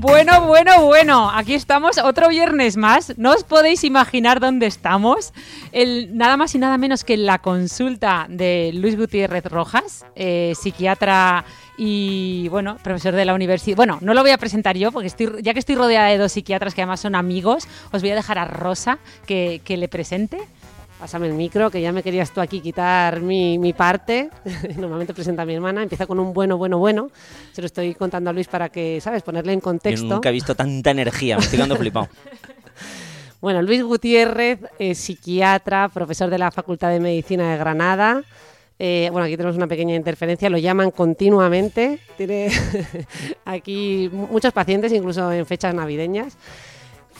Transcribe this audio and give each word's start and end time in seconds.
Bueno, 0.00 0.46
bueno, 0.46 0.86
bueno, 0.86 1.30
aquí 1.30 1.52
estamos 1.52 1.98
otro 1.98 2.30
viernes 2.30 2.78
más. 2.78 3.18
No 3.18 3.32
os 3.32 3.44
podéis 3.44 3.84
imaginar 3.84 4.40
dónde 4.40 4.64
estamos. 4.64 5.34
El, 5.72 6.16
nada 6.16 6.38
más 6.38 6.54
y 6.54 6.58
nada 6.58 6.78
menos 6.78 7.04
que 7.04 7.18
la 7.18 7.40
consulta 7.40 8.24
de 8.30 8.70
Luis 8.72 8.96
Gutiérrez 8.96 9.44
Rojas, 9.44 10.06
eh, 10.16 10.54
psiquiatra 10.58 11.44
y, 11.76 12.48
bueno, 12.48 12.78
profesor 12.82 13.14
de 13.14 13.26
la 13.26 13.34
universidad. 13.34 13.76
Bueno, 13.76 13.98
no 14.00 14.14
lo 14.14 14.22
voy 14.22 14.30
a 14.30 14.38
presentar 14.38 14.74
yo, 14.78 14.90
porque 14.90 15.08
estoy, 15.08 15.42
ya 15.42 15.52
que 15.52 15.58
estoy 15.58 15.74
rodeada 15.74 16.08
de 16.08 16.16
dos 16.16 16.32
psiquiatras 16.32 16.74
que 16.74 16.80
además 16.80 17.00
son 17.00 17.14
amigos, 17.14 17.68
os 17.92 18.00
voy 18.00 18.12
a 18.12 18.14
dejar 18.14 18.38
a 18.38 18.46
Rosa 18.46 19.00
que 19.26 19.60
le 19.66 19.88
presente. 19.88 20.38
Pásame 21.00 21.28
el 21.28 21.32
micro, 21.32 21.70
que 21.70 21.80
ya 21.80 21.92
me 21.92 22.02
querías 22.02 22.30
tú 22.30 22.42
aquí 22.42 22.60
quitar 22.60 23.20
mi, 23.22 23.58
mi 23.58 23.72
parte. 23.72 24.28
Normalmente 24.76 25.14
presenta 25.14 25.42
a 25.42 25.46
mi 25.46 25.54
hermana, 25.54 25.82
empieza 25.82 26.06
con 26.06 26.20
un 26.20 26.34
bueno, 26.34 26.58
bueno, 26.58 26.78
bueno. 26.78 27.10
Se 27.52 27.62
lo 27.62 27.66
estoy 27.66 27.94
contando 27.94 28.28
a 28.28 28.32
Luis 28.34 28.48
para 28.48 28.68
que, 28.68 29.00
¿sabes?, 29.00 29.22
ponerle 29.22 29.54
en 29.54 29.60
Yo 29.60 29.64
contexto. 29.64 30.06
nunca 30.06 30.28
he 30.28 30.32
visto 30.32 30.54
tanta 30.54 30.90
energía, 30.90 31.36
me 31.38 31.42
estoy 31.42 31.56
quedando 31.56 31.76
flipado. 31.76 32.08
Bueno, 33.40 33.62
Luis 33.62 33.82
Gutiérrez, 33.82 34.58
es 34.78 34.98
psiquiatra, 34.98 35.88
profesor 35.88 36.28
de 36.28 36.36
la 36.36 36.50
Facultad 36.50 36.90
de 36.90 37.00
Medicina 37.00 37.50
de 37.50 37.56
Granada. 37.56 38.22
Eh, 38.78 39.08
bueno, 39.12 39.24
aquí 39.24 39.34
tenemos 39.38 39.56
una 39.56 39.66
pequeña 39.66 39.94
interferencia, 39.94 40.50
lo 40.50 40.58
llaman 40.58 40.90
continuamente. 40.90 42.00
Tiene 42.18 42.50
aquí 43.46 44.10
mu- 44.12 44.26
muchos 44.26 44.52
pacientes, 44.52 44.92
incluso 44.92 45.32
en 45.32 45.46
fechas 45.46 45.74
navideñas. 45.74 46.36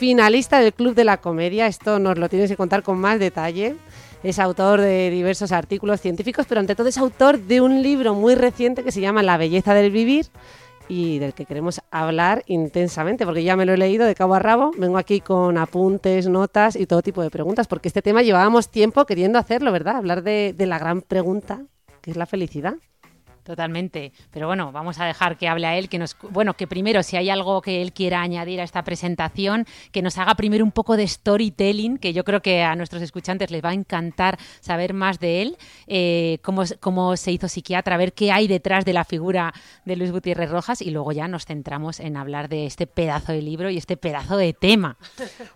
Finalista 0.00 0.60
del 0.60 0.72
Club 0.72 0.94
de 0.94 1.04
la 1.04 1.18
Comedia, 1.18 1.66
esto 1.66 1.98
nos 1.98 2.16
lo 2.16 2.30
tienes 2.30 2.48
que 2.48 2.56
contar 2.56 2.82
con 2.82 2.98
más 2.98 3.18
detalle. 3.18 3.76
Es 4.22 4.38
autor 4.38 4.80
de 4.80 5.10
diversos 5.10 5.52
artículos 5.52 6.00
científicos, 6.00 6.46
pero 6.48 6.58
ante 6.58 6.74
todo 6.74 6.88
es 6.88 6.96
autor 6.96 7.38
de 7.38 7.60
un 7.60 7.82
libro 7.82 8.14
muy 8.14 8.34
reciente 8.34 8.82
que 8.82 8.92
se 8.92 9.02
llama 9.02 9.22
La 9.22 9.36
belleza 9.36 9.74
del 9.74 9.90
vivir 9.90 10.28
y 10.88 11.18
del 11.18 11.34
que 11.34 11.44
queremos 11.44 11.82
hablar 11.90 12.44
intensamente, 12.46 13.26
porque 13.26 13.44
ya 13.44 13.56
me 13.56 13.66
lo 13.66 13.74
he 13.74 13.76
leído 13.76 14.06
de 14.06 14.14
cabo 14.14 14.32
a 14.32 14.38
rabo. 14.38 14.70
Vengo 14.78 14.96
aquí 14.96 15.20
con 15.20 15.58
apuntes, 15.58 16.30
notas 16.30 16.76
y 16.76 16.86
todo 16.86 17.02
tipo 17.02 17.20
de 17.20 17.28
preguntas, 17.28 17.68
porque 17.68 17.88
este 17.88 18.00
tema 18.00 18.22
llevábamos 18.22 18.70
tiempo 18.70 19.04
queriendo 19.04 19.38
hacerlo, 19.38 19.70
¿verdad? 19.70 19.96
Hablar 19.96 20.22
de, 20.22 20.54
la 20.56 20.78
gran 20.78 21.02
pregunta, 21.02 21.60
que 22.00 22.10
es 22.10 22.16
la 22.16 22.24
felicidad. 22.24 22.76
Totalmente. 23.50 24.12
Pero 24.30 24.46
bueno, 24.46 24.70
vamos 24.70 25.00
a 25.00 25.06
dejar 25.06 25.36
que 25.36 25.48
hable 25.48 25.66
a 25.66 25.76
él, 25.76 25.88
que 25.88 25.98
nos 25.98 26.16
bueno, 26.30 26.54
que 26.54 26.68
primero 26.68 27.02
si 27.02 27.16
hay 27.16 27.30
algo 27.30 27.60
que 27.62 27.82
él 27.82 27.92
quiera 27.92 28.22
añadir 28.22 28.60
a 28.60 28.62
esta 28.62 28.84
presentación, 28.84 29.66
que 29.90 30.02
nos 30.02 30.18
haga 30.18 30.36
primero 30.36 30.64
un 30.64 30.70
poco 30.70 30.96
de 30.96 31.04
storytelling, 31.04 31.98
que 31.98 32.12
yo 32.12 32.22
creo 32.22 32.42
que 32.42 32.62
a 32.62 32.76
nuestros 32.76 33.02
escuchantes 33.02 33.50
les 33.50 33.60
va 33.60 33.70
a 33.70 33.74
encantar 33.74 34.38
saber 34.60 34.94
más 34.94 35.18
de 35.18 35.42
él, 35.42 35.56
eh, 35.88 36.38
cómo, 36.42 36.62
cómo 36.78 37.16
se 37.16 37.32
hizo 37.32 37.48
psiquiatra, 37.48 37.96
ver 37.96 38.12
qué 38.12 38.30
hay 38.30 38.46
detrás 38.46 38.84
de 38.84 38.92
la 38.92 39.02
figura 39.02 39.52
de 39.84 39.96
Luis 39.96 40.12
Gutiérrez 40.12 40.48
Rojas 40.48 40.80
y 40.80 40.92
luego 40.92 41.10
ya 41.10 41.26
nos 41.26 41.44
centramos 41.44 41.98
en 41.98 42.16
hablar 42.16 42.48
de 42.48 42.66
este 42.66 42.86
pedazo 42.86 43.32
de 43.32 43.42
libro 43.42 43.68
y 43.68 43.78
este 43.78 43.96
pedazo 43.96 44.36
de 44.36 44.52
tema. 44.52 44.96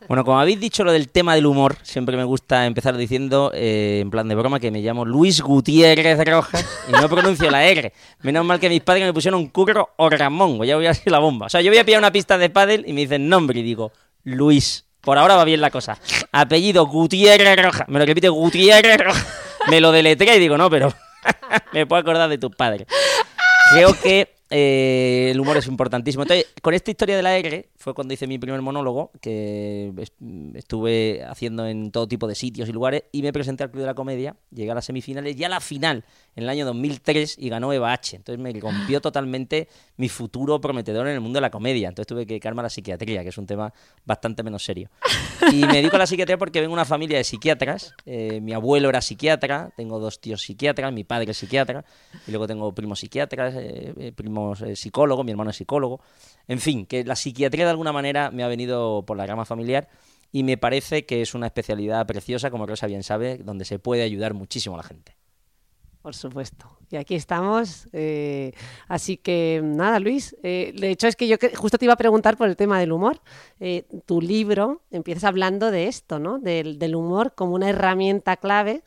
Bueno, 0.08 0.24
como 0.24 0.40
habéis 0.40 0.58
dicho 0.58 0.82
lo 0.82 0.90
del 0.90 1.10
tema 1.10 1.36
del 1.36 1.46
humor, 1.46 1.76
siempre 1.82 2.16
me 2.16 2.24
gusta 2.24 2.66
empezar 2.66 2.96
diciendo, 2.96 3.52
eh, 3.54 4.00
en 4.02 4.10
plan 4.10 4.26
de 4.26 4.34
broma, 4.34 4.58
que 4.58 4.72
me 4.72 4.80
llamo 4.80 5.04
Luis 5.04 5.40
Gutiérrez 5.40 6.18
Rojas 6.28 6.66
y 6.88 6.92
no 6.92 7.08
pronuncio 7.08 7.50
la 7.50 7.64
R. 7.64 7.83
Menos 8.22 8.44
mal 8.44 8.58
que 8.60 8.68
mis 8.68 8.80
padres 8.82 9.04
me 9.04 9.12
pusieron 9.12 9.46
Curro 9.48 9.90
o 9.96 10.08
Ramón, 10.10 10.56
pues 10.56 10.68
ya 10.68 10.76
voy 10.76 10.86
a 10.86 10.94
ser 10.94 11.12
la 11.12 11.18
bomba. 11.18 11.46
O 11.46 11.48
sea, 11.48 11.60
yo 11.60 11.70
voy 11.70 11.78
a 11.78 11.84
pillar 11.84 11.98
una 11.98 12.12
pista 12.12 12.38
de 12.38 12.50
pádel 12.50 12.84
y 12.86 12.92
me 12.92 13.02
dicen 13.02 13.28
nombre 13.28 13.60
y 13.60 13.62
digo, 13.62 13.92
Luis. 14.22 14.84
Por 15.00 15.18
ahora 15.18 15.36
va 15.36 15.44
bien 15.44 15.60
la 15.60 15.70
cosa. 15.70 15.98
Apellido 16.32 16.86
Gutiérrez 16.86 17.62
Rojas. 17.62 17.86
Me 17.88 17.98
lo 17.98 18.06
repite 18.06 18.30
Gutiérrez 18.30 18.96
Rojas. 18.98 19.26
Me 19.68 19.78
lo 19.78 19.92
deletré 19.92 20.36
y 20.36 20.38
digo, 20.38 20.56
no, 20.56 20.70
pero 20.70 20.94
me 21.74 21.86
puedo 21.86 22.00
acordar 22.00 22.30
de 22.30 22.38
tus 22.38 22.56
padres. 22.56 22.86
Creo 23.72 23.94
que 24.02 24.34
eh, 24.48 25.28
el 25.30 25.40
humor 25.40 25.58
es 25.58 25.66
importantísimo. 25.66 26.22
Entonces, 26.22 26.46
con 26.62 26.72
esta 26.72 26.90
historia 26.90 27.16
de 27.16 27.22
la 27.22 27.36
R, 27.36 27.68
fue 27.76 27.92
cuando 27.92 28.14
hice 28.14 28.26
mi 28.26 28.38
primer 28.38 28.62
monólogo, 28.62 29.10
que 29.20 29.92
es- 29.98 30.12
estuve 30.54 31.22
haciendo 31.24 31.66
en 31.66 31.90
todo 31.90 32.06
tipo 32.08 32.26
de 32.26 32.34
sitios 32.34 32.68
y 32.68 32.72
lugares, 32.72 33.04
y 33.12 33.22
me 33.22 33.32
presenté 33.32 33.64
al 33.64 33.70
Club 33.70 33.82
de 33.82 33.86
la 33.88 33.94
Comedia, 33.94 34.36
llegué 34.50 34.70
a 34.70 34.74
las 34.74 34.84
semifinales 34.86 35.36
y 35.38 35.44
a 35.44 35.48
la 35.48 35.60
final, 35.60 36.04
en 36.36 36.44
el 36.44 36.48
año 36.48 36.64
2003, 36.66 37.36
y 37.38 37.48
ganó 37.48 37.72
Eva 37.72 37.92
H. 37.92 38.16
Entonces 38.16 38.42
me 38.42 38.52
rompió 38.58 39.00
totalmente 39.00 39.68
mi 39.96 40.08
futuro 40.08 40.60
prometedor 40.60 41.06
en 41.06 41.14
el 41.14 41.20
mundo 41.20 41.36
de 41.38 41.42
la 41.42 41.50
comedia. 41.50 41.88
Entonces 41.88 42.06
tuve 42.06 42.26
que 42.26 42.34
dedicarme 42.34 42.60
a 42.60 42.64
la 42.64 42.70
psiquiatría, 42.70 43.22
que 43.22 43.28
es 43.28 43.38
un 43.38 43.46
tema 43.46 43.72
bastante 44.04 44.42
menos 44.42 44.64
serio. 44.64 44.90
Y 45.52 45.64
me 45.66 45.74
dedico 45.74 45.96
a 45.96 46.00
la 46.00 46.06
psiquiatría 46.06 46.38
porque 46.38 46.60
vengo 46.60 46.72
de 46.72 46.74
una 46.74 46.84
familia 46.84 47.18
de 47.18 47.24
psiquiatras. 47.24 47.94
Eh, 48.06 48.40
mi 48.40 48.52
abuelo 48.52 48.88
era 48.88 49.00
psiquiatra, 49.00 49.72
tengo 49.76 49.98
dos 49.98 50.20
tíos 50.20 50.42
psiquiatras, 50.42 50.92
mi 50.92 51.04
padre 51.04 51.30
es 51.30 51.38
psiquiatra, 51.38 51.84
y 52.26 52.30
luego 52.30 52.46
tengo 52.46 52.72
primos 52.74 53.00
psiquiatras, 53.00 53.54
eh, 53.56 53.94
eh, 53.98 54.12
primos 54.12 54.62
eh, 54.62 54.76
psicólogos, 54.76 55.24
mi 55.24 55.32
hermano 55.32 55.50
es 55.50 55.56
psicólogo. 55.56 56.00
En 56.48 56.60
fin, 56.60 56.86
que 56.86 57.04
la 57.04 57.16
psiquiatría 57.16 57.64
de 57.64 57.70
alguna 57.70 57.92
manera 57.92 58.30
me 58.30 58.42
ha 58.42 58.48
venido 58.48 59.04
por 59.06 59.16
la 59.16 59.26
rama 59.26 59.44
familiar 59.44 59.88
y 60.32 60.42
me 60.42 60.56
parece 60.56 61.06
que 61.06 61.22
es 61.22 61.34
una 61.34 61.46
especialidad 61.46 62.06
preciosa, 62.06 62.50
como 62.50 62.66
Rosa 62.66 62.86
bien 62.86 63.02
sabe, 63.02 63.38
donde 63.38 63.64
se 63.64 63.78
puede 63.78 64.02
ayudar 64.02 64.34
muchísimo 64.34 64.74
a 64.74 64.78
la 64.78 64.84
gente. 64.84 65.16
Por 66.04 66.14
supuesto. 66.14 66.66
Y 66.90 66.96
aquí 66.96 67.14
estamos. 67.14 67.88
eh, 67.94 68.52
así 68.88 69.16
que 69.16 69.62
nada, 69.64 69.98
Luis. 69.98 70.36
eh, 70.42 70.74
de 70.78 70.90
hecho, 70.90 71.08
es 71.08 71.16
que 71.16 71.26
yo 71.26 71.36
justo 71.56 71.78
te 71.78 71.86
iba 71.86 71.94
a 71.94 71.96
preguntar 71.96 72.36
por 72.36 72.46
el 72.46 72.56
tema 72.56 72.78
del 72.78 72.92
humor. 72.92 73.22
Eh, 73.58 73.86
tu 74.04 74.20
libro 74.20 74.82
empiezas 74.90 75.24
hablando 75.24 75.70
de 75.70 75.88
esto, 75.88 76.18
¿no? 76.18 76.38
Del, 76.38 76.94
humor 76.94 77.32
como 77.34 77.54
una 77.54 77.70
herramienta 77.70 78.36
clave. 78.36 78.82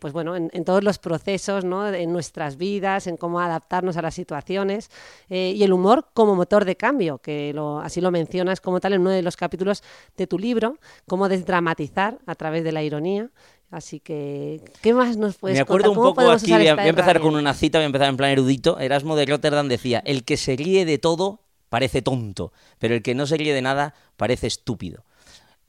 pues 0.00 0.14
bueno, 0.14 0.34
en, 0.34 0.48
en 0.54 0.64
todos 0.64 0.82
los 0.82 0.98
procesos, 0.98 1.62
¿no? 1.66 1.86
En 1.92 2.10
nuestras 2.10 2.56
vidas, 2.56 3.06
en 3.06 3.18
cómo 3.18 3.38
adaptarnos 3.40 3.98
a 3.98 4.02
las 4.02 4.14
situaciones 4.14 4.90
y 5.28 5.62
el 5.62 5.72
humor 5.74 6.06
como 6.14 6.34
motor 6.34 6.64
de 6.64 6.76
cambio, 6.76 7.18
que 7.18 7.52
lo- 7.52 7.80
así 7.80 8.00
lo 8.00 8.10
mencionas 8.10 8.62
como 8.62 8.80
tal 8.80 8.94
en 8.94 9.02
uno 9.02 9.10
de 9.10 9.20
los 9.22 9.36
capítulos 9.36 9.82
de 10.16 10.26
tu 10.26 10.38
libro, 10.38 10.78
cómo 11.06 11.28
desdramatizar 11.28 12.18
a 12.26 12.34
través 12.34 12.64
de 12.64 12.72
la 12.72 12.82
ironía. 12.82 13.28
Así 13.70 14.00
que, 14.00 14.60
¿qué 14.82 14.92
más 14.92 15.16
nos 15.16 15.36
puedes 15.36 15.56
me 15.56 15.60
acuerdo 15.60 15.94
contar? 15.94 15.98
un 15.98 16.14
¿Cómo 16.14 16.14
poco 16.14 16.30
aquí, 16.32 16.50
voy 16.50 16.66
a, 16.66 16.70
esta 16.70 16.74
voy 16.74 16.86
a 16.86 16.88
empezar 16.88 17.20
con 17.20 17.36
una 17.36 17.54
cita, 17.54 17.78
voy 17.78 17.84
a 17.84 17.86
empezar 17.86 18.08
en 18.08 18.16
plan 18.16 18.30
erudito. 18.30 18.80
Erasmo 18.80 19.14
de 19.14 19.26
Rotterdam 19.26 19.68
decía, 19.68 20.02
el 20.04 20.24
que 20.24 20.36
se 20.36 20.56
ríe 20.56 20.84
de 20.84 20.98
todo 20.98 21.44
parece 21.68 22.02
tonto, 22.02 22.52
pero 22.78 22.94
el 22.94 23.02
que 23.02 23.14
no 23.14 23.26
se 23.26 23.36
ríe 23.36 23.54
de 23.54 23.62
nada 23.62 23.94
parece 24.16 24.48
estúpido. 24.48 25.04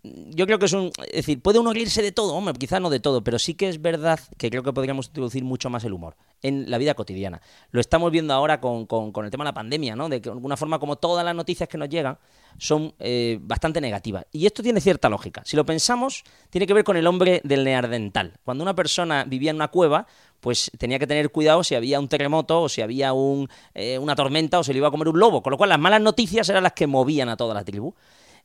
Yo 0.03 0.47
creo 0.47 0.57
que 0.57 0.65
es 0.65 0.73
un... 0.73 0.91
Es 1.07 1.11
decir, 1.13 1.41
puede 1.41 1.59
uno 1.59 1.73
reírse 1.73 2.01
de 2.01 2.11
todo, 2.11 2.33
hombre, 2.33 2.55
quizá 2.55 2.79
no 2.79 2.89
de 2.89 2.99
todo, 2.99 3.23
pero 3.23 3.37
sí 3.37 3.53
que 3.53 3.69
es 3.69 3.81
verdad 3.81 4.19
que 4.37 4.49
creo 4.49 4.63
que 4.63 4.73
podríamos 4.73 5.07
introducir 5.07 5.43
mucho 5.43 5.69
más 5.69 5.83
el 5.83 5.93
humor 5.93 6.15
en 6.41 6.71
la 6.71 6.79
vida 6.79 6.95
cotidiana. 6.95 7.39
Lo 7.69 7.79
estamos 7.79 8.11
viendo 8.11 8.33
ahora 8.33 8.59
con, 8.59 8.87
con- 8.87 9.13
el 9.23 9.29
tema 9.29 9.43
de 9.43 9.49
la 9.49 9.53
pandemia, 9.53 9.95
¿no? 9.95 10.09
De 10.09 10.19
que 10.19 10.29
de 10.29 10.33
alguna 10.33 10.57
forma 10.57 10.79
como 10.79 10.95
todas 10.95 11.23
las 11.23 11.35
noticias 11.35 11.69
que 11.69 11.77
nos 11.77 11.87
llegan 11.87 12.17
son 12.57 12.95
eh, 12.97 13.37
bastante 13.41 13.79
negativas. 13.79 14.25
Y 14.31 14.47
esto 14.47 14.63
tiene 14.63 14.81
cierta 14.81 15.07
lógica. 15.07 15.43
Si 15.45 15.55
lo 15.55 15.65
pensamos, 15.67 16.23
tiene 16.49 16.65
que 16.65 16.73
ver 16.73 16.83
con 16.83 16.97
el 16.97 17.05
hombre 17.05 17.39
del 17.43 17.63
neandertal. 17.63 18.33
Cuando 18.43 18.63
una 18.63 18.73
persona 18.73 19.23
vivía 19.25 19.51
en 19.51 19.57
una 19.57 19.67
cueva, 19.67 20.07
pues 20.39 20.71
tenía 20.79 20.97
que 20.97 21.05
tener 21.05 21.29
cuidado 21.29 21.63
si 21.63 21.75
había 21.75 21.99
un 21.99 22.07
terremoto 22.07 22.63
o 22.63 22.69
si 22.69 22.81
había 22.81 23.13
un, 23.13 23.47
eh, 23.75 23.99
una 23.99 24.15
tormenta 24.15 24.57
o 24.57 24.63
se 24.63 24.73
le 24.73 24.79
iba 24.79 24.87
a 24.87 24.91
comer 24.91 25.09
un 25.09 25.19
lobo. 25.19 25.43
Con 25.43 25.51
lo 25.51 25.57
cual 25.57 25.69
las 25.69 25.79
malas 25.79 26.01
noticias 26.01 26.49
eran 26.49 26.63
las 26.63 26.73
que 26.73 26.87
movían 26.87 27.29
a 27.29 27.37
toda 27.37 27.53
la 27.53 27.63
tribu. 27.63 27.93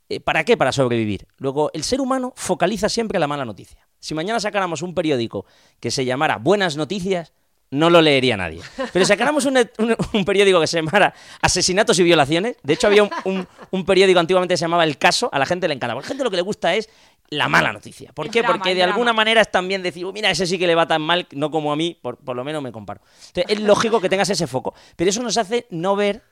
Eh, 0.09 0.21
¿Para 0.21 0.45
qué? 0.45 0.57
Para 0.57 0.73
sobrevivir. 0.73 1.27
Luego, 1.39 1.71
el 1.75 1.83
ser 1.83 2.01
humano 2.01 2.33
focaliza 2.37 2.89
siempre 2.89 3.19
la 3.19 3.27
mala 3.27 3.45
noticia. 3.45 3.87
Si 3.99 4.15
mañana 4.15 4.39
sacáramos 4.41 4.83
un 4.83 4.95
periódico 4.95 5.47
que 5.81 5.91
se 5.91 6.05
llamara 6.05 6.37
Buenas 6.37 6.77
Noticias, 6.77 7.33
no 7.73 7.91
lo 7.91 8.01
leería 8.01 8.37
nadie. 8.37 8.61
Pero 8.93 9.05
si 9.05 9.09
sacáramos 9.09 9.45
un, 9.47 9.57
un- 9.79 9.97
un 10.13 10.25
periódico 10.25 10.61
que 10.61 10.69
se 10.69 10.77
llamara 10.81 11.13
Asesinatos 11.43 11.99
y 11.99 12.05
Violaciones, 12.05 12.57
de 12.63 12.73
hecho 12.75 12.87
había 12.87 13.03
un, 13.25 13.85
periódico 13.85 14.21
antiguamente 14.21 14.53
que 14.55 14.59
se 14.59 14.65
llamaba 14.65 14.85
El 14.85 14.97
Caso, 14.99 15.29
a 15.33 15.39
la 15.41 15.47
gente 15.47 15.67
le 15.67 15.75
encantaba. 15.75 15.99
A 16.01 16.03
la 16.03 16.07
gente 16.09 16.23
lo 16.23 16.31
que 16.31 16.37
le 16.37 16.43
gusta 16.43 16.75
es 16.77 16.89
la 17.29 17.49
mala 17.49 17.73
noticia. 17.73 18.13
¿Por 18.13 18.31
qué? 18.31 18.43
drama, 18.43 18.55
Porque 18.59 18.77
de 18.77 18.85
alguna 18.85 19.13
manera 19.13 19.41
es 19.41 19.51
también 19.51 19.83
decir, 19.83 20.05
"Oh, 20.05 20.13
mira, 20.13 20.31
ese 20.31 20.47
sí 20.47 20.57
que 20.61 20.69
le 20.69 20.77
va 20.77 20.87
tan 20.87 21.03
mal, 21.03 21.27
no 21.33 21.51
como 21.51 21.73
a 21.73 21.77
mí, 21.77 21.99
por, 22.01 22.19
por 22.19 22.37
lo 22.37 22.45
menos 22.45 22.63
me 22.63 22.71
comparo. 22.71 23.01
Entonces, 23.29 23.47
es 23.49 23.61
lógico 23.61 24.01
que 24.01 24.09
tengas 24.09 24.31
ese 24.31 24.47
foco, 24.47 24.73
pero 24.95 25.11
eso 25.11 25.21
nos 25.25 25.37
hace 25.37 25.67
no 25.71 25.97
ver 25.97 26.23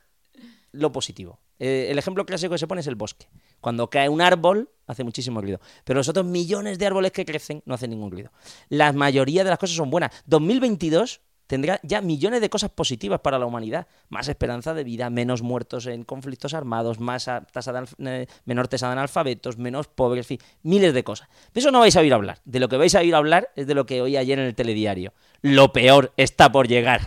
lo 0.71 0.93
positivo. 0.93 1.41
Eh, 1.59 1.89
el 1.91 1.99
ejemplo 1.99 2.25
clásico 2.25 2.53
que 2.53 2.59
se 2.59 2.69
pone 2.69 2.81
es 2.81 2.87
el 2.87 2.95
bosque. 2.95 3.27
Cuando 3.65 3.89
cae 3.89 4.11
un 4.11 4.21
árbol, 4.21 4.69
hace 4.87 5.05
muchísimo 5.05 5.41
ruido. 5.41 5.59
Pero 5.85 5.97
los 5.97 6.07
otros 6.11 6.27
millones 6.27 6.79
de 6.79 6.85
árboles 6.85 7.13
que 7.13 7.25
crecen 7.25 7.63
no 7.65 7.73
hacen 7.73 7.89
ningún 7.89 8.11
ruido. 8.11 8.31
La 8.69 8.93
mayoría 8.93 9.43
de 9.43 9.49
las 9.49 9.59
cosas 9.59 9.75
son 9.75 9.89
buenas. 9.89 10.11
2022 10.27 11.23
tendrá 11.47 11.81
ya 11.83 12.01
millones 12.01 12.41
de 12.41 12.51
cosas 12.51 12.71
positivas 12.71 13.21
para 13.21 13.39
la 13.39 13.47
humanidad. 13.47 13.87
Más 14.09 14.29
esperanza 14.29 14.75
de 14.75 14.85
vida, 14.85 15.11
menos 15.11 15.43
muertos 15.43 15.87
en 15.87 16.05
conflictos 16.05 16.55
armados, 16.55 17.01
más 17.01 17.31
tasa 17.53 17.73
de 17.73 17.87
eh, 18.05 18.27
menor 18.45 18.69
tasa 18.69 18.87
de 18.87 18.93
analfabetos, 18.93 19.59
menos 19.59 19.89
pobres, 19.89 20.25
en 20.25 20.39
fin, 20.39 20.49
miles 20.63 20.95
de 20.95 21.05
cosas. 21.05 21.29
De 21.53 21.61
eso 21.61 21.71
no 21.71 21.81
vais 21.81 21.97
a 21.97 22.01
oír 22.01 22.15
hablar. 22.15 22.39
De 22.45 22.61
lo 22.61 22.69
que 22.69 22.77
vais 22.77 22.95
a 22.95 23.01
oír 23.01 23.15
hablar 23.15 23.51
es 23.57 23.67
de 23.67 23.75
lo 23.75 23.87
que 23.87 24.01
oí 24.01 24.17
ayer 24.17 24.39
en 24.39 24.47
el 24.47 24.55
telediario. 24.55 25.13
Lo 25.43 25.73
peor 25.73 26.13
está 26.17 26.51
por 26.51 26.69
llegar. 26.69 27.07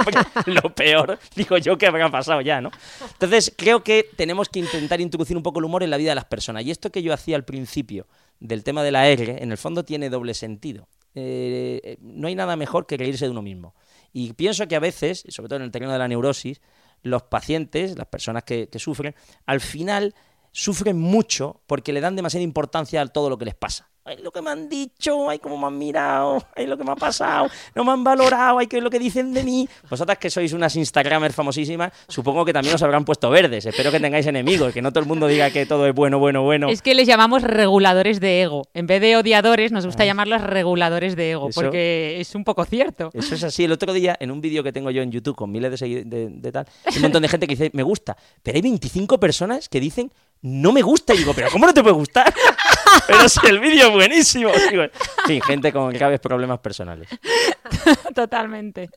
Lo 0.46 0.74
peor, 0.74 1.18
digo 1.36 1.58
yo 1.58 1.76
que 1.76 1.86
habrá 1.86 2.10
pasado 2.10 2.40
ya, 2.40 2.60
¿no? 2.60 2.70
Entonces, 3.12 3.52
creo 3.56 3.84
que 3.84 4.08
tenemos 4.16 4.48
que 4.48 4.60
intentar 4.60 5.02
introducir 5.02 5.36
un 5.36 5.42
poco 5.42 5.58
el 5.58 5.66
humor 5.66 5.82
en 5.82 5.90
la 5.90 5.98
vida 5.98 6.10
de 6.10 6.14
las 6.14 6.24
personas. 6.24 6.64
Y 6.64 6.70
esto 6.70 6.90
que 6.90 7.02
yo 7.02 7.12
hacía 7.12 7.36
al 7.36 7.44
principio 7.44 8.06
del 8.40 8.64
tema 8.64 8.82
de 8.82 8.92
la 8.92 9.08
R, 9.08 9.42
en 9.42 9.52
el 9.52 9.58
fondo 9.58 9.84
tiene 9.84 10.08
doble 10.08 10.32
sentido. 10.32 10.88
Eh, 11.14 11.80
eh, 11.84 11.98
no 12.00 12.28
hay 12.28 12.34
nada 12.34 12.56
mejor 12.56 12.86
que 12.86 12.96
reírse 12.96 13.24
de 13.24 13.30
uno 13.30 13.42
mismo. 13.42 13.74
Y 14.12 14.32
pienso 14.34 14.66
que 14.68 14.76
a 14.76 14.80
veces, 14.80 15.24
sobre 15.28 15.48
todo 15.48 15.56
en 15.58 15.64
el 15.64 15.70
terreno 15.70 15.92
de 15.92 15.98
la 15.98 16.08
neurosis, 16.08 16.60
los 17.02 17.22
pacientes, 17.24 17.96
las 17.96 18.06
personas 18.06 18.44
que, 18.44 18.68
que 18.68 18.78
sufren, 18.78 19.14
al 19.46 19.60
final 19.60 20.14
sufren 20.52 20.98
mucho 20.98 21.62
porque 21.66 21.92
le 21.92 22.00
dan 22.00 22.16
demasiada 22.16 22.44
importancia 22.44 23.00
a 23.00 23.06
todo 23.06 23.28
lo 23.28 23.38
que 23.38 23.44
les 23.44 23.54
pasa. 23.54 23.90
Ay, 24.06 24.18
lo 24.22 24.30
que 24.30 24.42
me 24.42 24.50
han 24.50 24.68
dicho, 24.68 25.30
ay, 25.30 25.38
cómo 25.38 25.56
me 25.56 25.66
han 25.66 25.78
mirado, 25.78 26.44
ay, 26.54 26.66
lo 26.66 26.76
que 26.76 26.84
me 26.84 26.92
ha 26.92 26.94
pasado, 26.96 27.48
no 27.74 27.84
me 27.84 27.92
han 27.92 28.04
valorado, 28.04 28.58
ay, 28.58 28.66
qué 28.66 28.76
es 28.76 28.82
lo 28.82 28.90
que 28.90 28.98
dicen 28.98 29.32
de 29.32 29.42
mí. 29.42 29.66
Vosotras 29.88 30.18
que 30.18 30.28
sois 30.28 30.52
unas 30.52 30.76
Instagramers 30.76 31.34
famosísimas, 31.34 31.90
supongo 32.06 32.44
que 32.44 32.52
también 32.52 32.74
os 32.74 32.82
habrán 32.82 33.06
puesto 33.06 33.30
verdes. 33.30 33.64
Espero 33.64 33.90
que 33.90 34.00
tengáis 34.00 34.26
enemigos, 34.26 34.74
que 34.74 34.82
no 34.82 34.90
todo 34.92 35.00
el 35.00 35.06
mundo 35.08 35.26
diga 35.26 35.48
que 35.50 35.64
todo 35.64 35.86
es 35.86 35.94
bueno, 35.94 36.18
bueno, 36.18 36.42
bueno. 36.42 36.68
Es 36.68 36.82
que 36.82 36.94
les 36.94 37.06
llamamos 37.08 37.42
reguladores 37.44 38.20
de 38.20 38.42
ego. 38.42 38.64
En 38.74 38.86
vez 38.86 39.00
de 39.00 39.16
odiadores, 39.16 39.72
nos 39.72 39.86
gusta 39.86 40.04
llamarlos 40.04 40.42
reguladores 40.42 41.16
de 41.16 41.30
ego, 41.30 41.48
Eso- 41.48 41.62
porque 41.62 42.20
es 42.20 42.34
un 42.34 42.44
poco 42.44 42.66
cierto. 42.66 43.10
Eso 43.14 43.34
es 43.34 43.42
así. 43.42 43.64
El 43.64 43.72
otro 43.72 43.94
día, 43.94 44.14
en 44.20 44.30
un 44.30 44.42
vídeo 44.42 44.62
que 44.62 44.72
tengo 44.72 44.90
yo 44.90 45.00
en 45.00 45.12
YouTube 45.12 45.34
con 45.34 45.50
miles 45.50 45.80
de, 45.80 46.04
de, 46.04 46.28
de 46.28 46.52
tal, 46.52 46.66
hay 46.84 46.96
un 46.96 47.02
montón 47.02 47.22
de 47.22 47.28
gente 47.28 47.46
que 47.46 47.54
dice, 47.54 47.70
me 47.72 47.82
gusta. 47.82 48.14
Pero 48.42 48.56
hay 48.56 48.60
25 48.62 49.18
personas 49.18 49.70
que 49.70 49.80
dicen, 49.80 50.12
no 50.42 50.72
me 50.72 50.82
gusta. 50.82 51.14
Y 51.14 51.18
digo, 51.18 51.32
pero 51.32 51.48
¿cómo 51.50 51.64
no 51.64 51.72
te 51.72 51.82
puede 51.82 51.94
gustar? 51.94 52.32
pero 53.06 53.28
si 53.30 53.46
el 53.46 53.60
vídeo 53.60 53.93
buenísimo. 53.94 54.50
Fin, 55.26 55.40
gente 55.42 55.72
con 55.72 55.92
graves 55.92 56.20
problemas 56.20 56.58
personales. 56.58 57.08
Totalmente. 58.14 58.90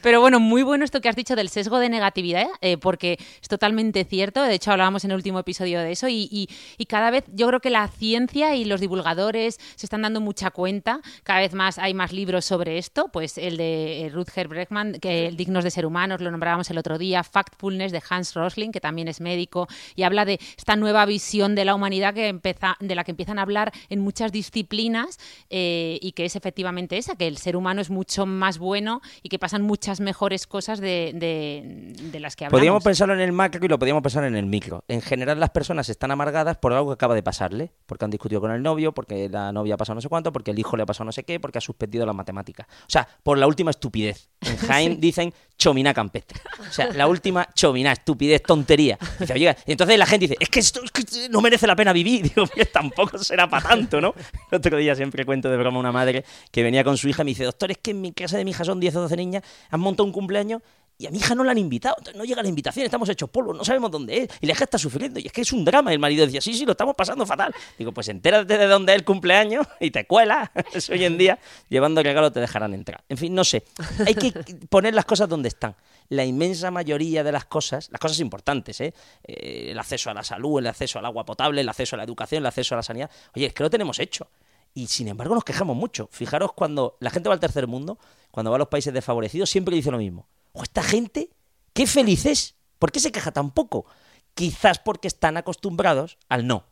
Pero 0.00 0.20
bueno, 0.20 0.38
muy 0.38 0.62
bueno 0.62 0.84
esto 0.84 1.00
que 1.00 1.08
has 1.08 1.16
dicho 1.16 1.34
del 1.34 1.48
sesgo 1.48 1.78
de 1.78 1.88
negatividad, 1.88 2.46
eh, 2.60 2.76
porque 2.76 3.18
es 3.42 3.48
totalmente 3.48 4.04
cierto. 4.04 4.42
De 4.42 4.54
hecho, 4.54 4.70
hablábamos 4.70 5.04
en 5.04 5.10
el 5.10 5.16
último 5.16 5.38
episodio 5.40 5.80
de 5.80 5.92
eso. 5.92 6.08
Y, 6.08 6.28
y- 6.30 6.48
y 6.78 6.86
cada 6.86 7.10
vez 7.10 7.24
yo 7.32 7.46
creo 7.48 7.60
que 7.60 7.70
la 7.70 7.88
ciencia 7.88 8.54
y 8.54 8.64
los 8.64 8.80
divulgadores 8.80 9.58
se 9.74 9.86
están 9.86 10.02
dando 10.02 10.20
mucha 10.20 10.50
cuenta. 10.50 11.00
Cada 11.24 11.40
vez 11.40 11.54
más 11.54 11.78
hay 11.78 11.94
más 11.94 12.12
libros 12.12 12.44
sobre 12.44 12.78
esto. 12.78 13.08
Pues 13.12 13.36
el 13.38 13.56
de 13.56 14.06
eh, 14.06 14.08
Rutger 14.10 14.48
Bregman, 14.48 14.94
que 15.00 15.26
el 15.26 15.36
Dignos 15.36 15.64
de 15.64 15.70
Ser 15.70 15.86
Humanos, 15.86 16.20
lo 16.20 16.30
nombrábamos 16.30 16.70
el 16.70 16.78
otro 16.78 16.98
día. 16.98 17.24
Factfulness 17.24 17.90
de 17.92 18.02
Hans 18.08 18.34
Rosling, 18.34 18.70
que 18.70 18.80
también 18.80 19.08
es 19.08 19.20
médico, 19.20 19.66
y 19.96 20.02
habla 20.04 20.24
de 20.24 20.38
esta 20.56 20.76
nueva 20.76 21.04
visión 21.06 21.54
de 21.54 21.64
la 21.64 21.74
humanidad 21.74 22.14
que 22.14 22.28
empeza, 22.28 22.76
de 22.80 22.94
la 22.94 23.02
que 23.04 23.10
empiezan 23.10 23.38
a 23.38 23.42
hablar 23.42 23.72
en 23.88 24.00
muchas 24.00 24.30
disciplinas 24.32 25.18
eh, 25.50 25.98
y 26.00 26.12
que 26.12 26.24
es 26.26 26.36
efectivamente 26.36 26.96
esa, 26.96 27.16
que 27.16 27.26
el 27.26 27.38
ser 27.38 27.56
humano 27.56 27.80
es 27.80 27.90
mucho 28.04 28.26
más 28.26 28.58
bueno 28.58 29.00
y 29.22 29.30
que 29.30 29.38
pasan 29.38 29.62
muchas 29.62 29.98
mejores 30.00 30.46
cosas 30.46 30.78
de, 30.78 31.12
de- 31.14 31.92
de 32.12 32.20
las 32.20 32.36
que 32.36 32.44
hablamos. 32.44 32.58
Podríamos 32.60 32.84
pensarlo 32.84 33.14
en 33.14 33.20
el 33.20 33.32
macro 33.32 33.64
y 33.64 33.68
lo 33.68 33.78
podríamos 33.78 34.02
pensar 34.02 34.24
en 34.24 34.36
el 34.36 34.44
micro. 34.44 34.84
En 34.88 35.00
general, 35.00 35.40
las 35.40 35.50
personas 35.50 35.88
están 35.88 36.10
amargadas 36.10 36.58
por 36.58 36.74
algo 36.74 36.90
que 36.90 36.94
acaba 36.94 37.14
de 37.14 37.22
pasarle, 37.22 37.72
porque 37.86 38.04
han 38.04 38.10
discutido 38.10 38.42
con 38.42 38.50
el 38.50 38.62
novio, 38.62 38.92
porque 38.92 39.30
la 39.30 39.52
novia 39.52 39.74
ha 39.74 39.76
pasado 39.78 39.94
no 39.94 40.00
sé 40.02 40.08
cuánto, 40.10 40.32
porque 40.32 40.50
el 40.50 40.58
hijo 40.58 40.76
le 40.76 40.82
ha 40.82 40.86
pasado 40.86 41.06
no 41.06 41.12
sé 41.12 41.24
qué, 41.24 41.40
porque 41.40 41.56
ha 41.56 41.60
suspendido 41.62 42.04
las 42.04 42.14
matemáticas. 42.14 42.66
O 42.82 42.90
sea, 42.90 43.08
por 43.22 43.38
la 43.38 43.46
última 43.46 43.70
estupidez. 43.70 44.28
En 44.42 44.56
Jaén 44.68 45.00
dicen 45.00 45.32
chomina 45.56 45.94
campestre. 45.94 46.38
O 46.68 46.70
sea, 46.72 46.90
la 46.92 47.06
última 47.06 47.48
chomina, 47.54 47.92
estupidez, 47.92 48.42
tontería. 48.42 48.98
Dice, 49.18 49.32
oye, 49.32 49.56
y 49.66 49.72
entonces 49.72 49.96
la 49.98 50.04
gente 50.04 50.24
dice, 50.26 50.36
es 50.38 50.50
que 50.50 50.60
esto 50.60 50.82
es 50.84 50.90
que 50.90 51.28
no 51.30 51.40
merece 51.40 51.66
la 51.66 51.74
pena 51.76 51.92
vivir. 51.94 52.22
Digo, 52.34 52.46
pues 52.46 52.70
tampoco 52.70 53.16
será 53.18 53.48
para 53.48 53.66
tanto, 53.68 53.98
¿no? 54.00 54.14
El 54.50 54.58
otro 54.58 54.76
día 54.76 54.94
siempre 54.94 55.24
cuento 55.24 55.48
de 55.48 55.56
broma 55.56 55.78
a 55.78 55.80
una 55.80 55.92
madre 55.92 56.24
que 56.50 56.62
venía 56.62 56.84
con 56.84 56.98
su 56.98 57.08
hija 57.08 57.22
y 57.22 57.24
me 57.24 57.30
dice, 57.30 57.44
doctor, 57.44 57.70
es 57.70 57.78
que 57.78 57.93
en 57.94 58.00
mi 58.00 58.12
casa 58.12 58.36
de 58.36 58.44
mi 58.44 58.50
hija 58.50 58.64
son 58.64 58.80
10 58.80 58.96
o 58.96 59.00
12 59.02 59.16
niñas, 59.16 59.42
han 59.70 59.80
montado 59.80 60.04
un 60.04 60.12
cumpleaños 60.12 60.62
y 60.96 61.06
a 61.06 61.10
mi 61.10 61.18
hija 61.18 61.34
no 61.34 61.42
la 61.42 61.50
han 61.50 61.58
invitado, 61.58 61.96
entonces 61.98 62.16
no 62.16 62.24
llega 62.24 62.40
la 62.40 62.48
invitación, 62.48 62.84
estamos 62.84 63.08
hechos 63.08 63.28
polvo, 63.28 63.52
no 63.52 63.64
sabemos 63.64 63.90
dónde 63.90 64.18
es. 64.18 64.28
Y 64.40 64.46
la 64.46 64.52
hija 64.52 64.64
está 64.64 64.78
sufriendo, 64.78 65.18
y 65.18 65.26
es 65.26 65.32
que 65.32 65.40
es 65.40 65.52
un 65.52 65.64
drama. 65.64 65.92
El 65.92 65.98
marido 65.98 66.24
decía, 66.24 66.40
sí, 66.40 66.54
sí, 66.54 66.64
lo 66.64 66.72
estamos 66.72 66.94
pasando 66.94 67.26
fatal. 67.26 67.52
Digo, 67.76 67.90
pues 67.90 68.08
entérate 68.08 68.56
de 68.56 68.66
dónde 68.66 68.92
es 68.92 68.98
el 68.98 69.04
cumpleaños 69.04 69.66
y 69.80 69.90
te 69.90 70.06
cuela. 70.06 70.52
Eso 70.72 70.92
hoy 70.92 71.04
en 71.04 71.18
día, 71.18 71.38
llevando 71.68 72.00
regalo 72.00 72.30
te 72.30 72.38
dejarán 72.38 72.74
entrar. 72.74 73.02
En 73.08 73.16
fin, 73.16 73.34
no 73.34 73.42
sé. 73.42 73.64
Hay 74.06 74.14
que 74.14 74.32
poner 74.68 74.94
las 74.94 75.04
cosas 75.04 75.28
donde 75.28 75.48
están. 75.48 75.74
La 76.10 76.24
inmensa 76.24 76.70
mayoría 76.70 77.24
de 77.24 77.32
las 77.32 77.46
cosas, 77.46 77.88
las 77.90 78.00
cosas 78.00 78.20
importantes, 78.20 78.80
¿eh? 78.80 78.94
Eh, 79.24 79.70
el 79.70 79.78
acceso 79.78 80.10
a 80.10 80.14
la 80.14 80.22
salud, 80.22 80.60
el 80.60 80.66
acceso 80.68 81.00
al 81.00 81.06
agua 81.06 81.24
potable, 81.24 81.60
el 81.60 81.68
acceso 81.68 81.96
a 81.96 81.98
la 81.98 82.04
educación, 82.04 82.42
el 82.42 82.46
acceso 82.46 82.74
a 82.74 82.76
la 82.76 82.82
sanidad. 82.82 83.10
Oye, 83.34 83.46
es 83.46 83.54
que 83.54 83.64
lo 83.64 83.70
tenemos 83.70 83.98
hecho. 83.98 84.28
Y 84.74 84.88
sin 84.88 85.08
embargo 85.08 85.34
nos 85.34 85.44
quejamos 85.44 85.76
mucho. 85.76 86.08
Fijaros 86.10 86.52
cuando 86.52 86.96
la 87.00 87.10
gente 87.10 87.28
va 87.28 87.34
al 87.34 87.40
tercer 87.40 87.68
mundo, 87.68 87.98
cuando 88.30 88.50
va 88.50 88.56
a 88.56 88.58
los 88.58 88.68
países 88.68 88.92
desfavorecidos, 88.92 89.48
siempre 89.48 89.76
dice 89.76 89.92
lo 89.92 89.98
mismo. 89.98 90.28
O 90.52 90.64
esta 90.64 90.82
gente, 90.82 91.30
qué 91.72 91.86
feliz 91.86 92.26
es. 92.26 92.56
¿Por 92.80 92.90
qué 92.90 92.98
se 92.98 93.12
queja 93.12 93.30
tan 93.30 93.52
poco? 93.52 93.86
Quizás 94.34 94.80
porque 94.80 95.06
están 95.06 95.36
acostumbrados 95.36 96.18
al 96.28 96.46
no. 96.46 96.64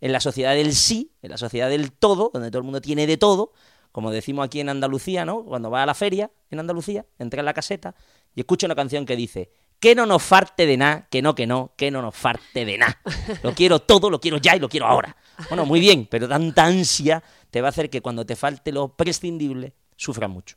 En 0.00 0.12
la 0.12 0.20
sociedad 0.20 0.54
del 0.54 0.74
sí, 0.74 1.12
en 1.20 1.30
la 1.30 1.36
sociedad 1.36 1.68
del 1.68 1.92
todo, 1.92 2.30
donde 2.32 2.50
todo 2.50 2.58
el 2.58 2.64
mundo 2.64 2.80
tiene 2.80 3.06
de 3.06 3.18
todo, 3.18 3.52
como 3.92 4.10
decimos 4.10 4.46
aquí 4.46 4.58
en 4.58 4.70
Andalucía, 4.70 5.26
¿no? 5.26 5.44
Cuando 5.44 5.70
va 5.70 5.82
a 5.82 5.86
la 5.86 5.94
feria 5.94 6.30
en 6.50 6.58
Andalucía, 6.58 7.06
entra 7.18 7.40
en 7.40 7.46
la 7.46 7.52
caseta 7.52 7.94
y 8.34 8.40
escucha 8.40 8.66
una 8.66 8.74
canción 8.74 9.04
que 9.04 9.14
dice 9.14 9.52
que 9.82 9.96
no 9.96 10.06
nos 10.06 10.22
farte 10.22 10.64
de 10.64 10.76
nada, 10.76 11.08
que 11.10 11.20
no, 11.22 11.34
que 11.34 11.44
no, 11.44 11.72
que 11.76 11.90
no 11.90 12.02
nos 12.02 12.14
farte 12.14 12.64
de 12.64 12.78
nada. 12.78 13.00
Lo 13.42 13.52
quiero 13.52 13.80
todo, 13.80 14.10
lo 14.10 14.20
quiero 14.20 14.36
ya 14.36 14.54
y 14.54 14.60
lo 14.60 14.68
quiero 14.68 14.86
ahora. 14.86 15.16
Bueno, 15.48 15.66
muy 15.66 15.80
bien, 15.80 16.06
pero 16.08 16.28
tanta 16.28 16.64
ansia 16.66 17.20
te 17.50 17.60
va 17.60 17.66
a 17.66 17.70
hacer 17.70 17.90
que 17.90 18.00
cuando 18.00 18.24
te 18.24 18.36
falte 18.36 18.70
lo 18.70 18.94
prescindible, 18.94 19.74
sufras 19.96 20.30
mucho. 20.30 20.56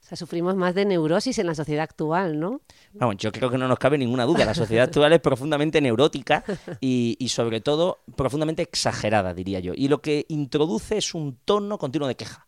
O 0.00 0.06
sea, 0.06 0.16
sufrimos 0.16 0.56
más 0.56 0.74
de 0.74 0.86
neurosis 0.86 1.38
en 1.38 1.46
la 1.46 1.54
sociedad 1.54 1.84
actual, 1.84 2.40
¿no? 2.40 2.62
Vamos, 2.94 3.18
yo 3.18 3.30
creo 3.30 3.50
que 3.50 3.58
no 3.58 3.68
nos 3.68 3.78
cabe 3.78 3.98
ninguna 3.98 4.24
duda. 4.24 4.46
La 4.46 4.54
sociedad 4.54 4.84
actual 4.84 5.12
es 5.12 5.20
profundamente 5.20 5.82
neurótica 5.82 6.42
y, 6.80 7.16
y, 7.18 7.28
sobre 7.28 7.60
todo 7.60 8.02
profundamente 8.16 8.62
exagerada, 8.62 9.34
diría 9.34 9.60
yo. 9.60 9.74
Y 9.74 9.88
lo 9.88 10.00
que 10.00 10.24
introduce 10.28 10.96
es 10.96 11.14
un 11.14 11.38
tono 11.44 11.76
continuo 11.76 12.08
de 12.08 12.16
queja. 12.16 12.43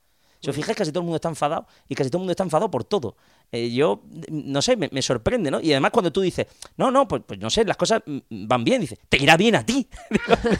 Si 0.46 0.50
os 0.50 0.54
fijáis, 0.54 0.78
casi 0.78 0.92
todo 0.92 1.00
el 1.00 1.06
mundo 1.06 1.16
está 1.16 1.28
enfadado 1.28 1.66
y 1.88 1.96
casi 1.96 2.08
todo 2.08 2.18
el 2.18 2.20
mundo 2.20 2.30
está 2.30 2.44
enfadado 2.44 2.70
por 2.70 2.84
todo. 2.84 3.16
Eh, 3.50 3.68
yo, 3.72 4.04
no 4.30 4.62
sé, 4.62 4.76
me, 4.76 5.02
sorprende, 5.02 5.50
¿no? 5.50 5.60
Y 5.60 5.72
además 5.72 5.90
cuando 5.90 6.12
tú 6.12 6.20
dices, 6.20 6.46
no, 6.76 6.92
no, 6.92 7.08
pues, 7.08 7.24
pues 7.26 7.40
no 7.40 7.50
sé, 7.50 7.64
las 7.64 7.76
cosas 7.76 8.00
van 8.30 8.62
bien, 8.62 8.80
dice, 8.80 8.96
te 9.08 9.20
irá 9.20 9.36
bien 9.36 9.56
a 9.56 9.66
ti. 9.66 9.88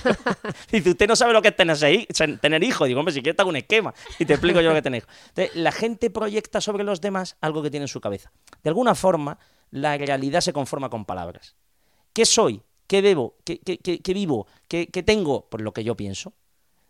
dice, 0.72 0.90
usted 0.90 1.06
no 1.06 1.14
sabe 1.14 1.32
lo 1.32 1.40
que 1.40 1.50
es 1.50 1.56
tener, 1.56 1.78
tener 2.40 2.64
hijos. 2.64 2.88
Digo, 2.88 2.98
hombre, 2.98 3.14
si 3.14 3.22
quieres 3.22 3.36
te 3.36 3.42
hago 3.42 3.50
un 3.50 3.58
esquema 3.58 3.94
y 4.18 4.24
te 4.24 4.32
explico 4.32 4.60
yo 4.60 4.70
lo 4.70 4.74
que 4.74 4.82
tenéis. 4.82 5.06
Entonces, 5.28 5.54
la 5.54 5.70
gente 5.70 6.10
proyecta 6.10 6.60
sobre 6.60 6.82
los 6.82 7.00
demás 7.00 7.36
algo 7.40 7.62
que 7.62 7.70
tiene 7.70 7.84
en 7.84 7.88
su 7.88 8.00
cabeza. 8.00 8.32
De 8.64 8.70
alguna 8.70 8.96
forma, 8.96 9.38
la 9.70 9.96
realidad 9.96 10.40
se 10.40 10.52
conforma 10.52 10.90
con 10.90 11.04
palabras. 11.04 11.54
¿Qué 12.12 12.26
soy? 12.26 12.60
¿Qué 12.88 13.02
bebo? 13.02 13.36
¿Qué, 13.44 13.60
qué, 13.60 13.78
qué, 13.78 14.00
qué 14.00 14.14
vivo? 14.14 14.48
¿Qué, 14.66 14.88
¿Qué 14.88 15.04
tengo? 15.04 15.46
Pues 15.48 15.62
lo 15.62 15.72
que 15.72 15.84
yo 15.84 15.96
pienso. 15.96 16.32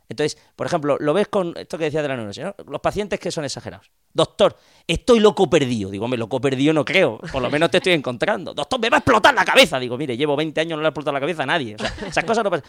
Entonces, 0.08 0.38
por 0.54 0.66
ejemplo, 0.66 0.96
lo 1.00 1.12
ves 1.14 1.28
con 1.28 1.54
esto 1.56 1.78
que 1.78 1.84
decía 1.84 2.02
de 2.02 2.08
la 2.08 2.16
neurosis, 2.16 2.44
¿no? 2.44 2.54
Los 2.66 2.80
pacientes 2.80 3.18
que 3.18 3.30
son 3.30 3.44
exagerados. 3.44 3.90
Doctor, 4.12 4.56
estoy 4.86 5.20
loco 5.20 5.50
perdido. 5.50 5.90
Digo, 5.90 6.04
hombre, 6.04 6.18
loco 6.18 6.40
perdido 6.40 6.72
no 6.72 6.84
creo. 6.84 7.18
Por 7.18 7.42
lo 7.42 7.50
menos 7.50 7.70
te 7.70 7.78
estoy 7.78 7.92
encontrando. 7.92 8.54
Doctor, 8.54 8.80
me 8.80 8.88
va 8.88 8.98
a 8.98 9.00
explotar 9.00 9.34
la 9.34 9.44
cabeza. 9.44 9.78
Digo, 9.78 9.98
mire, 9.98 10.16
llevo 10.16 10.36
20 10.36 10.60
años 10.60 10.76
no 10.76 10.82
le 10.82 10.86
ha 10.86 10.90
explotado 10.90 11.12
la 11.12 11.20
cabeza 11.20 11.42
a 11.42 11.46
nadie. 11.46 11.76
Esas 12.06 12.25
cosas 12.25 12.44
no 12.44 12.50
pasan. 12.50 12.66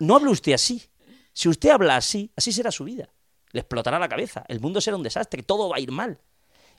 No 0.00 0.16
hable 0.16 0.30
usted 0.30 0.52
así. 0.52 0.82
Si 1.32 1.48
usted 1.48 1.70
habla 1.70 1.96
así, 1.96 2.32
así 2.36 2.52
será 2.52 2.70
su 2.70 2.84
vida. 2.84 3.08
Le 3.52 3.60
explotará 3.60 3.98
la 3.98 4.08
cabeza. 4.08 4.44
El 4.48 4.60
mundo 4.60 4.80
será 4.80 4.96
un 4.96 5.02
desastre. 5.02 5.42
Todo 5.42 5.68
va 5.68 5.76
a 5.76 5.80
ir 5.80 5.92
mal. 5.92 6.18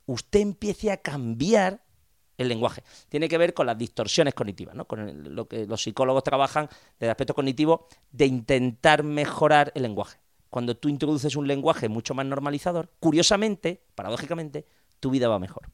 Usted 0.05 0.39
empiece 0.39 0.91
a 0.91 0.97
cambiar 0.97 1.83
el 2.41 2.49
lenguaje. 2.49 2.83
Tiene 3.09 3.27
que 3.27 3.37
ver 3.37 3.53
con 3.53 3.65
las 3.65 3.77
distorsiones 3.77 4.33
cognitivas, 4.33 4.75
¿no? 4.75 4.85
con 4.85 5.07
el, 5.07 5.35
lo 5.35 5.47
que 5.47 5.65
los 5.65 5.81
psicólogos 5.81 6.23
trabajan 6.23 6.67
desde 6.67 7.05
el 7.07 7.11
aspecto 7.11 7.33
cognitivo 7.33 7.87
de 8.11 8.25
intentar 8.25 9.03
mejorar 9.03 9.71
el 9.75 9.83
lenguaje. 9.83 10.19
Cuando 10.49 10.75
tú 10.75 10.89
introduces 10.89 11.35
un 11.35 11.47
lenguaje 11.47 11.87
mucho 11.87 12.13
más 12.13 12.25
normalizador, 12.25 12.89
curiosamente, 12.99 13.81
paradójicamente, 13.95 14.65
tu 14.99 15.09
vida 15.09 15.29
va 15.29 15.39
mejor. 15.39 15.69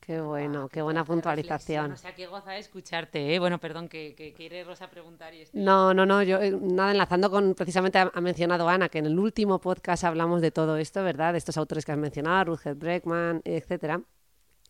Qué 0.00 0.20
bueno, 0.20 0.68
qué 0.68 0.82
buena 0.82 1.04
puntualización. 1.04 1.92
O 1.92 1.96
sea, 1.96 2.14
qué 2.14 2.26
goza 2.26 2.56
escucharte, 2.56 3.32
¿eh? 3.32 3.38
Bueno, 3.38 3.58
perdón, 3.58 3.88
que, 3.88 4.34
quiere 4.36 4.64
Rosa 4.64 4.90
preguntar 4.90 5.32
y 5.34 5.44
No, 5.52 5.94
no, 5.94 6.04
no, 6.06 6.22
yo 6.24 6.40
eh, 6.40 6.50
nada, 6.50 6.90
enlazando 6.90 7.30
con, 7.30 7.54
precisamente 7.54 7.98
ha, 7.98 8.20
mencionado 8.20 8.68
Ana, 8.68 8.88
que 8.88 8.98
en 8.98 9.06
el 9.06 9.16
último 9.18 9.60
podcast 9.60 10.02
hablamos 10.02 10.40
de 10.40 10.50
todo 10.50 10.78
esto, 10.78 11.04
¿verdad? 11.04 11.32
De 11.32 11.38
estos 11.38 11.56
autores 11.58 11.84
que 11.84 11.92
has 11.92 11.98
mencionado, 11.98 12.46
Rutger 12.46 12.74
Breckman, 12.74 13.42
etcétera. 13.44 14.02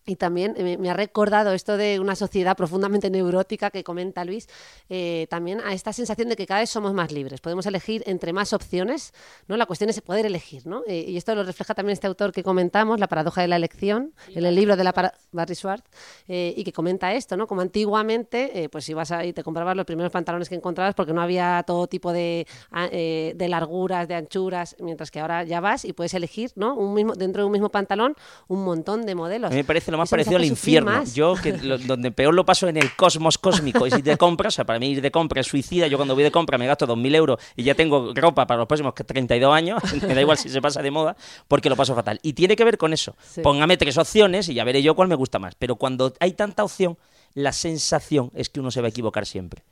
Y 0.07 0.17
también 0.17 0.55
eh, 0.57 0.79
me, 0.79 0.91
ha 0.91 0.95
recordado 0.95 1.53
esto 1.53 1.77
de 1.77 2.01
una 2.01 2.17
sociedad 2.17 2.57
profundamente 2.57 3.11
neurótica 3.11 3.71
que 3.71 3.85
comenta 3.85 4.25
Luis, 4.25 4.49
eh, 4.89 5.27
también 5.29 5.61
a 5.61 5.75
esta 5.75 5.93
sensación 5.93 6.29
de 6.29 6.37
que 6.37 6.47
cada 6.47 6.61
vez 6.61 6.71
somos 6.71 6.95
más 6.95 7.13
libres, 7.13 7.41
podemos 7.41 7.67
elegir 7.67 8.03
entre 8.07 8.33
más 8.33 8.53
opciones, 8.53 9.13
¿no? 9.47 9.57
La 9.57 9.67
cuestión 9.67 9.91
es 9.91 10.01
poder 10.01 10.25
elegir, 10.25 10.67
¿no? 10.67 10.83
Eh, 10.87 11.05
y 11.07 11.17
esto 11.17 11.35
lo 11.35 11.45
refleja 11.45 11.75
también 11.75 11.93
este 11.93 12.07
autor 12.07 12.33
que 12.33 12.43
comentamos, 12.43 12.99
La 12.99 13.09
paradoja 13.09 13.43
de 13.43 13.49
la 13.49 13.57
elección, 13.57 14.15
en 14.29 14.47
el 14.47 14.55
libro 14.55 14.77
de 14.77 14.85
la 14.85 15.13
Barry 15.33 15.55
Schwartz, 15.55 15.85
y 16.27 16.65
que 16.65 16.73
comenta 16.73 17.13
esto, 17.13 17.37
¿no? 17.37 17.47
Como 17.47 17.61
antiguamente, 17.61 18.69
pues 18.71 18.89
ibas 18.89 19.13
y 19.25 19.33
te 19.33 19.43
comprabas 19.43 19.77
los 19.77 19.85
primeros 19.85 20.13
pantalones 20.13 20.49
que 20.49 20.55
encontrabas 20.55 20.95
porque 20.95 21.13
no 21.13 21.21
había 21.21 21.63
todo 21.67 21.87
tipo 21.87 22.13
de, 22.13 22.47
ah, 22.71 22.89
de 22.89 23.47
larguras, 23.49 24.09
de 24.09 24.15
anchuras, 24.15 24.77
mientras 24.81 25.11
que 25.11 25.21
ahora 25.21 25.45
ya 25.45 25.61
vas 25.61 25.85
y 25.85 25.93
puedes 25.93 26.15
elegir, 26.15 26.53
¿no? 26.55 26.75
Un 26.75 26.95
mismo, 26.95 27.15
dentro 27.15 27.43
de 27.43 27.47
un 27.47 27.53
mismo 27.53 27.69
pantalón, 27.69 28.17
un 28.49 28.65
montón 28.65 29.05
de 29.05 29.15
modelos. 29.15 29.53
Me 29.53 29.65
parece 29.65 29.90
lo 29.91 29.99
más 29.99 30.11
parecido 30.11 30.37
al 30.37 30.45
infierno. 30.45 31.05
Yo, 31.15 31.35
que 31.35 31.53
donde 31.53 32.11
peor 32.11 32.35
lo 32.35 32.45
paso 32.45 32.69
en 32.69 32.77
el 32.77 32.95
cosmos 32.97 33.39
cósmico, 33.39 33.87
y 33.87 33.91
si 33.91 34.03
de 34.03 34.17
compras, 34.17 34.55
o 34.55 34.57
sea, 34.57 34.65
para 34.65 34.79
mí 34.79 34.91
ir 34.91 35.03
de 35.03 35.11
compra 35.11 35.41
es 35.41 35.47
suicida. 35.47 35.87
Yo 35.87 35.97
cuando 35.97 36.15
voy 36.15 36.25
de 36.25 36.31
compra 36.31 36.59
me 36.59 36.67
gasto 36.67 36.87
2.000 36.87 37.15
euros 37.15 37.41
y 37.57 37.63
ya 37.63 37.75
tengo 37.75 38.13
ropa 38.15 38.47
para 38.47 38.59
los 38.59 38.67
próximos 38.67 38.95
32 38.95 39.53
años. 39.55 39.83
me 40.07 40.15
da 40.15 40.21
igual 40.21 40.39
si 40.39 40.49
se 40.49 40.61
pasa 40.61 40.83
de 40.83 40.91
moda, 40.91 41.17
porque 41.49 41.69
lo 41.69 41.77
paso 41.77 41.95
fatal. 41.95 42.19
Y 42.23 42.33
tiene 42.33 42.57
que 42.57 42.65
ver 42.65 42.79
con 42.79 42.93
eso. 42.93 43.17
Póngame 43.43 43.77
tres 43.77 43.99
opciones 43.99 44.49
y 44.49 44.55
ya 44.55 44.65
veré 44.65 44.83
yo 44.83 44.95
cuál 44.95 45.09
me 45.09 45.15
gusta 45.15 45.39
más. 45.39 45.55
Pero 45.55 45.77
cuando 45.77 46.13
hay 46.21 46.33
tanta 46.33 46.65
opción, 46.65 46.97
la 47.35 47.53
sensación 47.53 48.31
es 48.35 48.49
que 48.49 48.61
uno 48.61 48.71
se 48.71 48.81
va 48.81 48.87
a 48.87 48.91
equivocar 48.91 49.27
siempre. 49.27 49.63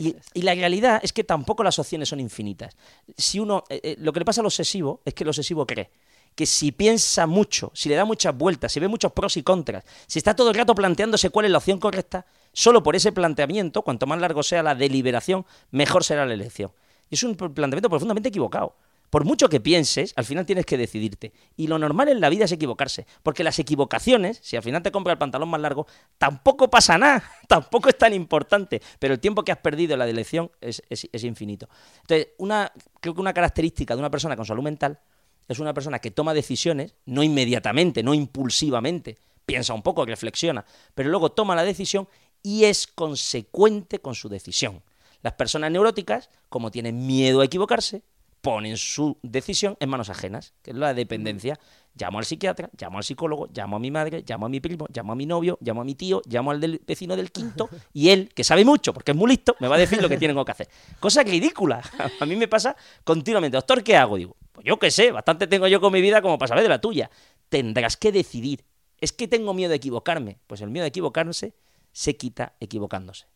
Y, 0.00 0.42
la 0.42 0.54
realidad 0.54 1.00
es 1.02 1.12
que 1.12 1.22
tampoco 1.22 1.62
las 1.62 1.78
opciones 1.78 2.08
son 2.08 2.20
infinitas. 2.20 2.76
Si 3.16 3.38
uno, 3.38 3.64
eh, 3.68 3.80
eh, 3.82 3.96
lo 3.98 4.12
que 4.12 4.20
le 4.20 4.24
pasa 4.24 4.40
al 4.40 4.46
obsesivo 4.46 5.00
es 5.04 5.14
que 5.14 5.24
el 5.24 5.28
obsesivo 5.28 5.66
cree 5.66 5.90
que 6.34 6.46
si 6.46 6.72
piensa 6.72 7.26
mucho, 7.26 7.70
si 7.74 7.88
le 7.88 7.96
da 7.96 8.04
muchas 8.04 8.36
vueltas, 8.36 8.72
si 8.72 8.80
ve 8.80 8.88
muchos 8.88 9.12
pros 9.12 9.36
y 9.36 9.42
contras, 9.42 9.84
si 10.06 10.18
está 10.18 10.34
todo 10.34 10.50
el 10.50 10.54
rato 10.54 10.74
planteándose 10.74 11.30
cuál 11.30 11.46
es 11.46 11.52
la 11.52 11.58
opción 11.58 11.78
correcta, 11.78 12.26
solo 12.52 12.82
por 12.82 12.96
ese 12.96 13.12
planteamiento, 13.12 13.82
cuanto 13.82 14.06
más 14.06 14.20
largo 14.20 14.42
sea 14.42 14.62
la 14.62 14.74
deliberación, 14.74 15.44
mejor 15.70 16.04
será 16.04 16.26
la 16.26 16.34
elección. 16.34 16.72
Y 17.10 17.14
es 17.14 17.22
un 17.22 17.34
planteamiento 17.36 17.88
profundamente 17.88 18.28
equivocado. 18.28 18.76
Por 19.10 19.24
mucho 19.24 19.48
que 19.48 19.58
pienses, 19.58 20.12
al 20.16 20.24
final 20.24 20.44
tienes 20.44 20.66
que 20.66 20.76
decidirte. 20.76 21.32
Y 21.56 21.66
lo 21.66 21.78
normal 21.78 22.08
en 22.08 22.20
la 22.20 22.28
vida 22.28 22.44
es 22.44 22.52
equivocarse. 22.52 23.06
Porque 23.22 23.42
las 23.42 23.58
equivocaciones, 23.58 24.38
si 24.42 24.56
al 24.56 24.62
final 24.62 24.82
te 24.82 24.92
compras 24.92 25.14
el 25.14 25.18
pantalón 25.18 25.48
más 25.48 25.60
largo, 25.60 25.86
tampoco 26.18 26.68
pasa 26.68 26.98
nada. 26.98 27.22
Tampoco 27.48 27.88
es 27.88 27.96
tan 27.96 28.12
importante. 28.12 28.82
Pero 28.98 29.14
el 29.14 29.20
tiempo 29.20 29.42
que 29.44 29.52
has 29.52 29.58
perdido 29.58 29.94
en 29.94 30.00
la 30.00 30.08
elección 30.08 30.50
es, 30.60 30.82
es 30.90 31.24
infinito. 31.24 31.68
Entonces, 32.02 32.28
una, 32.36 32.70
creo 33.00 33.14
que 33.14 33.20
una 33.20 33.32
característica 33.32 33.94
de 33.94 34.00
una 34.00 34.10
persona 34.10 34.36
con 34.36 34.44
salud 34.44 34.62
mental 34.62 35.00
es 35.48 35.58
una 35.58 35.74
persona 35.74 35.98
que 35.98 36.10
toma 36.10 36.34
decisiones, 36.34 36.94
no 37.06 37.22
inmediatamente, 37.22 38.02
no 38.02 38.14
impulsivamente, 38.14 39.18
piensa 39.46 39.72
un 39.72 39.82
poco, 39.82 40.04
reflexiona, 40.04 40.64
pero 40.94 41.08
luego 41.08 41.32
toma 41.32 41.56
la 41.56 41.64
decisión 41.64 42.06
y 42.42 42.64
es 42.64 42.86
consecuente 42.86 43.98
con 43.98 44.14
su 44.14 44.28
decisión. 44.28 44.82
Las 45.22 45.32
personas 45.32 45.70
neuróticas, 45.70 46.30
como 46.48 46.70
tienen 46.70 47.06
miedo 47.06 47.40
a 47.40 47.44
equivocarse, 47.44 48.02
ponen 48.40 48.76
su 48.76 49.18
decisión 49.22 49.76
en 49.80 49.88
manos 49.88 50.10
ajenas, 50.10 50.54
que 50.62 50.70
es 50.70 50.76
la 50.76 50.94
dependencia. 50.94 51.58
Llamo 51.94 52.18
al 52.18 52.24
psiquiatra, 52.24 52.70
llamo 52.78 52.98
al 52.98 53.04
psicólogo, 53.04 53.48
llamo 53.52 53.76
a 53.76 53.80
mi 53.80 53.90
madre, 53.90 54.22
llamo 54.24 54.46
a 54.46 54.48
mi 54.48 54.60
primo, 54.60 54.86
llamo 54.94 55.12
a 55.12 55.16
mi 55.16 55.26
novio, 55.26 55.58
llamo 55.60 55.80
a 55.80 55.84
mi 55.84 55.96
tío, 55.96 56.22
llamo 56.26 56.52
al 56.52 56.60
del 56.60 56.80
vecino 56.86 57.16
del 57.16 57.32
quinto, 57.32 57.68
y 57.92 58.10
él, 58.10 58.30
que 58.32 58.44
sabe 58.44 58.64
mucho, 58.64 58.94
porque 58.94 59.10
es 59.10 59.16
muy 59.16 59.30
listo, 59.30 59.56
me 59.58 59.66
va 59.66 59.74
a 59.74 59.78
decir 59.78 60.00
lo 60.00 60.08
que 60.08 60.16
tengo 60.16 60.44
que 60.44 60.52
hacer. 60.52 60.68
Cosa 61.00 61.24
ridícula. 61.24 61.82
A 62.20 62.26
mí 62.26 62.36
me 62.36 62.46
pasa 62.46 62.76
continuamente. 63.02 63.56
Doctor, 63.56 63.82
¿qué 63.82 63.96
hago? 63.96 64.16
Digo, 64.16 64.36
pues 64.58 64.66
yo 64.66 64.80
qué 64.80 64.90
sé, 64.90 65.12
bastante 65.12 65.46
tengo 65.46 65.68
yo 65.68 65.80
con 65.80 65.92
mi 65.92 66.00
vida 66.00 66.20
como 66.20 66.36
para 66.36 66.48
saber 66.48 66.64
de 66.64 66.68
la 66.68 66.80
tuya. 66.80 67.12
Tendrás 67.48 67.96
que 67.96 68.10
decidir. 68.10 68.64
Es 69.00 69.12
que 69.12 69.28
tengo 69.28 69.54
miedo 69.54 69.70
de 69.70 69.76
equivocarme. 69.76 70.40
Pues 70.48 70.60
el 70.62 70.70
miedo 70.70 70.82
de 70.82 70.88
equivocarse 70.88 71.54
se 71.92 72.16
quita 72.16 72.56
equivocándose. 72.58 73.26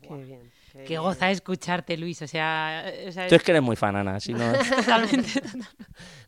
Qué 0.00 0.14
bien. 0.14 0.50
Qué, 0.84 0.98
goza 0.98 1.30
escucharte, 1.30 1.96
Luis. 1.96 2.20
O 2.22 2.26
sea, 2.26 2.84
Tú 3.28 3.34
es 3.34 3.42
que 3.42 3.52
eres 3.52 3.62
muy 3.62 3.76
fan, 3.76 3.96
Ana. 3.96 4.18
no... 4.28 4.52
Totalmente. 4.76 5.42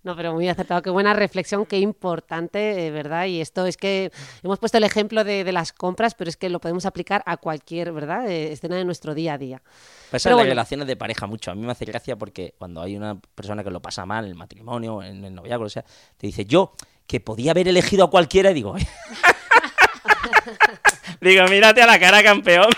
no, 0.03 0.17
pero 0.17 0.33
muy 0.33 0.49
acertado. 0.49 0.83
Qué 0.83 0.91
buena 0.91 1.13
reflexión, 1.13 1.67
qué 1.67 1.79
importante, 1.79 2.91
¿verdad? 2.91 3.27
Y 3.27 3.41
esto 3.41 3.67
es 3.67 3.77
que 3.77 4.11
hemos 4.43 4.59
puesto 4.59 4.79
el 4.79 4.85
ejemplo 4.85 5.25
de, 5.25 5.49
las 5.53 5.73
compras, 5.73 6.15
pero 6.15 6.31
es 6.31 6.37
que 6.37 6.49
lo 6.49 6.61
podemos 6.61 6.87
aplicar 6.87 7.23
a 7.27 7.37
cualquier, 7.37 7.93
¿verdad? 7.93 8.29
Eh, 8.29 8.53
escena 8.53 8.77
de 8.77 8.85
nuestro 8.85 9.15
día 9.15 9.35
a 9.35 9.39
día. 9.39 9.63
Pasa 10.11 10.31
las 10.31 10.47
relaciones 10.47 10.87
de 10.87 10.97
pareja 10.97 11.27
mucho. 11.27 11.51
A 11.51 11.55
mí 11.55 11.63
me 11.63 11.73
hace 11.73 11.85
gracia 11.85 12.17
porque 12.17 12.55
cuando 12.59 12.81
hay 12.81 12.97
una 12.97 13.19
persona 13.35 13.65
que 13.65 13.71
lo 13.71 13.83
pasa 13.83 14.07
mal 14.07 14.25
en 14.25 14.31
el 14.31 14.37
matrimonio, 14.37 15.03
en 15.03 15.25
el 15.25 15.35
noviazgo, 15.35 15.65
o 15.65 15.69
sea, 15.69 15.85
te 16.17 16.27
dice, 16.27 16.45
yo, 16.45 16.73
que 17.07 17.21
podía 17.21 17.53
haber 17.53 17.69
elegido 17.69 18.05
a 18.05 18.11
cualquiera, 18.11 18.51
y 18.51 18.55
digo, 18.55 18.75
digo, 21.21 21.45
mírate 21.49 21.83
a 21.83 21.87
la 21.87 21.99
cara, 21.99 22.23
campeón. 22.23 22.69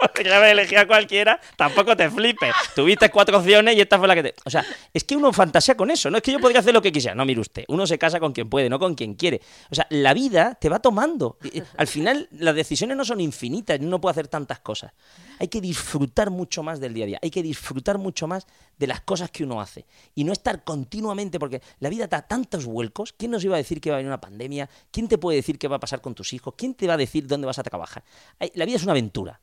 Podría 0.00 0.36
haber 0.36 0.50
elegido 0.50 0.80
a 0.80 0.86
cualquiera, 0.86 1.40
tampoco 1.56 1.96
te 1.96 2.10
flipes. 2.10 2.54
Tuviste 2.74 3.10
cuatro 3.10 3.38
opciones 3.38 3.76
y 3.76 3.80
esta 3.80 3.98
fue 3.98 4.08
la 4.08 4.14
que 4.14 4.22
te. 4.22 4.34
O 4.44 4.50
sea, 4.50 4.64
es 4.92 5.04
que 5.04 5.16
uno 5.16 5.32
fantasea 5.32 5.76
con 5.76 5.90
eso. 5.90 6.10
No 6.10 6.16
es 6.16 6.22
que 6.22 6.32
yo 6.32 6.38
podría 6.38 6.60
hacer 6.60 6.74
lo 6.74 6.82
que 6.82 6.92
quisiera. 6.92 7.14
No, 7.14 7.24
mire 7.24 7.40
usted. 7.40 7.64
Uno 7.68 7.86
se 7.86 7.98
casa 7.98 8.20
con 8.20 8.32
quien 8.32 8.48
puede, 8.48 8.68
no 8.68 8.78
con 8.78 8.94
quien 8.94 9.14
quiere. 9.14 9.40
O 9.70 9.74
sea, 9.74 9.86
la 9.90 10.14
vida 10.14 10.56
te 10.60 10.68
va 10.68 10.78
tomando. 10.80 11.38
Al 11.76 11.86
final, 11.86 12.28
las 12.32 12.54
decisiones 12.54 12.96
no 12.96 13.04
son 13.04 13.20
infinitas. 13.20 13.78
Uno 13.80 14.00
puede 14.00 14.12
hacer 14.12 14.28
tantas 14.28 14.60
cosas. 14.60 14.92
Hay 15.38 15.48
que 15.48 15.60
disfrutar 15.60 16.30
mucho 16.30 16.62
más 16.62 16.80
del 16.80 16.94
día 16.94 17.04
a 17.04 17.06
día. 17.06 17.18
Hay 17.22 17.30
que 17.30 17.42
disfrutar 17.42 17.98
mucho 17.98 18.26
más 18.26 18.46
de 18.78 18.86
las 18.86 19.00
cosas 19.00 19.30
que 19.30 19.44
uno 19.44 19.60
hace. 19.60 19.86
Y 20.14 20.24
no 20.24 20.32
estar 20.32 20.64
continuamente, 20.64 21.38
porque 21.38 21.62
la 21.78 21.88
vida 21.88 22.06
da 22.06 22.22
tantos 22.22 22.66
vuelcos. 22.66 23.12
¿Quién 23.12 23.30
nos 23.30 23.44
iba 23.44 23.54
a 23.54 23.58
decir 23.58 23.80
que 23.80 23.90
va 23.90 23.96
a 23.96 23.98
venir 23.98 24.08
una 24.08 24.20
pandemia? 24.20 24.68
¿Quién 24.90 25.08
te 25.08 25.18
puede 25.18 25.36
decir 25.36 25.58
qué 25.58 25.68
va 25.68 25.76
a 25.76 25.80
pasar 25.80 26.00
con 26.00 26.14
tus 26.14 26.32
hijos? 26.32 26.54
¿Quién 26.56 26.74
te 26.74 26.86
va 26.86 26.94
a 26.94 26.98
decir 26.98 27.26
dónde 27.26 27.46
vas 27.46 27.58
a 27.58 27.62
trabajar? 27.62 28.04
La 28.54 28.64
vida 28.64 28.76
es 28.76 28.82
una 28.82 28.92
aventura. 28.92 29.40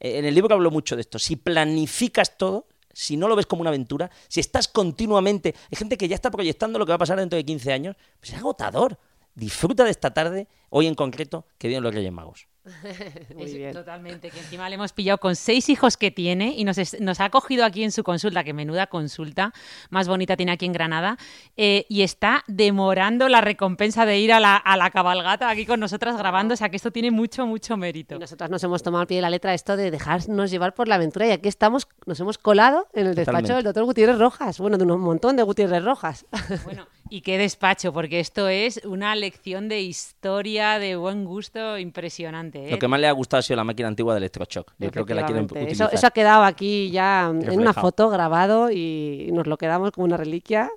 Eh, 0.00 0.18
en 0.18 0.24
el 0.24 0.34
libro 0.34 0.54
hablo 0.54 0.70
mucho 0.70 0.96
de 0.96 1.02
esto. 1.02 1.18
Si 1.18 1.36
planificas 1.36 2.36
todo, 2.36 2.66
si 2.92 3.16
no 3.16 3.28
lo 3.28 3.36
ves 3.36 3.46
como 3.46 3.60
una 3.60 3.70
aventura, 3.70 4.10
si 4.28 4.40
estás 4.40 4.68
continuamente... 4.68 5.54
Hay 5.70 5.76
gente 5.76 5.96
que 5.96 6.08
ya 6.08 6.14
está 6.14 6.30
proyectando 6.30 6.78
lo 6.78 6.86
que 6.86 6.90
va 6.90 6.96
a 6.96 6.98
pasar 6.98 7.18
dentro 7.18 7.36
de 7.36 7.44
15 7.44 7.72
años, 7.72 7.96
pues 8.18 8.32
es 8.32 8.38
agotador. 8.38 8.98
Disfruta 9.34 9.84
de 9.84 9.90
esta 9.90 10.12
tarde, 10.12 10.48
hoy 10.70 10.86
en 10.86 10.94
concreto, 10.94 11.46
que 11.58 11.68
vienen 11.68 11.84
los 11.84 11.94
Reyes 11.94 12.12
Magos. 12.12 12.48
Totalmente, 13.72 14.30
que 14.30 14.38
encima 14.38 14.68
le 14.68 14.76
hemos 14.76 14.92
pillado 14.92 15.18
con 15.18 15.36
seis 15.36 15.68
hijos 15.68 15.96
que 15.96 16.10
tiene 16.10 16.54
y 16.56 16.64
nos, 16.64 16.78
ha 17.20 17.24
acogido 17.24 17.64
aquí 17.64 17.84
en 17.84 17.92
su 17.92 18.02
consulta, 18.02 18.44
que 18.44 18.52
menuda 18.52 18.86
consulta 18.86 19.52
más 19.90 20.08
bonita 20.08 20.36
tiene 20.36 20.52
aquí 20.52 20.66
en 20.66 20.72
Granada, 20.72 21.16
eh, 21.56 21.86
y 21.88 22.02
está 22.02 22.44
demorando 22.46 23.28
la 23.28 23.40
recompensa 23.40 24.06
de 24.06 24.18
ir 24.18 24.32
a 24.32 24.40
la, 24.40 24.90
cabalgata 24.92 25.48
aquí 25.48 25.66
con 25.66 25.80
nosotras 25.80 26.16
grabando, 26.16 26.54
o 26.54 26.56
sea 26.56 26.68
que 26.70 26.76
esto 26.76 26.90
tiene 26.90 27.10
mucho, 27.10 27.46
mucho 27.46 27.76
mérito. 27.76 28.16
Y 28.16 28.18
nosotras 28.18 28.50
nos 28.50 28.62
hemos 28.64 28.82
tomado 28.82 29.02
al 29.02 29.06
pie 29.06 29.18
de 29.18 29.22
la 29.22 29.30
letra 29.30 29.54
esto 29.54 29.76
de 29.76 29.90
dejarnos 29.90 30.50
llevar 30.50 30.74
por 30.74 30.88
la 30.88 30.94
aventura 30.94 31.26
y 31.26 31.30
aquí 31.30 31.48
estamos, 31.48 31.88
nos 32.06 32.18
hemos 32.20 32.38
colado 32.38 32.86
en 32.94 33.08
el 33.08 33.14
despacho 33.14 33.54
del 33.54 33.64
doctor 33.64 33.84
Gutiérrez 33.84 34.18
Rojas, 34.18 34.58
bueno, 34.58 34.78
de 34.78 34.84
un 34.84 35.00
montón 35.00 35.36
de 35.36 35.42
Gutiérrez 35.42 35.84
Rojas. 35.84 36.26
Bueno, 36.64 36.86
y 37.08 37.22
qué 37.22 37.38
despacho, 37.38 37.92
porque 37.92 38.20
esto 38.20 38.48
es 38.48 38.84
una 38.84 39.14
lección 39.14 39.68
de 39.68 39.80
historia, 39.80 40.78
de 40.78 40.96
buen 40.96 41.24
gusto 41.24 41.78
impresionante. 41.78 42.57
¿Eh? 42.66 42.70
Lo 42.70 42.78
que 42.78 42.88
más 42.88 43.00
le 43.00 43.08
ha 43.08 43.12
gustado 43.12 43.38
ha 43.38 43.42
sido 43.42 43.56
la 43.56 43.64
máquina 43.64 43.88
antigua 43.88 44.14
de 44.14 44.18
electroshock. 44.18 44.72
Yo 44.78 44.90
creo 44.90 45.06
que 45.06 45.14
la 45.14 45.24
quieren 45.24 45.44
utilizar. 45.44 45.90
Eso, 45.92 46.06
ha 46.06 46.10
quedado 46.10 46.44
aquí 46.44 46.90
ya 46.90 47.28
en 47.28 47.58
una 47.58 47.72
foto 47.72 48.08
grabado 48.08 48.70
y 48.70 49.30
nos 49.32 49.46
lo 49.46 49.56
quedamos 49.56 49.90
como 49.90 50.04
una 50.04 50.16
reliquia 50.16 50.70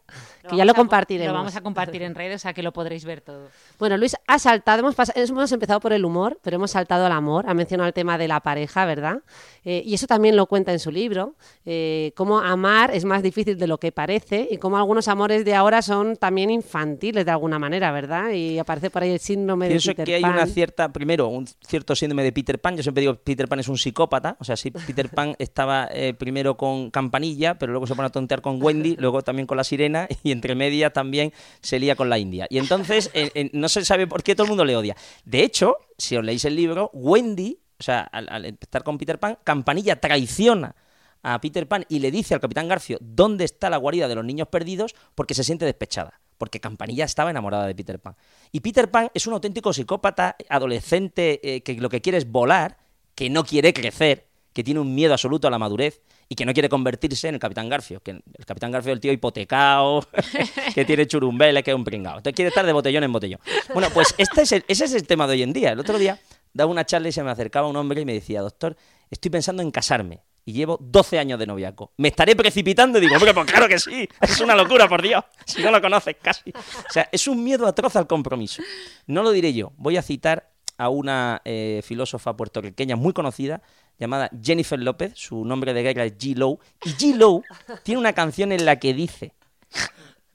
que 0.49 0.55
ya 0.55 0.65
lo 0.65 0.73
compartiremos. 0.73 1.33
Lo 1.33 1.37
vamos 1.37 1.55
a 1.55 1.61
compartir 1.61 2.01
en 2.03 2.15
redes, 2.15 2.35
o 2.35 2.39
sea 2.39 2.53
que 2.53 2.63
lo 2.63 2.73
podréis 2.73 3.05
ver 3.05 3.21
todo. 3.21 3.47
Bueno, 3.77 3.97
Luis 3.97 4.15
ha 4.27 4.39
saltado, 4.39 4.79
hemos, 4.79 4.95
hemos 5.15 5.51
empezado 5.51 5.79
por 5.79 5.93
el 5.93 6.03
humor, 6.05 6.39
pero 6.41 6.55
hemos 6.55 6.71
saltado 6.71 7.05
al 7.05 7.11
amor, 7.11 7.45
ha 7.47 7.53
mencionado 7.53 7.87
el 7.87 7.93
tema 7.93 8.17
de 8.17 8.27
la 8.27 8.39
pareja, 8.39 8.85
¿verdad? 8.85 9.19
Eh, 9.63 9.83
y 9.85 9.93
eso 9.93 10.07
también 10.07 10.35
lo 10.35 10.47
cuenta 10.47 10.71
en 10.71 10.79
su 10.79 10.91
libro, 10.91 11.35
eh, 11.65 12.13
cómo 12.15 12.39
amar 12.39 12.91
es 12.91 13.05
más 13.05 13.21
difícil 13.21 13.57
de 13.57 13.67
lo 13.67 13.77
que 13.77 13.91
parece 13.91 14.47
y 14.49 14.57
cómo 14.57 14.77
algunos 14.77 15.07
amores 15.07 15.45
de 15.45 15.53
ahora 15.53 15.81
son 15.81 16.17
también 16.17 16.49
infantiles 16.49 17.25
de 17.25 17.31
alguna 17.31 17.59
manera, 17.59 17.91
¿verdad? 17.91 18.31
Y 18.31 18.57
aparece 18.57 18.89
por 18.89 19.03
ahí 19.03 19.11
el 19.11 19.19
síndrome 19.19 19.69
de 19.69 19.75
Peter 19.75 19.95
Pan. 19.95 20.05
Pienso 20.05 20.21
que 20.21 20.25
hay 20.25 20.31
una 20.31 20.45
cierta, 20.47 20.91
primero, 20.91 21.27
un 21.27 21.47
cierto 21.71 21.95
síndrome 21.95 22.23
de 22.23 22.31
Peter 22.31 22.61
Pan, 22.61 22.77
yo 22.77 22.83
siempre 22.83 23.01
digo 23.01 23.15
Peter 23.15 23.47
Pan 23.47 23.59
es 23.59 23.67
un 23.67 23.77
psicópata, 23.77 24.37
o 24.39 24.43
sea, 24.43 24.55
sí, 24.55 24.69
Peter 24.69 25.09
Pan 25.09 25.35
estaba 25.39 25.89
eh, 25.91 26.13
primero 26.13 26.55
con 26.55 26.91
Campanilla, 26.91 27.57
pero 27.57 27.71
luego 27.71 27.87
se 27.87 27.95
pone 27.95 28.07
a 28.07 28.11
tontear 28.11 28.41
con 28.41 28.61
Wendy, 28.61 28.95
luego 28.97 29.23
también 29.23 29.47
con 29.47 29.57
la 29.57 29.63
sirena 29.63 30.07
y 30.23 30.31
entre 30.31 30.53
medias 30.53 30.93
también 30.93 31.33
se 31.61 31.79
lía 31.79 31.95
con 31.95 32.09
la 32.09 32.19
India. 32.19 32.45
Y 32.49 32.59
entonces 32.59 33.09
no 33.53 33.69
se 33.69 33.83
sabe 33.83 34.05
por 34.05 34.21
qué 34.21 34.35
todo 34.35 34.43
el 34.45 34.49
mundo 34.49 34.65
le 34.65 34.75
odia. 34.75 34.95
De 35.25 35.43
hecho, 35.43 35.77
si 35.97 36.15
os 36.15 36.23
leéis 36.23 36.45
el 36.45 36.55
libro, 36.55 36.91
Wendy 36.93 37.57
o 37.81 37.83
sea, 37.83 38.01
al, 38.01 38.45
estar 38.45 38.83
con 38.83 38.99
Peter 38.99 39.19
Pan, 39.19 39.39
Campanilla 39.43 39.99
traiciona 39.99 40.75
a 41.23 41.41
Peter 41.41 41.67
Pan 41.67 41.83
y 41.89 41.97
le 41.97 42.11
dice 42.11 42.35
al 42.35 42.39
Capitán 42.39 42.67
Garfio 42.67 42.99
dónde 43.01 43.43
está 43.43 43.71
la 43.71 43.77
guarida 43.77 44.07
de 44.07 44.13
los 44.13 44.23
niños 44.23 44.49
perdidos 44.49 44.93
porque 45.15 45.33
se 45.33 45.43
siente 45.43 45.65
despechada 45.65 46.21
porque 46.41 46.59
Campanilla 46.59 47.05
estaba 47.05 47.29
enamorada 47.29 47.67
de 47.67 47.75
Peter 47.75 47.99
Pan. 47.99 48.15
Y 48.51 48.61
Peter 48.61 48.89
Pan 48.89 49.11
es 49.13 49.27
un 49.27 49.33
auténtico 49.33 49.71
psicópata 49.73 50.35
adolescente 50.49 51.39
eh, 51.43 51.61
que 51.61 51.75
lo 51.75 51.87
que 51.87 52.01
quiere 52.01 52.17
es 52.17 52.31
volar, 52.31 52.77
que 53.13 53.29
no 53.29 53.43
quiere 53.43 53.73
crecer, 53.73 54.25
que 54.51 54.63
tiene 54.63 54.79
un 54.79 54.95
miedo 54.95 55.13
absoluto 55.13 55.47
a 55.47 55.51
la 55.51 55.59
madurez 55.59 56.01
y 56.29 56.33
que 56.33 56.43
no 56.43 56.53
quiere 56.53 56.67
convertirse 56.67 57.27
en 57.27 57.35
el 57.35 57.39
Capitán 57.39 57.69
Garfio, 57.69 57.99
que 57.99 58.09
el 58.09 58.45
Capitán 58.47 58.71
Garfio 58.71 58.91
es 58.91 58.95
el 58.95 58.99
tío 59.01 59.11
hipotecado, 59.11 60.03
que 60.73 60.83
tiene 60.83 61.05
churumbeles, 61.05 61.63
que 61.63 61.69
es 61.69 61.77
un 61.77 61.83
pringao. 61.83 62.17
Entonces 62.17 62.35
quiere 62.35 62.49
estar 62.49 62.65
de 62.65 62.73
botellón 62.73 63.03
en 63.03 63.13
botellón. 63.13 63.39
Bueno, 63.75 63.89
pues 63.93 64.15
este 64.17 64.41
es 64.41 64.51
ese 64.51 64.85
es 64.85 64.93
el 64.95 65.05
tema 65.05 65.27
de 65.27 65.33
hoy 65.33 65.43
en 65.43 65.53
día. 65.53 65.73
El 65.73 65.79
otro 65.79 65.99
día 65.99 66.19
daba 66.53 66.71
una 66.71 66.87
charla 66.87 67.09
y 67.09 67.11
se 67.11 67.21
me 67.21 67.29
acercaba 67.29 67.67
un 67.67 67.75
hombre 67.75 68.01
y 68.01 68.05
me 68.05 68.13
decía, 68.13 68.41
doctor, 68.41 68.75
estoy 69.11 69.29
pensando 69.29 69.61
en 69.61 69.69
casarme 69.69 70.23
y 70.45 70.53
llevo 70.53 70.77
12 70.81 71.19
años 71.19 71.39
de 71.39 71.45
noviazgo. 71.45 71.91
¿Me 71.97 72.07
estaré 72.09 72.35
precipitando? 72.35 72.97
Y 72.97 73.01
digo, 73.01 73.15
hombre, 73.15 73.33
pues 73.33 73.45
claro 73.45 73.67
que 73.67 73.79
sí. 73.79 74.07
Es 74.19 74.39
una 74.41 74.55
locura, 74.55 74.87
por 74.87 75.01
Dios. 75.01 75.23
Si 75.45 75.61
no 75.61 75.71
lo 75.71 75.81
conoces 75.81 76.15
casi. 76.21 76.51
O 76.51 76.91
sea, 76.91 77.07
es 77.11 77.27
un 77.27 77.43
miedo 77.43 77.67
atroz 77.67 77.95
al 77.95 78.07
compromiso. 78.07 78.61
No 79.07 79.23
lo 79.23 79.31
diré 79.31 79.53
yo. 79.53 79.71
Voy 79.77 79.97
a 79.97 80.01
citar 80.01 80.51
a 80.77 80.89
una 80.89 81.41
eh, 81.45 81.81
filósofa 81.83 82.35
puertorriqueña 82.35 82.95
muy 82.95 83.13
conocida 83.13 83.61
llamada 83.99 84.31
Jennifer 84.41 84.79
López. 84.79 85.13
Su 85.15 85.45
nombre 85.45 85.73
de 85.73 85.83
guerra 85.83 86.05
es 86.05 86.17
G. 86.17 86.35
Lowe. 86.35 86.59
Y 86.83 86.89
G. 86.89 87.15
Lowe 87.15 87.43
tiene 87.83 87.99
una 87.99 88.13
canción 88.13 88.51
en 88.51 88.65
la 88.65 88.77
que 88.77 88.93
dice: 88.93 89.33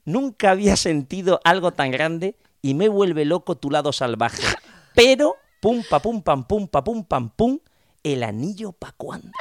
Nunca 0.05 0.51
había 0.51 0.77
sentido 0.77 1.41
algo 1.43 1.71
tan 1.71 1.91
grande 1.91 2.37
y 2.61 2.73
me 2.75 2.87
vuelve 2.87 3.25
loco 3.25 3.57
tu 3.57 3.69
lado 3.69 3.91
salvaje. 3.91 4.41
Pero, 4.95 5.35
pum, 5.59 5.83
pa, 5.87 5.99
pum, 5.99 6.21
pam, 6.21 6.45
pum, 6.45 6.67
pa, 6.67 6.83
pum, 6.83 7.03
pam, 7.03 7.29
pum, 7.29 7.59
el 8.03 8.23
anillo 8.23 8.71
pa' 8.71 8.93
cuándo. 8.95 9.31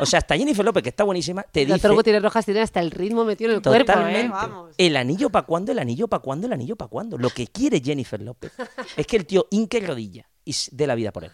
O 0.00 0.06
sea, 0.06 0.18
hasta 0.18 0.36
Jennifer 0.36 0.64
López, 0.64 0.82
que 0.82 0.88
está 0.88 1.04
buenísima, 1.04 1.42
te 1.42 1.66
dice... 1.66 1.88
Gutiérrez 1.88 2.22
Rojas 2.22 2.44
tiene 2.44 2.60
hasta 2.60 2.80
el 2.80 2.90
ritmo 2.90 3.24
metido 3.24 3.50
en 3.50 3.56
el 3.56 3.62
cuerpo, 3.62 3.92
¿eh? 3.92 3.94
Totalmente. 3.94 4.28
Vamos. 4.28 4.74
El 4.78 4.96
anillo 4.96 5.30
pa' 5.30 5.42
cuándo, 5.42 5.72
el 5.72 5.78
anillo 5.78 6.08
pa' 6.08 6.20
cuándo, 6.20 6.46
el 6.46 6.52
anillo 6.52 6.76
pa' 6.76 6.88
cuándo. 6.88 7.18
Lo 7.18 7.30
que 7.30 7.46
quiere 7.46 7.80
Jennifer 7.80 8.20
López 8.20 8.52
es 8.96 9.06
que 9.06 9.16
el 9.16 9.26
tío 9.26 9.46
inque 9.50 9.80
rodilla 9.80 10.28
y 10.44 10.54
dé 10.72 10.86
la 10.86 10.94
vida 10.94 11.12
por 11.12 11.24
él. 11.24 11.30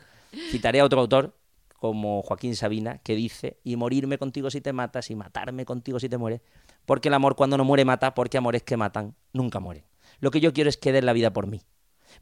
Citaré 0.51 0.81
a 0.81 0.85
otro 0.85 1.01
autor 1.01 1.37
como 1.79 2.23
Joaquín 2.23 2.57
Sabina 2.57 2.99
que 2.99 3.15
dice, 3.15 3.59
y 3.63 3.77
morirme 3.77 4.19
contigo 4.19 4.51
si 4.51 4.61
te 4.61 4.73
matas, 4.73 5.11
y 5.11 5.15
matarme 5.15 5.65
contigo 5.65 6.01
si 6.01 6.09
te 6.09 6.19
mueres, 6.19 6.41
porque 6.85 7.09
el 7.09 7.15
amor 7.15 7.37
cuando 7.37 7.57
no 7.57 7.65
muere 7.65 7.85
mata, 7.85 8.15
porque 8.15 8.39
amores 8.39 8.63
que 8.63 8.77
matan 8.77 9.15
nunca 9.33 9.61
mueren. 9.61 9.85
Lo 10.21 10.31
que 10.31 10.41
yo 10.41 10.53
quiero 10.53 10.71
es 10.71 10.77
que 10.77 10.93
den 10.93 11.07
la 11.07 11.13
vida 11.13 11.33
por 11.33 11.47
mí. 11.47 11.63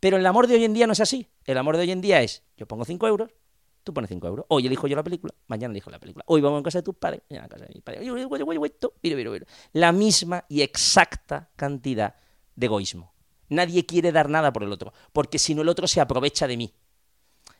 Pero 0.00 0.16
el 0.16 0.26
amor 0.26 0.48
de 0.48 0.56
hoy 0.56 0.64
en 0.64 0.74
día 0.74 0.86
no 0.86 0.92
es 0.92 1.00
así. 1.00 1.28
El 1.46 1.56
amor 1.56 1.76
de 1.76 1.82
hoy 1.82 1.92
en 1.92 2.00
día 2.00 2.20
es, 2.20 2.42
yo 2.56 2.66
pongo 2.66 2.84
5 2.84 3.06
euros, 3.06 3.30
tú 3.84 3.94
pones 3.94 4.08
5 4.08 4.26
euros. 4.26 4.46
Hoy 4.48 4.66
elijo 4.66 4.86
yo 4.88 4.96
la 4.96 5.04
película, 5.04 5.32
mañana 5.46 5.72
elijo 5.72 5.90
la 5.90 6.00
película. 6.00 6.24
Hoy 6.26 6.40
vamos 6.40 6.60
a 6.60 6.62
casa 6.64 6.78
de 6.78 6.82
tus 6.82 6.96
padres, 6.96 7.22
mañana 7.30 7.46
a 7.46 7.48
casa 7.48 7.66
de 7.66 7.74
mis 7.74 7.82
padres. 7.82 8.00
La 9.72 9.92
misma 9.92 10.44
y 10.48 10.62
exacta 10.62 11.50
cantidad 11.54 12.16
de 12.56 12.66
egoísmo. 12.66 13.12
Nadie 13.50 13.86
quiere 13.86 14.10
dar 14.10 14.28
nada 14.28 14.52
por 14.52 14.64
el 14.64 14.72
otro, 14.72 14.92
porque 15.12 15.38
si 15.38 15.54
no 15.54 15.62
el 15.62 15.68
otro 15.68 15.86
se 15.86 16.00
aprovecha 16.00 16.46
de 16.48 16.56
mí. 16.56 16.74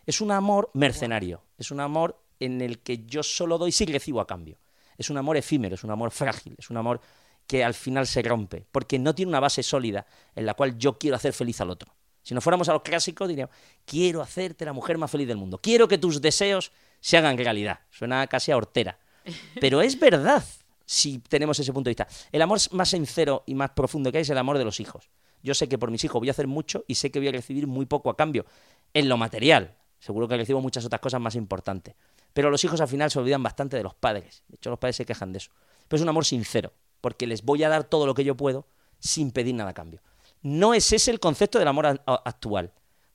Es 0.07 0.21
un 0.21 0.31
amor 0.31 0.71
mercenario, 0.75 1.43
es 1.59 1.71
un 1.71 1.81
amor 1.81 2.21
en 2.41 2.61
el 2.61 2.81
que 2.81 3.05
yo 3.07 3.23
solo 3.23 3.59
doy 3.59 3.71
si 3.71 3.85
recibo 3.87 4.21
a 4.21 4.27
cambio. 4.27 4.59
Es 4.97 5.11
un 5.11 5.19
amor 5.19 5.37
efímero, 5.37 5.75
es 5.75 5.85
un 5.85 5.91
amor 5.91 6.11
frágil, 6.11 6.55
es 6.59 6.71
un 6.71 6.77
amor 6.77 7.01
que 7.47 7.63
al 7.63 7.75
final 7.75 8.07
se 8.07 8.23
rompe, 8.23 8.67
porque 8.73 8.99
no 8.99 9.15
tiene 9.15 9.29
una 9.29 9.41
base 9.41 9.63
sólida 9.63 10.07
en 10.35 10.47
la 10.47 10.55
cual 10.55 10.79
yo 10.79 10.99
quiero 10.99 11.17
hacer 11.17 11.33
feliz 11.33 11.61
al 11.61 11.71
otro. 11.71 11.95
Si 12.25 12.35
nos 12.35 12.43
fuéramos 12.43 12.69
a 12.69 12.73
los 12.73 12.83
clásicos, 12.83 13.29
diríamos, 13.29 13.55
quiero 13.85 14.23
hacerte 14.23 14.65
la 14.65 14.73
mujer 14.73 14.99
más 14.99 15.11
feliz 15.11 15.29
del 15.29 15.37
mundo, 15.37 15.59
quiero 15.59 15.87
que 15.87 15.99
tus 15.99 16.21
deseos 16.21 16.73
se 17.01 17.19
hagan 17.19 17.37
realidad. 17.37 17.81
Suena 17.91 18.27
casi 18.27 18.51
a 18.51 18.57
hortera. 18.57 18.99
Pero 19.61 19.83
es 19.83 19.99
verdad 20.01 20.43
si 20.87 21.19
tenemos 21.19 21.59
ese 21.59 21.73
punto 21.73 21.89
de 21.89 21.91
vista. 21.91 22.09
El 22.33 22.41
amor 22.43 22.59
más 22.73 22.89
sincero 22.89 23.45
y 23.47 23.55
más 23.55 23.71
profundo 23.71 24.11
que 24.11 24.19
hay 24.19 24.23
es 24.23 24.31
el 24.31 24.39
amor 24.39 24.59
de 24.59 24.65
los 24.65 24.81
hijos. 24.81 25.11
Yo 25.43 25.55
sé 25.55 25.69
que 25.69 25.77
por 25.77 25.91
mis 25.91 26.03
hijos 26.03 26.19
voy 26.19 26.29
a 26.29 26.33
hacer 26.33 26.47
mucho 26.47 26.85
y 26.89 26.95
sé 26.95 27.11
que 27.11 27.19
voy 27.19 27.29
a 27.29 27.33
recibir 27.33 27.67
muy 27.67 27.85
poco 27.85 28.09
a 28.09 28.17
cambio. 28.17 28.47
En 28.95 29.11
lo 29.11 29.19
material, 29.19 29.77
seguro 29.99 30.27
que 30.27 30.37
recibo 30.39 30.63
muchas 30.63 30.85
otras 30.87 31.03
cosas 31.03 31.21
más 31.21 31.35
importantes. 31.35 31.95
Pero 32.33 32.51
los 32.51 32.65
hijos 32.65 32.81
al 32.81 32.89
final 32.89 33.11
se 33.11 33.19
olvidan 33.19 33.43
bastante 33.43 33.77
de 33.77 33.83
los 33.83 33.95
padres. 33.95 34.43
De 34.49 34.57
hecho, 34.57 34.71
los 34.71 34.79
padres 34.79 34.97
se 34.97 35.05
quejan 35.05 35.33
de 35.33 35.39
eso. 35.39 35.51
Pero 35.87 35.99
es 35.99 36.03
un 36.03 36.09
amor 36.09 36.25
sincero, 36.25 36.73
porque 37.03 37.27
les 37.27 37.43
voy 37.43 37.63
a 37.63 37.69
dar 37.69 37.85
todo 37.85 38.07
lo 38.07 38.15
que 38.15 38.25
yo 38.25 38.35
puedo 38.35 38.67
sin 38.99 39.31
pedir 39.31 39.55
nada 39.55 39.71
a 39.71 39.75
cambio. 39.75 40.01
No 40.45 40.73
es 40.75 40.93
ese 40.93 41.11
el 41.11 41.19
concepto 41.21 41.59
del 41.59 41.67
amor 41.69 41.87
actual. 42.07 42.73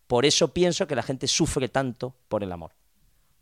Por 0.08 0.26
eso 0.26 0.54
pienso 0.54 0.86
que 0.88 0.96
la 0.96 1.04
gente 1.04 1.28
sufre 1.28 1.70
tanto 1.70 2.16
por 2.28 2.44
el 2.44 2.52
amor. 2.52 2.72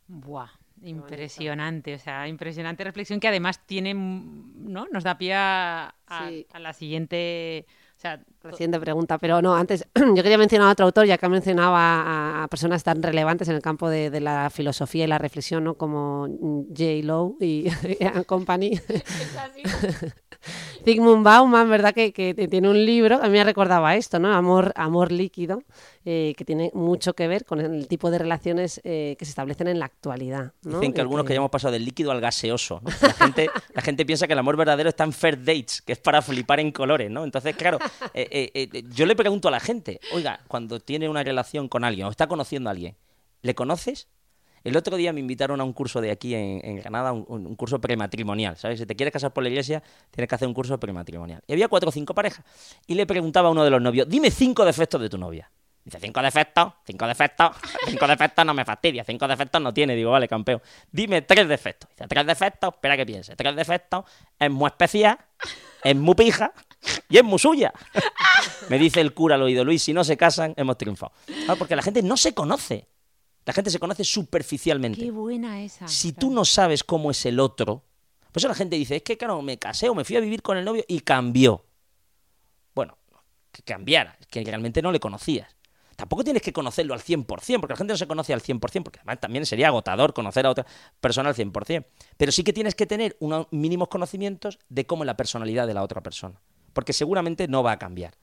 Buah, 0.08 0.50
impresionante, 0.84 1.96
o 1.96 2.00
sea, 2.00 2.28
impresionante 2.28 2.84
reflexión 2.84 3.20
que 3.20 3.28
además 3.30 3.66
tiene, 3.66 3.94
mm, 3.94 4.70
¿no? 4.72 4.88
Nos 4.92 5.04
da 5.04 5.18
pie 5.18 5.34
a, 5.34 5.96
a- 6.06 6.28
Sí. 6.30 6.46
a 6.52 6.60
la 6.60 6.74
siguiente, 6.74 7.66
o 7.98 8.00
sea, 8.00 8.22
La 8.44 8.52
siguiente 8.52 8.80
pregunta, 8.80 9.18
pero 9.18 9.42
no, 9.42 9.56
antes 9.56 9.88
yo 9.96 10.22
quería 10.22 10.38
mencionar 10.38 10.68
a 10.68 10.72
otro 10.74 10.86
autor, 10.86 11.06
ya 11.06 11.18
que 11.18 11.28
mencionaba 11.30 11.80
a, 12.02 12.44
a 12.44 12.48
personas 12.50 12.84
tan 12.84 13.02
relevantes 13.02 13.48
en 13.48 13.56
el 13.56 13.62
campo 13.62 13.90
de, 13.90 14.10
de 14.10 14.20
la 14.20 14.50
filosofía 14.50 15.06
y 15.06 15.08
la 15.08 15.18
reflexión, 15.18 15.64
¿no? 15.64 15.76
como 15.76 16.28
J. 16.70 16.84
Lowe 17.04 17.38
y, 17.40 17.68
and 18.02 18.26
Company. 18.26 18.80
Zygmunt 20.86 21.24
Bauman, 21.24 21.70
¿verdad? 21.70 21.94
Que, 21.94 22.14
que 22.14 22.34
tiene 22.48 22.70
un 22.70 22.86
libro, 22.86 23.20
a 23.22 23.28
mí 23.28 23.32
me 23.32 23.44
recordaba 23.44 23.96
esto, 23.96 24.20
¿no? 24.20 24.34
Amor, 24.34 24.74
amor 24.76 25.12
líquido, 25.12 25.64
eh, 26.06 26.34
que 26.38 26.46
tiene 26.46 26.72
mucho 26.74 27.14
que 27.14 27.28
ver 27.28 27.46
con 27.46 27.60
el 27.60 27.88
tipo 27.88 28.10
de 28.12 28.20
relaciones 28.20 28.80
eh, 28.84 29.16
que 29.18 29.26
se 29.26 29.30
establecen 29.30 29.68
en 29.68 29.80
la 29.80 29.86
actualidad. 29.86 30.54
¿no? 30.64 30.80
Dicen 30.80 30.94
que 30.94 31.00
Y 31.00 31.02
algunos 31.02 31.26
que 31.26 31.34
ya 31.34 31.38
hemos 31.38 31.52
pasado 31.52 31.74
del 31.74 31.84
líquido 31.84 32.12
al 32.12 32.22
gaseoso. 32.22 32.82
¿no? 32.84 32.90
La, 33.02 33.14
gente, 33.14 33.50
la 33.74 33.82
gente 33.82 34.06
piensa 34.06 34.28
que 34.28 34.34
el 34.34 34.40
amor 34.40 34.58
verdadero 34.58 34.90
está 34.90 35.04
en 35.04 35.14
fair 35.14 35.44
dates, 35.44 35.82
que 35.82 35.94
es 35.94 36.00
para 36.00 36.22
flipar 36.22 36.60
en 36.60 36.72
colores, 36.72 37.10
¿no? 37.10 37.24
Entonces, 37.24 37.56
claro, 37.56 37.80
eh, 38.14 38.28
eh, 38.54 38.70
eh, 38.74 38.84
yo 38.90 39.06
le 39.06 39.16
pregunto 39.16 39.48
a 39.48 39.52
la 39.52 39.60
gente, 39.60 40.00
oiga, 40.14 40.40
cuando 40.48 40.80
tiene 40.80 41.10
una 41.10 41.24
relación 41.24 41.68
con 41.68 41.84
alguien 41.84 42.08
o 42.08 42.10
está 42.10 42.28
conociendo 42.28 42.70
a 42.70 42.72
alguien, 42.72 42.96
¿le 43.42 43.56
conoces? 43.56 44.08
El 44.68 44.76
otro 44.76 44.98
día 44.98 45.14
me 45.14 45.22
invitaron 45.22 45.62
a 45.62 45.64
un 45.64 45.72
curso 45.72 46.02
de 46.02 46.12
aquí 46.12 46.36
en, 46.36 46.60
en 46.62 46.76
Granada, 46.76 47.14
un, 47.14 47.26
un 47.30 47.56
curso 47.56 47.80
prematrimonial, 47.80 48.58
¿sabes? 48.58 48.80
Si 48.80 48.86
te 48.86 48.98
quieres 48.98 49.14
casar 49.14 49.32
por 49.32 49.42
la 49.42 49.48
iglesia, 49.48 49.82
tienes 50.12 50.28
que 50.28 50.36
hacer 50.36 50.46
un 50.46 50.54
curso 50.54 50.78
prematrimonial. 50.78 51.42
Y 51.48 51.54
había 51.54 51.70
cuatro 51.70 51.88
o 51.88 51.92
cinco 51.94 52.14
parejas. 52.14 52.44
Y 52.86 52.96
le 52.96 53.08
preguntaba 53.08 53.48
a 53.48 53.52
uno 53.52 53.64
de 53.64 53.70
los 53.70 53.82
novios, 53.82 54.10
dime 54.10 54.30
cinco 54.30 54.66
defectos 54.66 55.00
de 55.00 55.08
tu 55.08 55.18
novia. 55.18 55.50
Dice, 55.86 56.02
cinco 56.02 56.22
defectos, 56.22 56.74
cinco 56.86 57.08
defectos, 57.08 57.52
cinco 57.86 58.08
defectos 58.08 58.46
no 58.46 58.54
me 58.54 58.66
fastidia, 58.66 59.06
cinco 59.06 59.26
defectos 59.26 59.62
no 59.62 59.74
tiene. 59.74 59.96
Digo, 59.96 60.12
vale, 60.12 60.28
campeón. 60.28 60.62
Dime 60.92 61.22
tres 61.22 61.48
defectos. 61.48 61.90
Dice, 61.92 62.06
tres 62.10 62.28
defectos, 62.28 62.74
espera 62.74 62.98
que 62.98 63.06
piense. 63.06 63.38
Tres 63.38 63.56
defectos, 63.56 64.04
es 64.38 64.52
muy 64.52 64.68
especial, 64.68 65.18
es 65.82 65.96
muy 65.96 66.16
pija 66.16 66.52
y 67.08 67.16
es 67.16 67.24
muy 67.24 67.40
suya. 67.40 67.72
Me 68.68 68.78
dice 68.78 69.00
el 69.00 69.14
cura 69.14 69.36
al 69.36 69.44
oído, 69.44 69.64
Luis, 69.64 69.82
si 69.82 69.94
no 69.94 70.04
se 70.04 70.18
casan, 70.18 70.54
hemos 70.58 70.78
triunfado. 70.78 71.14
Porque 71.58 71.74
la 71.74 71.82
gente 71.82 72.04
no 72.04 72.18
se 72.18 72.34
conoce. 72.34 72.90
La 73.48 73.54
gente 73.54 73.72
se 73.72 73.80
conoce 73.80 74.04
superficialmente. 74.04 75.00
qué 75.00 75.10
buena 75.10 75.62
esa. 75.64 75.88
Si 75.88 76.12
claro. 76.12 76.20
tú 76.20 76.34
no 76.34 76.44
sabes 76.44 76.84
cómo 76.84 77.12
es 77.12 77.26
el 77.26 77.40
otro, 77.40 77.82
por 78.30 78.42
eso 78.42 78.50
la 78.50 78.54
gente 78.54 78.76
dice, 78.76 78.98
es 78.98 79.04
que 79.04 79.18
claro, 79.18 79.42
me 79.42 79.58
casé 79.58 79.88
o 79.88 79.96
me 79.96 80.04
fui 80.04 80.18
a 80.18 80.20
vivir 80.20 80.42
con 80.42 80.58
el 80.58 80.66
novio 80.66 80.84
y 80.86 81.00
cambió. 81.00 81.64
Bueno, 82.76 82.98
que 83.54 83.62
cambiara, 83.64 84.18
es 84.20 84.28
que 84.28 84.44
realmente 84.44 84.82
no 84.82 84.92
le 84.92 85.00
conocías. 85.00 85.56
Tampoco 85.96 86.26
tienes 86.26 86.42
que 86.42 86.52
conocerlo 86.52 86.94
al 86.94 87.00
100%, 87.00 87.26
porque 87.62 87.72
la 87.72 87.78
gente 87.78 87.94
no 87.94 87.98
se 87.98 88.06
conoce 88.06 88.34
al 88.34 88.42
100%, 88.42 88.60
porque 88.84 89.00
además 89.00 89.22
también 89.22 89.46
sería 89.46 89.68
agotador 89.68 90.14
conocer 90.14 90.46
a 90.46 90.50
otra 90.50 90.66
persona 91.00 91.30
al 91.30 91.36
100%. 91.36 91.86
Pero 92.18 92.32
sí 92.34 92.44
que 92.44 92.52
tienes 92.52 92.76
que 92.76 92.86
tener 92.86 93.16
unos 93.22 93.48
mínimos 93.52 93.88
conocimientos 93.88 94.60
de 94.68 94.86
cómo 94.86 95.04
es 95.04 95.08
la 95.08 95.16
personalidad 95.16 95.68
de 95.68 95.74
la 95.74 95.84
otra 95.84 96.04
persona. 96.04 96.42
Porque 96.74 96.92
seguramente 96.92 97.48
no 97.48 97.64
va 97.64 97.72
a 97.72 97.80
cambiar. 97.80 98.14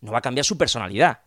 No 0.00 0.10
va 0.10 0.18
a 0.18 0.22
cambiar 0.22 0.46
su 0.46 0.56
personalidad. 0.56 1.20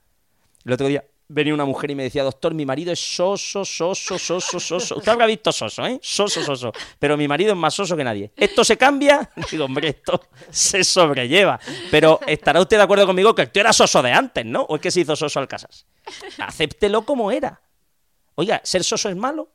El 0.66 0.74
otro 0.74 0.88
día 0.88 1.06
venía 1.30 1.54
una 1.54 1.66
mujer 1.66 1.92
y 1.92 1.96
me 1.96 2.04
decía, 2.04 2.24
doctor, 2.24 2.54
mi 2.54 2.66
marido 2.66 2.92
es 2.92 3.00
soso, 3.00 3.66
soso, 3.66 4.18
soso, 4.18 4.60
soso. 4.60 4.98
Usted 4.98 5.12
habrá 5.12 5.26
visto 5.26 5.52
soso, 5.52 5.86
¿eh? 5.86 6.00
Soso, 6.02 6.44
soso. 6.44 6.72
Pero 7.00 7.18
mi 7.18 7.28
marido 7.28 7.52
es 7.52 7.58
más 7.58 7.74
soso 7.74 7.98
que 7.98 8.04
nadie. 8.04 8.32
¿Esto 8.36 8.64
se 8.64 8.78
cambia? 8.78 9.30
Digo, 9.52 9.66
hombre, 9.66 9.90
esto 9.90 10.22
se 10.50 10.84
sobrelleva. 10.84 11.60
Pero 11.92 12.20
estará 12.26 12.62
usted 12.62 12.78
de 12.78 12.84
acuerdo 12.84 13.06
conmigo 13.06 13.36
que 13.36 13.48
tío 13.48 13.62
era 13.62 13.74
soso 13.74 14.02
de 14.02 14.12
antes, 14.12 14.46
¿no? 14.46 14.62
¿O 14.64 14.76
es 14.76 14.82
que 14.82 14.92
se 14.92 15.02
hizo 15.02 15.16
soso 15.16 15.40
al 15.40 15.48
casas? 15.48 15.86
Acéptelo 16.40 17.04
como 17.04 17.32
era. 17.32 17.62
Oiga, 18.36 18.62
¿ser 18.64 18.84
soso 18.84 19.10
es 19.10 19.16
malo? 19.16 19.50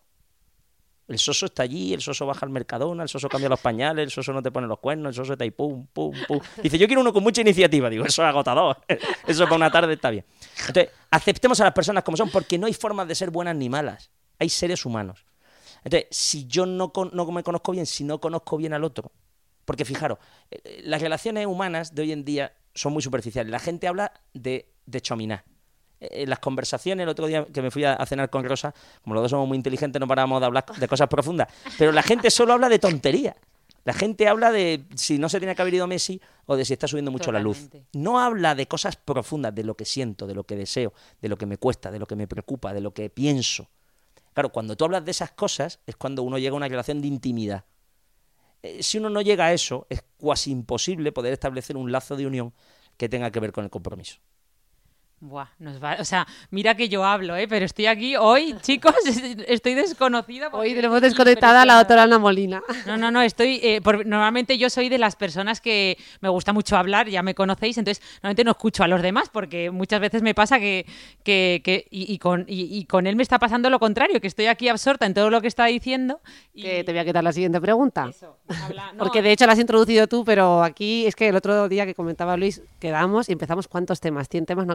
El 1.12 1.18
soso 1.18 1.46
está 1.46 1.62
allí, 1.62 1.92
el 1.92 2.00
soso 2.00 2.24
baja 2.24 2.46
al 2.46 2.50
Mercadona, 2.50 3.02
el 3.02 3.08
soso 3.08 3.28
cambia 3.28 3.48
los 3.48 3.60
pañales, 3.60 4.04
el 4.04 4.10
soso 4.10 4.32
no 4.32 4.42
te 4.42 4.50
pone 4.50 4.66
los 4.66 4.78
cuernos, 4.78 5.10
el 5.10 5.14
soso 5.14 5.32
está 5.32 5.44
ahí 5.44 5.50
pum, 5.50 5.86
pum, 5.92 6.12
pum. 6.26 6.40
Dice, 6.62 6.78
yo 6.78 6.86
quiero 6.86 7.02
uno 7.02 7.12
con 7.12 7.22
mucha 7.22 7.42
iniciativa. 7.42 7.90
Digo, 7.90 8.04
eso 8.04 8.22
es 8.22 8.28
agotador. 8.28 8.78
Eso 9.26 9.44
para 9.44 9.56
una 9.56 9.70
tarde 9.70 9.94
está 9.94 10.10
bien. 10.10 10.24
Entonces, 10.66 10.90
aceptemos 11.10 11.60
a 11.60 11.64
las 11.64 11.72
personas 11.72 12.02
como 12.02 12.16
son, 12.16 12.30
porque 12.30 12.58
no 12.58 12.66
hay 12.66 12.74
formas 12.74 13.06
de 13.06 13.14
ser 13.14 13.30
buenas 13.30 13.54
ni 13.56 13.68
malas. 13.68 14.10
Hay 14.38 14.48
seres 14.48 14.84
humanos. 14.86 15.24
Entonces, 15.84 16.08
si 16.10 16.46
yo 16.46 16.66
no, 16.66 16.92
me 17.30 17.42
conozco 17.42 17.72
bien, 17.72 17.86
si 17.86 18.04
no 18.04 18.20
conozco 18.20 18.56
bien 18.56 18.72
al 18.72 18.84
otro, 18.84 19.12
porque 19.64 19.84
fijaros, 19.84 20.18
eh, 20.50 20.60
eh, 20.64 20.82
las 20.84 21.02
relaciones 21.02 21.46
humanas 21.46 21.94
de 21.94 22.02
hoy 22.02 22.12
en 22.12 22.24
día 22.24 22.54
son 22.74 22.92
muy 22.92 23.02
superficiales. 23.02 23.50
La 23.50 23.58
gente 23.58 23.86
habla 23.86 24.12
de, 24.32 24.72
de 24.86 25.00
chominar. 25.00 25.44
Eh, 26.02 26.22
En 26.22 26.30
las 26.30 26.40
conversaciones, 26.40 27.04
el 27.04 27.08
otro 27.08 27.26
día 27.26 27.46
que 27.46 27.62
me 27.62 27.70
fui 27.70 27.84
a, 27.84 27.94
a 27.94 28.04
cenar 28.06 28.28
con 28.28 28.44
Rosa, 28.44 28.74
como 29.02 29.14
los 29.14 29.22
dos 29.22 29.30
somos 29.30 29.46
muy 29.46 29.56
inteligentes, 29.56 30.00
no 30.00 30.08
parábamos 30.08 30.40
de 30.40 30.46
hablar 30.46 30.64
de 30.66 30.88
cosas 30.88 31.08
profundas. 31.08 31.48
Pero 31.78 31.92
la 31.92 32.02
gente 32.02 32.30
solo 32.30 32.52
habla 32.52 32.68
de 32.68 32.78
tonterías. 32.78 33.36
La 33.84 33.92
gente 33.92 34.28
habla 34.28 34.52
de 34.52 34.84
si 34.94 35.18
no 35.18 35.28
se 35.28 35.40
tiene 35.40 35.56
que 35.56 35.62
haber 35.62 35.74
ido 35.74 35.88
Messi 35.88 36.20
o 36.46 36.54
de 36.54 36.64
si 36.64 36.72
está 36.72 36.86
subiendo 36.86 37.10
mucho 37.10 37.32
la 37.32 37.40
luz. 37.40 37.68
No 37.92 38.20
habla 38.20 38.54
de 38.54 38.68
cosas 38.68 38.94
profundas, 38.96 39.52
de 39.54 39.64
lo 39.64 39.74
que 39.76 39.84
siento, 39.84 40.28
de 40.28 40.34
lo 40.34 40.44
que 40.44 40.54
deseo, 40.54 40.92
de 41.20 41.28
lo 41.28 41.36
que 41.36 41.46
me 41.46 41.56
cuesta, 41.56 41.90
de 41.90 41.98
lo 41.98 42.06
que 42.06 42.14
me 42.14 42.28
preocupa, 42.28 42.72
de 42.72 42.80
lo 42.80 42.92
que 42.94 43.10
pienso. 43.10 43.68
Claro, 44.34 44.50
cuando 44.50 44.76
tú 44.76 44.84
hablas 44.84 45.04
de 45.04 45.10
esas 45.10 45.32
cosas 45.32 45.80
es 45.84 45.96
cuando 45.96 46.22
uno 46.22 46.38
llega 46.38 46.52
a 46.52 46.56
una 46.56 46.68
relación 46.68 47.00
de 47.02 47.08
intimidad. 47.08 47.64
Eh, 48.62 48.84
si 48.84 48.98
uno 48.98 49.10
no 49.10 49.20
llega 49.20 49.46
a 49.46 49.52
eso, 49.52 49.86
es 49.90 50.04
cuasi 50.16 50.52
imposible 50.52 51.10
poder 51.10 51.32
establecer 51.32 51.76
un 51.76 51.90
lazo 51.90 52.16
de 52.16 52.26
unión 52.26 52.52
que 52.96 53.08
tenga 53.08 53.32
que 53.32 53.40
ver 53.40 53.50
con 53.50 53.64
el 53.64 53.70
compromiso. 53.70 54.20
Buah, 55.24 55.46
nos 55.60 55.80
va, 55.80 55.98
o 56.00 56.04
sea, 56.04 56.26
mira 56.50 56.74
que 56.74 56.88
yo 56.88 57.04
hablo, 57.04 57.36
¿eh? 57.36 57.46
pero 57.46 57.64
estoy 57.64 57.86
aquí 57.86 58.16
hoy, 58.16 58.56
chicos, 58.62 58.92
estoy 59.46 59.74
desconocida. 59.74 60.50
porque 60.50 60.66
Hoy 60.70 60.74
tenemos 60.74 61.00
desconectada 61.00 61.62
a 61.62 61.64
la 61.64 61.76
doctora 61.76 62.02
Ana 62.02 62.18
Molina. 62.18 62.60
No, 62.86 62.96
no, 62.96 63.12
no, 63.12 63.22
estoy. 63.22 63.60
eh, 63.62 63.80
por- 63.80 64.04
normalmente 64.04 64.58
yo 64.58 64.68
soy 64.68 64.88
de 64.88 64.98
las 64.98 65.14
personas 65.14 65.60
que 65.60 65.96
me 66.20 66.28
gusta 66.28 66.52
mucho 66.52 66.76
hablar, 66.76 67.08
ya 67.08 67.22
me 67.22 67.36
conocéis, 67.36 67.78
entonces 67.78 68.02
normalmente 68.16 68.42
no 68.42 68.50
escucho 68.50 68.82
a 68.82 68.88
los 68.88 69.00
demás 69.00 69.28
porque 69.32 69.70
muchas 69.70 70.00
veces 70.00 70.22
me 70.22 70.34
pasa 70.34 70.58
que. 70.58 70.86
que, 71.22 71.60
que- 71.62 71.86
y, 71.92 72.12
y 72.12 72.18
con, 72.18 72.44
y, 72.48 72.76
y 72.76 72.84
con 72.86 73.06
él 73.06 73.14
me 73.14 73.22
está 73.22 73.38
pasando 73.38 73.70
lo 73.70 73.78
contrario, 73.78 74.20
que 74.20 74.26
estoy 74.26 74.46
aquí 74.46 74.68
absorta 74.68 75.06
en 75.06 75.14
todo 75.14 75.30
lo 75.30 75.40
que 75.40 75.46
está 75.46 75.66
diciendo. 75.66 76.20
Que 76.52 76.82
te 76.82 76.90
voy 76.90 76.98
a 76.98 77.04
quitar 77.04 77.22
la 77.22 77.32
siguiente 77.32 77.60
pregunta. 77.60 78.08
eso, 78.10 78.38
habla- 78.64 78.92
no, 78.92 78.98
Porque 78.98 79.22
de 79.22 79.30
hecho 79.30 79.46
la 79.46 79.52
has 79.52 79.60
introducido 79.60 80.08
tú, 80.08 80.24
pero 80.24 80.64
aquí 80.64 81.06
es 81.06 81.14
que 81.14 81.28
el 81.28 81.36
otro 81.36 81.68
día 81.68 81.86
que 81.86 81.94
comentaba 81.94 82.36
Luis, 82.36 82.60
quedamos 82.80 83.28
y 83.28 83.32
empezamos 83.32 83.68
cuántos 83.68 84.00
temas. 84.00 84.28
100 84.28 84.46
temas 84.46 84.66
no 84.66 84.74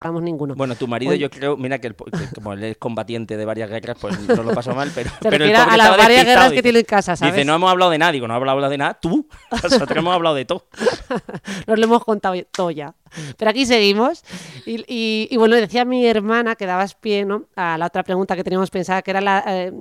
hagamos 0.00 0.22
ninguno. 0.22 0.54
Bueno, 0.54 0.74
tu 0.76 0.88
marido, 0.88 1.14
yo 1.14 1.28
creo, 1.28 1.56
mira 1.58 1.78
que, 1.78 1.88
el 1.88 1.94
que 1.94 2.04
como 2.34 2.54
él 2.54 2.64
es 2.64 2.76
combatiente 2.78 3.36
de 3.36 3.44
varias 3.44 3.68
guerras, 3.68 3.98
pues 4.00 4.18
no 4.28 4.42
lo 4.42 4.54
pasó 4.54 4.74
mal, 4.74 4.90
pero. 4.94 5.10
El 5.22 5.54
a 5.54 5.76
las 5.76 5.96
varias 5.96 6.24
guerras 6.24 6.52
que 6.52 6.62
tiene 6.62 6.78
en 6.80 6.84
casa, 6.86 7.16
¿sabes? 7.16 7.34
Dice, 7.34 7.44
no 7.44 7.54
hemos 7.54 7.70
hablado 7.70 7.90
de 7.90 7.98
nada. 7.98 8.12
Digo, 8.12 8.26
no 8.26 8.34
hemos 8.34 8.48
hablado 8.48 8.70
de 8.70 8.78
nada. 8.78 8.94
Tú. 8.94 9.28
Nosotros 9.62 9.96
hemos 9.96 10.14
hablado 10.14 10.34
de 10.34 10.44
todo. 10.46 10.66
Nos 11.66 11.78
lo 11.78 11.84
hemos 11.84 12.04
contado 12.04 12.34
todo 12.50 12.70
ya. 12.70 12.94
Pero 13.36 13.50
aquí 13.50 13.66
seguimos. 13.66 14.22
Y, 14.64 14.84
y- 14.86 15.28
y 15.30 15.36
bueno, 15.36 15.56
decía 15.56 15.84
mi 15.84 16.06
hermana 16.06 16.54
que 16.54 16.64
dabas 16.64 16.94
pie 16.94 17.24
¿no? 17.24 17.44
a 17.56 17.76
la 17.76 17.86
otra 17.86 18.02
pregunta 18.04 18.36
que 18.36 18.44
teníamos 18.44 18.70
pensada, 18.70 19.02
que 19.02 19.10
era 19.10 19.20
la, 19.20 19.42
eh, 19.46 19.72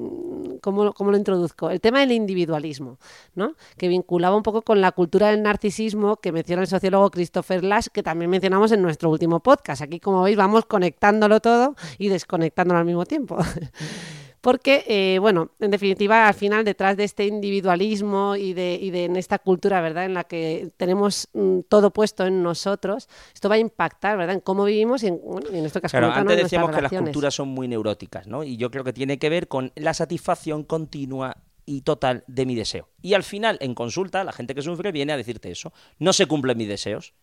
¿cómo, 0.61 0.93
cómo 0.93 1.11
lo 1.11 1.17
introduzco? 1.17 1.69
El 1.69 1.79
tema 1.79 1.99
del 1.99 2.11
individualismo, 2.11 2.97
¿no? 3.35 3.53
que 3.77 3.87
vinculaba 3.87 4.35
un 4.35 4.41
poco 4.41 4.63
con 4.63 4.81
la 4.81 4.91
cultura 4.91 5.27
del 5.27 5.43
narcisismo 5.43 6.15
que 6.17 6.31
menciona 6.31 6.63
el 6.63 6.67
sociólogo 6.67 7.11
Christopher 7.11 7.63
Lash, 7.63 7.87
que 7.93 8.01
también 8.01 8.31
mencionamos 8.31 8.71
en 8.71 8.81
nuestro 8.81 9.11
último 9.11 9.41
podcast. 9.41 9.83
Aquí, 9.83 9.99
como 10.11 10.23
veis, 10.23 10.37
vamos 10.37 10.65
conectándolo 10.65 11.39
todo 11.39 11.75
y 11.97 12.09
desconectándolo 12.09 12.79
al 12.79 12.85
mismo 12.85 13.05
tiempo. 13.05 13.37
Porque, 14.41 14.85
eh, 14.87 15.19
bueno, 15.19 15.51
en 15.59 15.69
definitiva, 15.69 16.27
al 16.27 16.33
final, 16.33 16.63
detrás 16.63 16.95
de 16.95 17.03
este 17.03 17.25
individualismo 17.25 18.37
y 18.37 18.53
de, 18.53 18.79
y 18.81 18.89
de 18.89 19.03
en 19.05 19.17
esta 19.17 19.37
cultura, 19.37 19.81
¿verdad?, 19.81 20.05
en 20.05 20.13
la 20.13 20.23
que 20.23 20.69
tenemos 20.77 21.27
mm, 21.33 21.59
todo 21.67 21.91
puesto 21.91 22.25
en 22.25 22.41
nosotros, 22.41 23.09
esto 23.33 23.49
va 23.49 23.55
a 23.55 23.57
impactar, 23.57 24.17
¿verdad?, 24.17 24.35
en 24.35 24.41
cómo 24.41 24.63
vivimos 24.63 25.03
y 25.03 25.07
en, 25.07 25.19
bueno, 25.21 25.49
en 25.51 25.65
esto 25.65 25.81
que 25.81 25.87
has 25.87 25.91
Claro, 25.91 26.07
comentado, 26.07 26.23
¿no? 26.25 26.31
antes 26.31 26.45
decíamos 26.45 26.71
que 26.73 26.81
las 26.81 26.91
culturas 26.93 27.33
son 27.33 27.49
muy 27.49 27.67
neuróticas, 27.67 28.27
¿no? 28.27 28.45
Y 28.45 28.55
yo 28.55 28.71
creo 28.71 28.85
que 28.85 28.93
tiene 28.93 29.19
que 29.19 29.29
ver 29.29 29.49
con 29.49 29.73
la 29.75 29.93
satisfacción 29.93 30.63
continua 30.63 31.35
y 31.65 31.81
total 31.81 32.23
de 32.27 32.45
mi 32.45 32.55
deseo. 32.55 32.87
Y 33.01 33.15
al 33.15 33.23
final, 33.23 33.57
en 33.59 33.75
consulta, 33.75 34.23
la 34.23 34.31
gente 34.31 34.55
que 34.55 34.61
sufre 34.61 34.91
viene 34.93 35.11
a 35.11 35.17
decirte 35.17 35.51
eso. 35.51 35.73
No 35.99 36.13
se 36.13 36.25
cumplen 36.27 36.57
mis 36.57 36.67
deseos. 36.69 37.13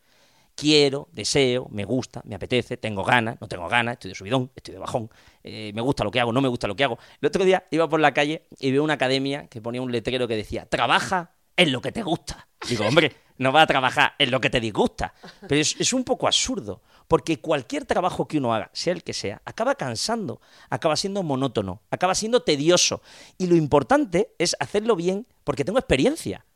Quiero, 0.56 1.08
deseo, 1.12 1.68
me 1.70 1.84
gusta, 1.84 2.22
me 2.24 2.34
apetece, 2.34 2.78
tengo 2.78 3.04
ganas, 3.04 3.36
no 3.40 3.46
tengo 3.46 3.68
ganas, 3.68 3.92
estoy 3.92 4.08
de 4.08 4.14
subidón, 4.14 4.50
estoy 4.56 4.72
de 4.72 4.80
bajón, 4.80 5.10
eh, 5.44 5.70
me 5.74 5.82
gusta 5.82 6.02
lo 6.02 6.10
que 6.10 6.18
hago, 6.18 6.32
no 6.32 6.40
me 6.40 6.48
gusta 6.48 6.66
lo 6.66 6.74
que 6.74 6.82
hago. 6.82 6.98
El 7.20 7.28
otro 7.28 7.44
día 7.44 7.66
iba 7.70 7.86
por 7.88 8.00
la 8.00 8.14
calle 8.14 8.42
y 8.58 8.72
veo 8.72 8.82
una 8.82 8.94
academia 8.94 9.48
que 9.48 9.60
ponía 9.60 9.82
un 9.82 9.92
letrero 9.92 10.26
que 10.26 10.34
decía, 10.34 10.66
trabaja 10.66 11.32
en 11.56 11.72
lo 11.72 11.80
que 11.82 11.92
te 11.92 12.02
gusta. 12.02 12.48
Digo, 12.68 12.86
hombre, 12.86 13.12
no 13.38 13.52
va 13.52 13.62
a 13.62 13.66
trabajar 13.66 14.14
en 14.18 14.30
lo 14.30 14.40
que 14.40 14.50
te 14.50 14.60
disgusta. 14.60 15.12
Pero 15.46 15.60
es, 15.60 15.76
es 15.78 15.92
un 15.92 16.04
poco 16.04 16.26
absurdo, 16.26 16.82
porque 17.06 17.38
cualquier 17.38 17.84
trabajo 17.84 18.26
que 18.26 18.38
uno 18.38 18.54
haga, 18.54 18.70
sea 18.72 18.94
el 18.94 19.02
que 19.02 19.12
sea, 19.12 19.42
acaba 19.44 19.74
cansando, 19.74 20.40
acaba 20.70 20.96
siendo 20.96 21.22
monótono, 21.22 21.82
acaba 21.90 22.14
siendo 22.14 22.42
tedioso. 22.42 23.02
Y 23.38 23.46
lo 23.46 23.56
importante 23.56 24.34
es 24.38 24.56
hacerlo 24.58 24.96
bien, 24.96 25.26
porque 25.44 25.64
tengo 25.64 25.78
experiencia. 25.78 26.46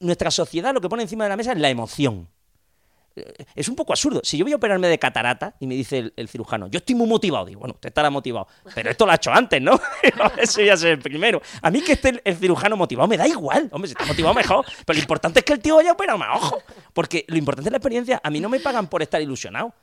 Nuestra 0.00 0.30
sociedad 0.30 0.74
lo 0.74 0.80
que 0.80 0.88
pone 0.88 1.02
encima 1.02 1.24
de 1.24 1.30
la 1.30 1.36
mesa 1.36 1.52
es 1.52 1.58
la 1.58 1.70
emoción. 1.70 2.28
Es 3.54 3.68
un 3.68 3.76
poco 3.76 3.92
absurdo. 3.92 4.20
Si 4.24 4.38
yo 4.38 4.44
voy 4.44 4.52
a 4.52 4.56
operarme 4.56 4.88
de 4.88 4.98
catarata 4.98 5.54
y 5.60 5.66
me 5.66 5.74
dice 5.74 6.12
el, 6.16 6.28
cirujano, 6.28 6.68
yo 6.68 6.78
estoy 6.78 6.94
muy 6.94 7.06
motivado, 7.06 7.46
digo, 7.46 7.60
bueno, 7.60 7.74
usted 7.74 7.88
estará 7.88 8.10
motivado, 8.10 8.46
pero 8.74 8.90
esto 8.90 9.06
lo 9.06 9.12
ha 9.12 9.16
hecho 9.16 9.32
antes, 9.32 9.60
¿no? 9.60 9.78
Eso 10.38 10.62
ya 10.62 10.74
es 10.74 10.82
el 10.84 10.98
primero. 10.98 11.40
A 11.60 11.70
mí 11.70 11.82
que 11.82 11.92
esté 11.92 12.20
el, 12.24 12.36
cirujano 12.36 12.76
motivado 12.76 13.08
me 13.08 13.16
da 13.16 13.26
igual. 13.26 13.68
Hombre, 13.72 13.88
si 13.88 13.92
está 13.92 14.06
motivado 14.06 14.34
mejor. 14.34 14.64
Pero 14.86 14.96
lo 14.96 15.02
importante 15.02 15.40
es 15.40 15.44
que 15.44 15.52
el 15.52 15.60
tío 15.60 15.78
haya 15.78 15.92
operado 15.92 16.18
más, 16.18 16.36
ojo. 16.36 16.62
Porque 16.92 17.24
lo 17.28 17.36
importante 17.36 17.68
es 17.68 17.72
la 17.72 17.78
experiencia. 17.78 18.20
A 18.22 18.30
mí 18.30 18.40
no 18.40 18.48
me 18.48 18.60
pagan 18.60 18.88
por 18.88 19.02
estar 19.02 19.20
ilusionado. 19.20 19.74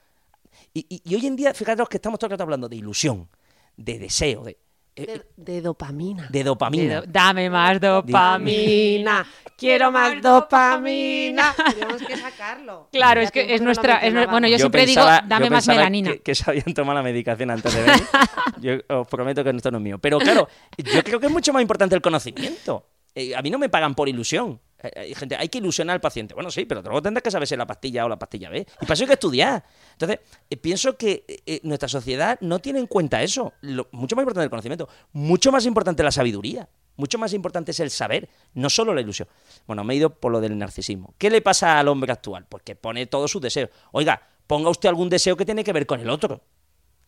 Y, 0.73 1.01
y- 1.03 1.15
hoy 1.15 1.25
en 1.25 1.35
día, 1.35 1.53
fíjate 1.53 1.83
que 1.89 1.97
estamos 1.97 2.19
todo 2.19 2.35
hablando 2.41 2.69
de 2.69 2.75
ilusión, 2.75 3.27
de 3.75 3.99
deseo, 3.99 4.43
de, 4.43 4.57
De, 5.05 5.21
de 5.37 5.61
dopamina. 5.61 6.27
de 6.29 6.43
dopamina. 6.43 7.01
De- 7.01 7.07
Dame 7.07 7.49
más 7.49 7.79
dopamina. 7.79 9.25
Quiero 9.57 9.91
más 9.91 10.21
dopamina. 10.21 11.53
Tenemos 11.73 12.01
que 12.01 12.15
sacarlo. 12.17 12.87
Claro, 12.91 13.21
Ya 13.21 13.25
es 13.25 13.31
que 13.31 13.53
es 13.55 13.61
nuestra. 13.61 13.97
es 13.97 14.13
bueno, 14.29 14.47
yo, 14.47 14.57
siempre 14.57 14.85
pensaba- 14.85 15.15
digo, 15.17 15.27
dame 15.29 15.45
yo 15.45 15.51
más 15.51 15.67
melanina. 15.67 16.11
Que, 16.13 16.19
que 16.21 16.35
se 16.35 16.49
habían 16.49 16.73
tomado 16.73 16.97
la 16.99 17.03
medicación 17.03 17.51
antes 17.51 17.73
de 17.73 17.81
venir. 17.81 18.03
yo 18.87 18.97
os 18.99 19.07
prometo 19.07 19.43
que 19.43 19.49
esto 19.49 19.71
no 19.71 19.77
es 19.77 19.83
mío. 19.83 19.97
Pero 19.99 20.19
claro, 20.19 20.47
yo 20.77 21.03
creo 21.03 21.19
que 21.19 21.25
es 21.27 21.31
mucho 21.31 21.51
más 21.53 21.61
importante 21.61 21.95
el 21.95 22.01
conocimiento. 22.01 22.85
Eh, 23.15 23.35
a 23.35 23.41
mí 23.41 23.49
no 23.49 23.57
me 23.59 23.69
pagan 23.69 23.95
por 23.95 24.07
ilusión. 24.09 24.59
Eh, 24.81 24.91
Hay 24.95 25.15
gente, 25.15 25.35
hay 25.35 25.49
que 25.49 25.57
ilusionar 25.59 25.93
al 25.95 26.01
paciente. 26.01 26.33
Bueno, 26.33 26.49
sí, 26.51 26.65
pero 26.65 26.81
luego 26.81 27.01
tendrás 27.01 27.23
que 27.23 27.31
saber 27.31 27.47
si 27.47 27.55
la 27.55 27.67
pastilla 27.67 28.05
o 28.05 28.09
la 28.09 28.17
pastilla 28.19 28.49
B. 28.49 28.59
Y 28.59 28.65
para 28.85 28.93
eso 28.93 29.03
hay 29.03 29.07
que 29.07 29.13
estudiar. 29.13 29.63
Entonces, 29.93 30.19
eh, 30.49 30.57
pienso 30.57 30.95
que 30.97 31.25
eh, 31.27 31.39
eh, 31.45 31.59
nuestra 31.63 31.89
sociedad 31.89 32.37
no 32.41 32.59
tiene 32.59 32.79
en 32.79 32.87
cuenta 32.87 33.21
eso. 33.23 33.53
Lo- 33.61 33.87
mucho 33.91 34.15
más 34.15 34.23
importante 34.23 34.43
el 34.45 34.49
conocimiento. 34.49 34.87
Mucho 35.13 35.51
más 35.51 35.65
importante 35.65 36.03
la 36.03 36.11
sabiduría. 36.11 36.69
Mucho 36.95 37.17
más 37.17 37.31
importante 37.33 37.71
es 37.71 37.79
el 37.79 37.89
saber, 37.91 38.27
no 38.53 38.69
solo 38.69 38.93
la 38.93 38.99
ilusión. 38.99 39.27
Bueno, 39.67 39.85
me 39.85 39.93
he 39.93 39.97
ido 39.97 40.09
por 40.19 40.33
lo 40.33 40.41
del 40.41 40.57
narcisismo. 40.57 41.13
¿Qué 41.17 41.29
le 41.29 41.41
pasa 41.41 41.79
al 41.79 41.87
hombre 41.87 42.11
actual? 42.11 42.45
Pues 42.49 42.61
que 42.63 42.75
pone 42.75 43.05
todos 43.05 43.31
sus 43.31 43.41
deseos. 43.41 43.69
Oiga, 43.93 44.21
ponga 44.47 44.69
usted 44.69 44.89
algún 44.89 45.07
deseo 45.09 45.37
que 45.37 45.45
tiene 45.45 45.63
que 45.63 45.71
ver 45.71 45.85
con 45.85 46.01
el 46.01 46.09
otro. 46.09 46.41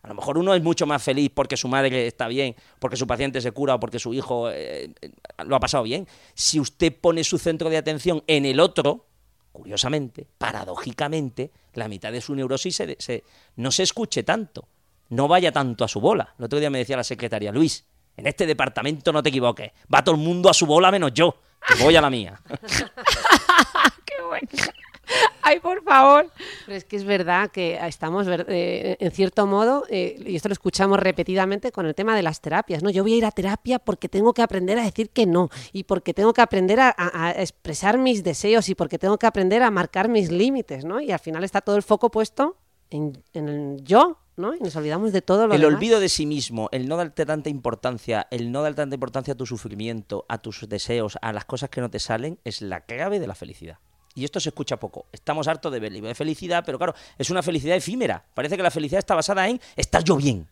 A 0.04 0.08
lo 0.08 0.16
mejor 0.16 0.38
uno 0.38 0.54
es 0.54 0.64
mucho 0.64 0.86
más 0.88 1.04
feliz 1.04 1.32
porque 1.34 1.58
su 1.58 1.68
madre 1.68 2.08
está 2.08 2.28
bien, 2.28 2.56
porque 2.80 2.98
su 2.98 3.06
paciente 3.06 3.40
se 3.40 3.52
cura 3.52 3.76
o 3.76 3.80
porque 3.80 4.00
su 4.00 4.14
hijo 4.14 4.50
eh, 4.50 4.94
eh, 5.02 5.12
lo 5.46 5.56
ha 5.56 5.60
pasado 5.60 5.84
bien. 5.84 6.08
Si 6.34 6.60
usted 6.60 6.96
pone 7.00 7.24
su 7.24 7.38
centro 7.38 7.70
de 7.70 7.78
atención 7.78 8.24
en 8.26 8.46
el 8.46 8.60
otro, 8.60 9.06
curiosamente, 9.52 10.28
paradójicamente, 10.38 11.52
la 11.74 11.88
mitad 11.88 12.12
de 12.12 12.22
su 12.22 12.34
neurosis 12.34 12.82
no 13.58 13.72
se 13.72 13.84
escuche 13.84 14.24
tanto, 14.24 14.68
no 15.10 15.28
vaya 15.28 15.52
tanto 15.52 15.84
a 15.84 15.88
su 15.88 16.00
bola. 16.00 16.34
El 16.40 16.46
otro 16.46 16.60
día 16.60 16.70
me 16.70 16.80
decía 16.80 16.98
la 16.98 17.04
secretaria, 17.04 17.52
Luis, 17.52 17.86
en 18.18 18.28
este 18.28 18.46
departamento 18.46 19.12
no 19.12 19.22
te 19.22 19.30
equivoques, 19.30 19.72
va 19.94 20.04
todo 20.04 20.16
el 20.16 20.22
mundo 20.22 20.50
a 20.50 20.54
su 20.54 20.66
bola 20.66 20.92
menos 20.92 21.14
yo, 21.14 21.36
que 21.68 21.84
voy 21.84 21.96
a 21.96 22.02
la 22.02 22.10
mía. 22.10 22.42
Qué. 24.06 24.16
Ay, 25.44 25.60
por 25.60 25.84
favor. 25.84 26.30
Pero 26.66 26.78
es 26.78 26.86
que 26.86 26.96
es 26.96 27.04
verdad 27.04 27.52
que 27.52 27.80
estamos, 27.88 28.28
eh, 28.30 28.98
en 29.00 29.12
cierto 29.12 29.48
modo, 29.48 29.86
eh, 29.90 30.22
y 30.26 30.36
esto 30.36 30.50
lo 30.50 30.54
escuchamos 30.54 31.00
repetidamente 31.00 31.72
con 31.72 31.86
el 31.86 31.96
tema 31.96 32.16
de 32.16 32.24
las 32.24 32.42
terapias, 32.42 32.84
¿no? 32.84 32.90
Yo 32.90 33.04
voy 33.04 33.14
a 33.14 33.18
ir 33.18 33.26
a 33.26 33.32
terapia 33.32 33.80
porque 33.80 34.10
tengo 34.10 34.34
que 34.34 34.42
aprender 34.42 34.78
a 34.80 34.84
decir 34.84 35.10
que 35.10 35.26
no, 35.26 35.50
y 35.74 35.84
porque 35.84 36.14
tengo 36.14 36.34
que 36.34 36.42
aprender 36.42 36.80
a, 36.80 37.34
expresar 37.38 37.98
mis 37.98 38.24
deseos, 38.24 38.70
y 38.70 38.76
porque 38.76 38.98
tengo 38.98 39.18
que 39.18 39.28
aprender 39.28 39.64
a 39.64 39.72
marcar 39.72 40.10
mis 40.10 40.32
límites, 40.32 40.86
¿no? 40.86 41.02
Y 41.02 41.12
al 41.12 41.20
final 41.20 41.44
está 41.44 41.62
todo 41.62 41.76
el 41.76 41.84
foco 41.84 42.12
puesto 42.12 42.58
en, 42.90 43.24
el 43.34 43.82
yo, 43.84 44.18
¿no? 44.38 44.56
Y 44.56 44.60
nos 44.60 44.76
olvidamos 44.76 45.12
de 45.14 45.22
todo 45.22 45.48
lo 45.48 45.54
El 45.54 45.66
olvido 45.66 46.00
de 46.00 46.10
sí 46.10 46.26
mismo, 46.26 46.70
el 46.72 46.88
no 46.88 46.98
darte 46.98 47.26
tanta 47.26 47.50
importancia, 47.50 48.28
el 48.32 48.52
no 48.52 48.62
dar 48.62 48.76
tanta 48.76 48.96
importancia 48.96 49.34
a 49.34 49.38
tu 49.38 49.46
sufrimiento, 49.46 50.26
a 50.30 50.40
tus 50.40 50.68
deseos, 50.68 51.18
a 51.22 51.34
las 51.34 51.46
cosas 51.46 51.70
que 51.70 51.82
no 51.82 51.90
te 51.90 52.00
salen, 52.00 52.40
es 52.44 52.62
la 52.62 52.82
clave 52.82 53.20
de 53.20 53.28
la 53.28 53.36
felicidad. 53.36 53.80
Y 54.16 54.26
esto 54.26 54.40
se 54.40 54.50
escucha 54.50 54.78
poco. 54.78 55.06
Estamos 55.12 55.48
hartos 55.48 55.72
de 55.72 55.80
ver 55.80 55.92
de 55.92 56.16
felicidad, 56.16 56.64
pero 56.66 56.78
claro, 56.78 56.94
es 57.18 57.30
una 57.30 57.42
felicidad 57.42 57.78
efímera. 57.78 58.24
Parece 58.34 58.58
que 58.58 58.64
la 58.64 58.72
felicidad 58.72 59.00
está 59.00 59.16
basada 59.16 59.48
en 59.48 59.60
estar 59.76 60.04
yo 60.04 60.18
bien. 60.18 60.48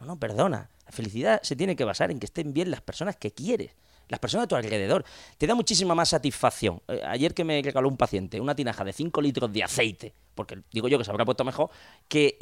No, 0.00 0.06
no, 0.06 0.16
perdona. 0.16 0.70
La 0.86 0.92
felicidad 0.92 1.40
se 1.42 1.56
tiene 1.56 1.76
que 1.76 1.84
basar 1.84 2.10
en 2.10 2.18
que 2.18 2.26
estén 2.26 2.52
bien 2.52 2.70
las 2.70 2.80
personas 2.80 3.16
que 3.16 3.30
quieres, 3.30 3.70
las 4.08 4.18
personas 4.18 4.44
a 4.44 4.48
tu 4.48 4.56
alrededor. 4.56 5.04
Te 5.38 5.46
da 5.46 5.54
muchísima 5.54 5.94
más 5.94 6.08
satisfacción. 6.08 6.80
Eh, 6.88 7.02
ayer 7.06 7.34
que 7.34 7.44
me 7.44 7.60
regaló 7.62 7.88
un 7.88 7.96
paciente 7.96 8.40
una 8.40 8.54
tinaja 8.54 8.84
de 8.84 8.92
5 8.92 9.20
litros 9.20 9.52
de 9.52 9.62
aceite, 9.62 10.14
porque 10.34 10.58
digo 10.72 10.88
yo 10.88 10.98
que 10.98 11.04
se 11.04 11.10
habrá 11.10 11.24
puesto 11.24 11.44
mejor, 11.44 11.70
que, 12.08 12.36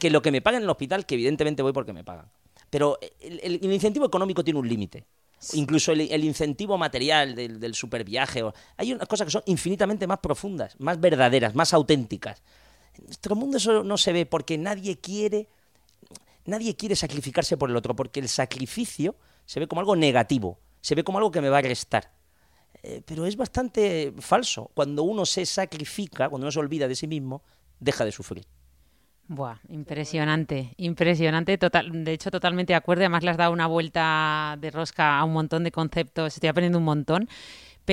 que, 0.00 0.10
lo 0.10 0.22
que 0.22 0.30
me 0.30 0.40
pagan 0.40 0.58
en 0.58 0.64
el 0.64 0.70
hospital, 0.70 1.04
que 1.04 1.14
evidentemente 1.14 1.62
voy 1.62 1.72
porque 1.72 1.92
me 1.92 2.04
pagan. 2.04 2.30
Pero 2.70 2.98
el 3.20 3.62
incentivo 3.70 4.06
económico 4.06 4.42
tiene 4.42 4.58
un 4.58 4.66
límite 4.66 5.04
incluso 5.52 5.92
el, 5.92 6.24
incentivo 6.24 6.78
material 6.78 7.34
del, 7.34 7.74
superviaje. 7.74 8.42
Hay 8.76 8.92
unas 8.92 9.08
cosas 9.08 9.26
que 9.26 9.30
son 9.30 9.42
infinitamente 9.46 10.06
más 10.06 10.18
profundas, 10.18 10.74
más 10.78 11.00
verdaderas, 11.00 11.54
más 11.54 11.72
auténticas. 11.74 12.42
En 12.98 13.06
nuestro 13.06 13.34
mundo 13.34 13.56
eso 13.56 13.82
no 13.82 13.96
se 13.98 14.12
ve 14.12 14.26
porque 14.26 14.58
nadie 14.58 14.98
quiere, 14.98 15.48
nadie 16.44 16.76
quiere 16.76 16.96
sacrificarse 16.96 17.56
por 17.56 17.70
el 17.70 17.76
otro, 17.76 17.96
porque 17.96 18.20
el 18.20 18.28
sacrificio 18.28 19.16
se 19.46 19.60
ve 19.60 19.66
como 19.66 19.80
algo 19.80 19.96
negativo, 19.96 20.58
se 20.80 20.94
ve 20.94 21.04
como 21.04 21.18
algo 21.18 21.30
que 21.30 21.40
me 21.40 21.48
va 21.48 21.58
a 21.58 21.62
restar. 21.62 22.12
Eh, 22.82 23.02
pero 23.04 23.26
es 23.26 23.36
bastante 23.36 24.12
falso. 24.18 24.70
Cuando 24.74 25.04
uno 25.04 25.24
se 25.24 25.46
sacrifica, 25.46 26.28
cuando 26.28 26.46
uno 26.46 26.52
se 26.52 26.58
olvida 26.58 26.88
de 26.88 26.96
sí 26.96 27.06
mismo, 27.06 27.42
deja 27.78 28.04
de 28.04 28.12
sufrir. 28.12 28.46
Buah, 29.28 29.60
impresionante, 29.68 30.74
impresionante. 30.76 31.56
Total, 31.56 32.04
de 32.04 32.12
hecho, 32.12 32.30
totalmente 32.30 32.72
de 32.72 32.76
acuerdo. 32.76 33.02
Además, 33.02 33.22
le 33.24 33.30
has 33.30 33.36
dado 33.36 33.52
una 33.52 33.66
vuelta 33.66 34.56
de 34.60 34.70
rosca 34.70 35.18
a 35.18 35.24
un 35.24 35.32
montón 35.32 35.64
de 35.64 35.72
conceptos. 35.72 36.34
Estoy 36.34 36.48
aprendiendo 36.48 36.78
un 36.78 36.84
montón. 36.84 37.28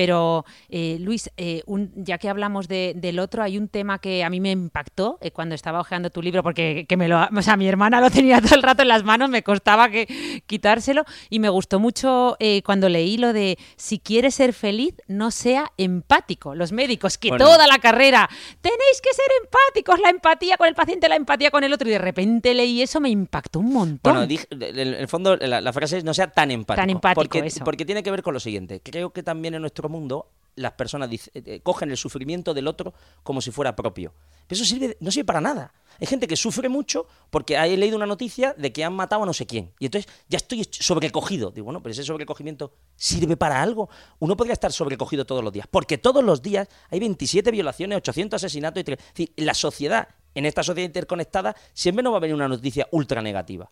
Pero, 0.00 0.46
eh, 0.70 0.96
Luis, 0.98 1.30
eh, 1.36 1.62
ya 1.94 2.16
que 2.16 2.30
hablamos 2.30 2.68
del 2.68 3.18
otro, 3.18 3.42
hay 3.42 3.58
un 3.58 3.68
tema 3.68 3.98
que 3.98 4.24
a 4.24 4.30
mí 4.30 4.40
me 4.40 4.50
impactó 4.50 5.18
eh, 5.20 5.30
cuando 5.30 5.54
estaba 5.54 5.78
hojeando 5.78 6.08
tu 6.08 6.22
libro, 6.22 6.42
porque 6.42 6.86
que 6.88 6.96
me 6.96 7.06
lo, 7.06 7.20
o 7.20 7.42
sea, 7.42 7.58
mi 7.58 7.68
hermana 7.68 8.00
lo 8.00 8.10
tenía 8.10 8.40
todo 8.40 8.54
el 8.54 8.62
rato 8.62 8.80
en 8.80 8.88
las 8.88 9.04
manos, 9.04 9.28
me 9.28 9.42
costaba 9.42 9.90
que 9.90 10.42
quitárselo, 10.46 11.04
y 11.28 11.38
me 11.38 11.50
gustó 11.50 11.78
mucho 11.80 12.38
cuando 12.64 12.88
leí 12.88 13.18
lo 13.18 13.34
de 13.34 13.58
si 13.76 13.98
quieres 13.98 14.36
ser 14.36 14.54
feliz, 14.54 14.94
no 15.06 15.30
sea 15.30 15.70
empático. 15.76 16.54
Los 16.54 16.72
médicos, 16.72 17.18
que 17.18 17.32
toda 17.36 17.66
la 17.66 17.78
carrera, 17.78 18.26
tenéis 18.62 19.02
que 19.02 19.12
ser 19.12 19.26
empáticos, 19.44 20.00
la 20.00 20.08
empatía 20.08 20.56
con 20.56 20.66
el 20.66 20.74
paciente, 20.74 21.10
la 21.10 21.16
empatía 21.16 21.50
con 21.50 21.62
el 21.62 21.74
otro, 21.74 21.86
y 21.90 21.92
de 21.92 21.98
repente 21.98 22.54
leí 22.54 22.80
eso, 22.80 23.00
me 23.00 23.10
impactó 23.10 23.58
un 23.58 23.70
montón. 23.70 24.14
Bueno, 24.14 24.22
en 24.50 24.78
el 24.78 25.08
fondo 25.08 25.36
la, 25.36 25.72
frase 25.74 25.98
es 25.98 26.04
no 26.04 26.14
sea 26.14 26.28
tan 26.28 26.50
empático. 26.50 26.80
Tan 26.80 26.88
empático, 26.88 27.20
porque, 27.20 27.40
eso. 27.40 27.62
porque 27.64 27.84
tiene 27.84 28.02
que 28.02 28.10
ver 28.10 28.22
con 28.22 28.32
lo 28.32 28.40
siguiente. 28.40 28.80
Creo 28.82 29.10
que 29.10 29.22
también 29.22 29.52
en 29.52 29.60
nuestro 29.60 29.89
mundo 29.90 30.30
las 30.56 30.72
personas 30.72 31.10
eh, 31.12 31.20
eh, 31.34 31.60
cogen 31.62 31.90
el 31.90 31.96
sufrimiento 31.96 32.54
del 32.54 32.68
otro 32.68 32.94
como 33.22 33.40
si 33.40 33.50
fuera 33.50 33.74
propio. 33.74 34.12
Pero 34.46 34.60
eso 34.60 34.64
sirve, 34.64 34.96
no 35.00 35.10
sirve 35.10 35.24
para 35.24 35.40
nada. 35.40 35.72
Hay 36.00 36.06
gente 36.06 36.26
que 36.26 36.36
sufre 36.36 36.68
mucho 36.68 37.06
porque 37.30 37.56
ha 37.56 37.66
leído 37.66 37.96
una 37.96 38.06
noticia 38.06 38.54
de 38.56 38.72
que 38.72 38.84
han 38.84 38.94
matado 38.94 39.22
a 39.22 39.26
no 39.26 39.32
sé 39.32 39.46
quién. 39.46 39.72
Y 39.78 39.86
entonces 39.86 40.10
ya 40.28 40.38
estoy 40.38 40.66
sobrecogido. 40.70 41.50
Digo, 41.50 41.66
bueno, 41.66 41.82
pero 41.82 41.92
ese 41.92 42.04
sobrecogimiento 42.04 42.72
sirve 42.96 43.36
para 43.36 43.62
algo. 43.62 43.88
Uno 44.18 44.36
podría 44.36 44.54
estar 44.54 44.72
sobrecogido 44.72 45.24
todos 45.24 45.44
los 45.44 45.52
días. 45.52 45.66
Porque 45.70 45.98
todos 45.98 46.24
los 46.24 46.42
días 46.42 46.68
hay 46.90 47.00
27 47.00 47.50
violaciones, 47.50 47.98
800 47.98 48.42
asesinatos. 48.42 48.82
Y 48.86 48.92
es 48.92 48.98
decir, 48.98 49.32
la 49.36 49.54
sociedad, 49.54 50.08
en 50.34 50.46
esta 50.46 50.62
sociedad 50.62 50.86
interconectada, 50.86 51.54
siempre 51.72 52.02
no 52.02 52.10
va 52.10 52.16
a 52.16 52.20
venir 52.20 52.34
una 52.34 52.48
noticia 52.48 52.88
ultra 52.92 53.22
negativa. 53.22 53.70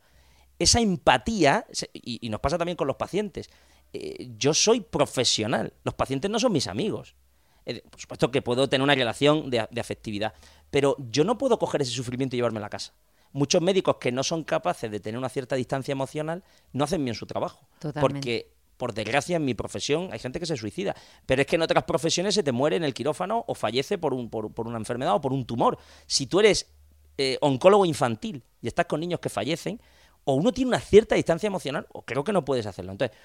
Esa 0.59 0.81
empatía, 0.81 1.67
y 1.93 2.29
nos 2.29 2.41
pasa 2.41 2.59
también 2.59 2.77
con 2.77 2.89
los 2.89 2.97
pacientes, 2.97 3.49
eh, 3.93 4.31
yo 4.37 4.55
soy 4.55 4.81
profesional, 4.81 5.73
los 5.85 5.95
pacientes 5.95 6.31
no 6.31 6.39
son 6.39 6.53
mis 6.53 6.67
amigos. 6.67 7.15
Eh, 7.65 7.83
por 7.91 8.01
supuesto 8.01 8.31
que 8.31 8.43
puedo 8.43 8.69
tener 8.69 8.83
una 8.83 8.95
relación 8.95 9.51
de, 9.51 9.61
afectividad, 9.61 10.33
pero 10.71 10.97
yo 11.11 11.25
no 11.25 11.37
puedo 11.37 11.59
coger 11.59 11.83
ese 11.83 11.93
sufrimiento 11.93 12.35
y 12.35 12.39
llevarme 12.39 12.59
a 12.59 12.63
la 12.63 12.71
casa. 12.71 12.95
Muchos 13.33 13.61
médicos 13.61 13.97
que 14.01 14.11
no 14.11 14.23
son 14.23 14.43
capaces 14.43 14.91
de 14.91 15.01
tener 15.01 15.19
una 15.19 15.29
cierta 15.29 15.55
distancia 15.55 15.93
emocional 15.93 16.43
no 16.73 16.85
hacen 16.85 17.05
bien 17.05 17.15
su 17.15 17.27
trabajo. 17.27 17.69
Porque, 18.01 18.55
por 18.79 18.95
desgracia, 18.95 19.37
en 19.37 19.45
mi 19.45 19.53
profesión 19.53 20.09
hay 20.13 20.19
gente 20.19 20.41
que 20.41 20.47
se 20.47 20.57
suicida. 20.57 20.97
Pero 21.27 21.43
es 21.43 21.47
que 21.47 21.57
en 21.57 21.63
otras 21.63 21.85
profesiones 21.85 22.35
se 22.35 22.43
te 22.43 22.53
muere 22.53 22.77
en 22.77 22.85
el 22.85 22.95
quirófano 22.95 23.45
o 23.47 23.55
fallece 23.55 23.99
por, 23.99 24.15
un, 24.15 24.31
por, 24.31 24.67
una 24.67 24.79
enfermedad 24.79 25.15
o 25.15 25.21
por 25.21 25.35
un 25.35 25.45
tumor. 25.45 25.77
Si 26.07 26.27
tú 26.27 26.41
eres 26.41 26.73
eh, 27.19 27.37
oncólogo 27.43 27.85
infantil 27.85 28.43
y 28.63 28.69
estás 28.69 28.87
con 28.87 29.01
niños 29.01 29.21
que 29.21 29.29
fallecen, 29.29 29.79
o 30.25 30.33
uno 30.33 30.53
tiene 30.53 30.71
una 30.71 30.81
cierta 30.81 31.15
distancia 31.15 31.47
emocional, 31.47 31.87
o 31.93 32.03
creo 32.03 32.25
que 32.25 32.33
no 32.33 32.47
puedes 32.47 32.65
hacerlo. 32.65 32.93
Entonces, 32.93 33.17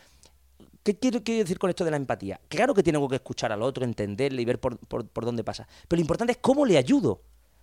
¿Qué 0.84 1.00
quiero, 1.00 1.22
decir 1.22 1.58
con 1.58 1.70
esto 1.70 1.86
de 1.86 1.92
la 1.92 1.98
empatía? 1.98 2.42
Claro 2.50 2.74
que 2.74 2.84
tengo 2.84 3.08
que 3.08 3.16
escuchar 3.16 3.54
al 3.54 3.62
otro, 3.62 3.86
entenderle 3.86 4.42
y 4.42 4.46
ver 4.46 4.60
por, 4.60 4.78
dónde 5.14 5.44
pasa. 5.44 5.66
Pero 5.88 5.98
lo 5.98 6.02
importante 6.02 6.34
es 6.34 6.40
cómo 6.40 6.66
le 6.66 6.78
ayudo. 6.78 7.22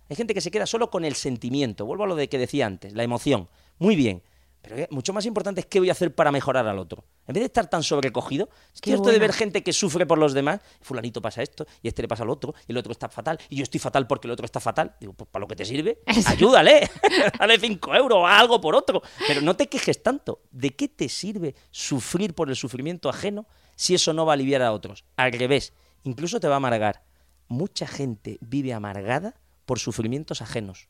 Hay 0.09 0.15
gente 0.15 0.33
que 0.33 0.41
se 0.41 0.49
queda 0.49 0.65
solo 0.65 0.89
con 0.89 1.05
el 1.05 1.13
sentimiento. 1.13 1.85
Vuelvo 1.85 2.05
a 2.05 2.07
lo 2.07 2.15
de 2.15 2.27
que 2.27 2.39
decía 2.39 2.65
antes, 2.65 2.93
la 2.93 3.03
emoción. 3.03 3.47
Muy 3.77 3.95
bien. 3.95 4.23
Pero 4.63 4.87
mucho 4.89 5.13
más 5.13 5.25
importante 5.27 5.61
es 5.61 5.67
qué 5.67 5.79
voy 5.79 5.89
a 5.89 5.91
hacer 5.91 6.13
para 6.15 6.31
mejorar 6.31 6.67
al 6.67 6.79
otro. 6.79 7.03
En 7.27 7.33
vez 7.33 7.41
de 7.41 7.45
estar 7.45 7.69
tan 7.69 7.83
sobrecogido, 7.83 8.49
es 8.73 8.81
esto 8.93 9.09
de 9.09 9.19
ver 9.19 9.31
gente 9.31 9.63
que 9.63 9.73
sufre 9.73 10.05
por 10.05 10.17
los 10.17 10.33
demás, 10.33 10.59
fulanito 10.81 11.21
pasa 11.21 11.41
esto, 11.41 11.65
y 11.81 11.87
este 11.87 12.01
le 12.01 12.07
pasa 12.07 12.23
al 12.23 12.29
otro, 12.29 12.53
y 12.67 12.71
el 12.71 12.77
otro 12.77 12.91
está 12.91 13.09
fatal, 13.09 13.39
y 13.49 13.57
yo 13.57 13.63
estoy 13.63 13.79
fatal 13.79 14.07
porque 14.07 14.27
el 14.27 14.31
otro 14.31 14.45
está 14.45 14.59
fatal. 14.59 14.95
Digo, 14.99 15.13
pues 15.13 15.29
para 15.29 15.41
lo 15.41 15.47
que 15.47 15.55
te 15.55 15.65
sirve, 15.65 15.99
ayúdale, 16.25 16.89
dale 17.39 17.59
5 17.59 17.95
euros 17.95 18.19
o 18.19 18.27
algo 18.27 18.59
por 18.59 18.75
otro. 18.75 19.01
Pero 19.27 19.41
no 19.41 19.55
te 19.55 19.67
quejes 19.67 20.01
tanto. 20.01 20.41
¿De 20.51 20.71
qué 20.71 20.87
te 20.87 21.09
sirve 21.09 21.55
sufrir 21.69 22.33
por 22.33 22.49
el 22.49 22.55
sufrimiento 22.55 23.09
ajeno 23.09 23.45
si 23.75 23.95
eso 23.95 24.13
no 24.13 24.25
va 24.25 24.33
a 24.33 24.35
aliviar 24.35 24.61
a 24.61 24.71
otros? 24.73 25.05
Al 25.15 25.31
revés, 25.31 25.73
incluso 26.03 26.39
te 26.39 26.47
va 26.47 26.55
a 26.55 26.57
amargar. 26.57 27.03
Mucha 27.47 27.87
gente 27.87 28.37
vive 28.41 28.73
amargada 28.73 29.35
por 29.65 29.79
sufrimientos 29.79 30.41
ajenos. 30.41 30.87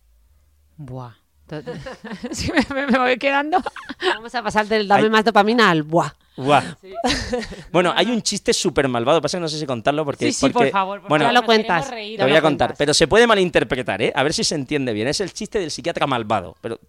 Buah. 0.78 1.21
me, 2.74 2.98
voy 2.98 3.18
quedando. 3.18 3.62
Vamos 4.16 4.34
a 4.34 4.44
pasar 4.44 4.68
del 4.68 4.88
dame 4.88 5.10
más 5.10 5.26
dopamina 5.26 5.70
al 5.70 5.84
buah. 5.84 6.12
Bueno, 7.72 7.94
hay 7.96 8.08
un 8.10 8.22
chiste 8.22 8.54
súper 8.54 8.88
malvado, 8.88 9.22
pasa 9.22 9.38
que 9.38 9.42
no 9.42 9.48
sé 9.48 9.60
si 9.60 9.66
contarlo 9.66 10.04
porque... 10.06 10.32
Sí, 10.32 10.50
por 10.50 10.70
favor, 10.70 11.02
bueno, 11.08 11.26
ya 11.26 11.32
lo 11.32 11.44
cuentas. 11.44 11.90
Te 11.90 12.18
voy 12.24 12.36
a 12.36 12.42
contar, 12.42 12.74
pero 12.78 12.94
se 12.94 13.08
puede 13.08 13.28
malinterpretar, 13.28 14.02
¿eh? 14.02 14.12
A 14.16 14.24
ver 14.24 14.34
si 14.34 14.44
se 14.44 14.56
entiende 14.56 14.94
bien. 14.94 15.08
Es 15.08 15.20
el 15.22 15.34
chiste 15.34 15.60
del 15.60 15.70
psiquiatra 15.70 16.08
malvado, 16.08 16.56
pero 16.62 16.80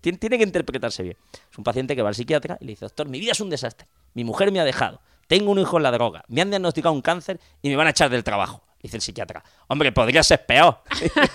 tiene, 0.00 0.18
tiene 0.18 0.38
que 0.38 0.44
interpretarse 0.44 1.02
bien. 1.02 1.16
Es 1.50 1.58
un 1.58 1.64
paciente 1.64 1.94
que 1.94 2.02
va 2.02 2.08
al 2.08 2.14
psiquiatra 2.14 2.56
y 2.60 2.66
le 2.66 2.72
dice, 2.72 2.86
doctor, 2.86 3.08
mi 3.08 3.20
vida 3.20 3.32
es 3.32 3.40
un 3.40 3.50
desastre. 3.50 3.86
Mi 4.14 4.24
mujer 4.24 4.50
me 4.50 4.60
ha 4.60 4.64
dejado. 4.64 5.00
Tengo 5.26 5.50
un 5.50 5.58
hijo 5.58 5.76
en 5.76 5.82
la 5.82 5.90
droga. 5.90 6.24
Me 6.28 6.40
han 6.40 6.50
diagnosticado 6.50 6.94
un 6.94 7.02
cáncer 7.02 7.40
y 7.60 7.68
me 7.68 7.76
van 7.76 7.86
a 7.88 7.90
echar 7.90 8.08
del 8.10 8.24
trabajo. 8.24 8.62
Dice 8.82 8.96
el 8.96 9.02
psiquiatra, 9.02 9.44
hombre, 9.68 9.92
podría 9.92 10.24
ser 10.24 10.44
peor. 10.44 10.78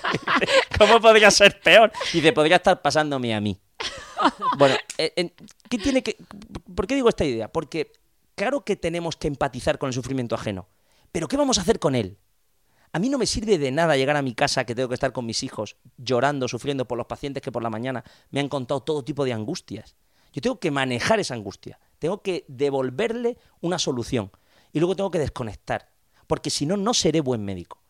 ¿Cómo 0.78 1.00
podría 1.00 1.32
ser 1.32 1.62
peor? 1.62 1.92
Dice, 2.12 2.34
podría 2.34 2.58
estar 2.58 2.82
pasándome 2.82 3.34
a 3.34 3.42
mí. 3.42 3.58
Bueno, 4.58 4.76
eh, 4.98 5.32
¿qué 5.70 5.78
tiene 5.78 6.02
que, 6.02 6.18
¿por 6.76 6.88
qué 6.88 6.96
digo 6.96 7.08
esta 7.08 7.24
idea? 7.24 7.52
Porque 7.52 7.92
claro 8.34 8.62
que 8.66 8.76
tenemos 8.76 9.16
que 9.16 9.28
empatizar 9.28 9.78
con 9.78 9.88
el 9.88 9.94
sufrimiento 9.94 10.34
ajeno, 10.34 10.68
pero 11.12 11.28
¿qué 11.28 11.38
vamos 11.38 11.60
a 11.60 11.62
hacer 11.62 11.78
con 11.78 11.94
él? 11.94 12.18
A 12.92 13.00
mí 13.00 13.10
no 13.10 13.20
me 13.20 13.28
sirve 13.28 13.60
de 13.60 13.72
nada 13.72 13.96
llegar 13.96 14.16
a 14.16 14.24
mi 14.24 14.34
casa 14.34 14.66
que 14.66 14.74
tengo 14.74 14.90
que 14.90 14.96
estar 14.96 15.12
con 15.12 15.28
mis 15.28 15.44
hijos 15.44 15.78
llorando, 15.98 16.48
sufriendo 16.48 16.88
por 16.88 16.98
los 16.98 17.06
pacientes 17.06 17.44
que 17.44 17.52
por 17.52 17.62
la 17.62 17.70
mañana 17.70 18.04
me 18.32 18.40
han 18.40 18.50
contado 18.50 18.82
todo 18.82 19.04
tipo 19.04 19.24
de 19.24 19.34
angustias. 19.34 19.96
Yo 20.34 20.42
tengo 20.42 20.60
que 20.60 20.72
manejar 20.72 21.20
esa 21.20 21.36
angustia, 21.36 21.80
tengo 22.00 22.24
que 22.24 22.44
devolverle 22.48 23.38
una 23.62 23.78
solución 23.78 24.32
y 24.74 24.80
luego 24.80 24.96
tengo 24.96 25.12
que 25.12 25.20
desconectar 25.20 25.90
porque 26.28 26.50
si 26.50 26.66
no, 26.66 26.78
no 26.78 26.94
seré 26.94 27.22
buen 27.22 27.44
médico. 27.44 27.82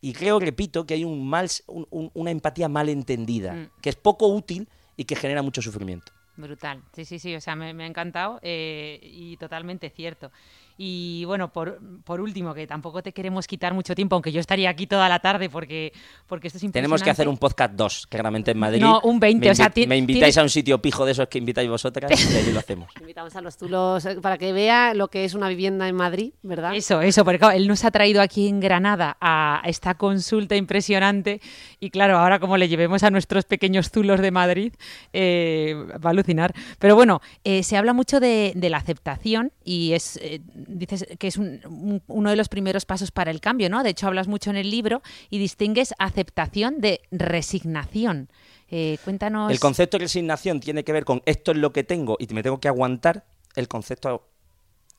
Y 0.00 0.12
creo, 0.12 0.38
repito, 0.38 0.86
que 0.86 0.94
hay 0.94 1.04
un 1.04 1.26
mal, 1.26 1.48
una 1.66 2.30
empatía 2.30 2.68
mal 2.68 2.88
entendida, 2.88 3.54
mm. 3.54 3.70
que 3.80 3.88
es 3.88 3.96
poco 3.96 4.28
útil 4.28 4.68
y 4.96 5.04
que 5.04 5.16
genera 5.16 5.42
mucho 5.42 5.62
sufrimiento. 5.62 6.12
Brutal, 6.36 6.82
sí, 6.92 7.06
sí, 7.06 7.18
sí, 7.18 7.34
o 7.34 7.40
sea, 7.40 7.56
me, 7.56 7.82
ha 7.82 7.86
encantado 7.86 8.38
eh, 8.42 9.00
y 9.02 9.38
totalmente 9.38 9.88
cierto. 9.88 10.30
Y 10.78 11.24
bueno, 11.24 11.52
por, 11.52 11.78
por 12.04 12.20
último, 12.20 12.52
que 12.52 12.66
tampoco 12.66 13.02
te 13.02 13.12
queremos 13.12 13.46
quitar 13.46 13.72
mucho 13.72 13.94
tiempo, 13.94 14.14
aunque 14.16 14.30
yo 14.32 14.40
estaría 14.40 14.68
aquí 14.68 14.86
toda 14.86 15.08
la 15.08 15.18
tarde 15.20 15.48
porque, 15.48 15.92
porque 16.26 16.48
esto 16.48 16.58
es 16.58 16.64
impresionante. 16.64 16.86
Tenemos 16.86 17.02
que 17.02 17.10
hacer 17.10 17.28
un 17.28 17.38
podcast 17.38 17.72
2, 17.74 18.06
claramente 18.08 18.50
en 18.50 18.58
Madrid. 18.58 18.80
No, 18.80 19.00
un 19.04 19.18
20, 19.18 19.46
Me, 19.46 19.50
o 19.52 19.54
sea, 19.54 19.72
me 19.86 19.96
invitáis 19.96 20.34
tienes- 20.34 20.38
a 20.38 20.42
un 20.42 20.50
sitio 20.50 20.82
pijo 20.82 21.04
de 21.06 21.12
esos 21.12 21.28
que 21.28 21.38
invitáis 21.38 21.68
vosotras 21.70 22.10
y 22.12 22.36
ahí 22.36 22.52
lo 22.52 22.58
hacemos. 22.58 22.92
Invitamos 23.00 23.34
a 23.36 23.40
los 23.40 23.56
tulos 23.56 24.04
eh, 24.04 24.16
para 24.20 24.36
que 24.36 24.52
vea 24.52 24.92
lo 24.94 25.08
que 25.08 25.24
es 25.24 25.32
una 25.34 25.48
vivienda 25.48 25.88
en 25.88 25.96
Madrid, 25.96 26.32
¿verdad? 26.42 26.74
Eso, 26.74 27.00
eso, 27.00 27.24
porque 27.24 27.38
claro, 27.38 27.56
él 27.56 27.68
nos 27.68 27.84
ha 27.84 27.90
traído 27.90 28.20
aquí 28.20 28.48
en 28.48 28.60
Granada 28.60 29.16
a 29.20 29.62
esta 29.64 29.94
consulta 29.94 30.56
impresionante 30.56 31.40
y 31.80 31.90
claro, 31.90 32.18
ahora 32.18 32.38
como 32.38 32.56
le 32.58 32.68
llevemos 32.68 33.02
a 33.02 33.10
nuestros 33.10 33.44
pequeños 33.46 33.90
zulos 33.90 34.20
de 34.20 34.30
Madrid, 34.30 34.72
eh, 35.14 35.74
va 36.04 36.10
a 36.10 36.12
alucinar. 36.12 36.52
Pero 36.78 36.94
bueno, 36.96 37.20
eh, 37.44 37.62
se 37.62 37.76
habla 37.76 37.92
mucho 37.92 38.20
de, 38.20 38.52
de 38.54 38.70
la 38.70 38.76
aceptación 38.78 39.52
y 39.64 39.92
es, 39.92 40.18
eh, 40.22 40.40
dices 40.68 41.06
que 41.18 41.26
es 41.28 41.36
un- 41.36 41.60
un- 41.66 42.02
uno 42.06 42.30
de 42.30 42.36
los 42.36 42.48
primeros 42.48 42.84
pasos 42.84 43.10
para 43.10 43.30
el 43.30 43.40
cambio, 43.40 43.68
¿no? 43.70 43.82
De 43.82 43.90
hecho, 43.90 44.06
hablas 44.06 44.28
mucho 44.28 44.50
en 44.50 44.56
el 44.56 44.70
libro 44.70 45.02
y 45.30 45.38
distingues 45.38 45.94
aceptación 45.98 46.80
de 46.80 47.00
resignación. 47.10 48.28
Eh, 48.68 48.98
cuéntanos... 49.04 49.50
El 49.50 49.60
concepto 49.60 49.98
de 49.98 50.04
resignación 50.04 50.60
tiene 50.60 50.84
que 50.84 50.92
ver 50.92 51.04
con 51.04 51.22
esto 51.26 51.52
es 51.52 51.58
lo 51.58 51.72
que 51.72 51.84
tengo 51.84 52.16
y 52.18 52.26
me 52.34 52.42
tengo 52.42 52.58
que 52.60 52.68
aguantar. 52.68 53.24
El 53.54 53.68
concepto, 53.68 54.28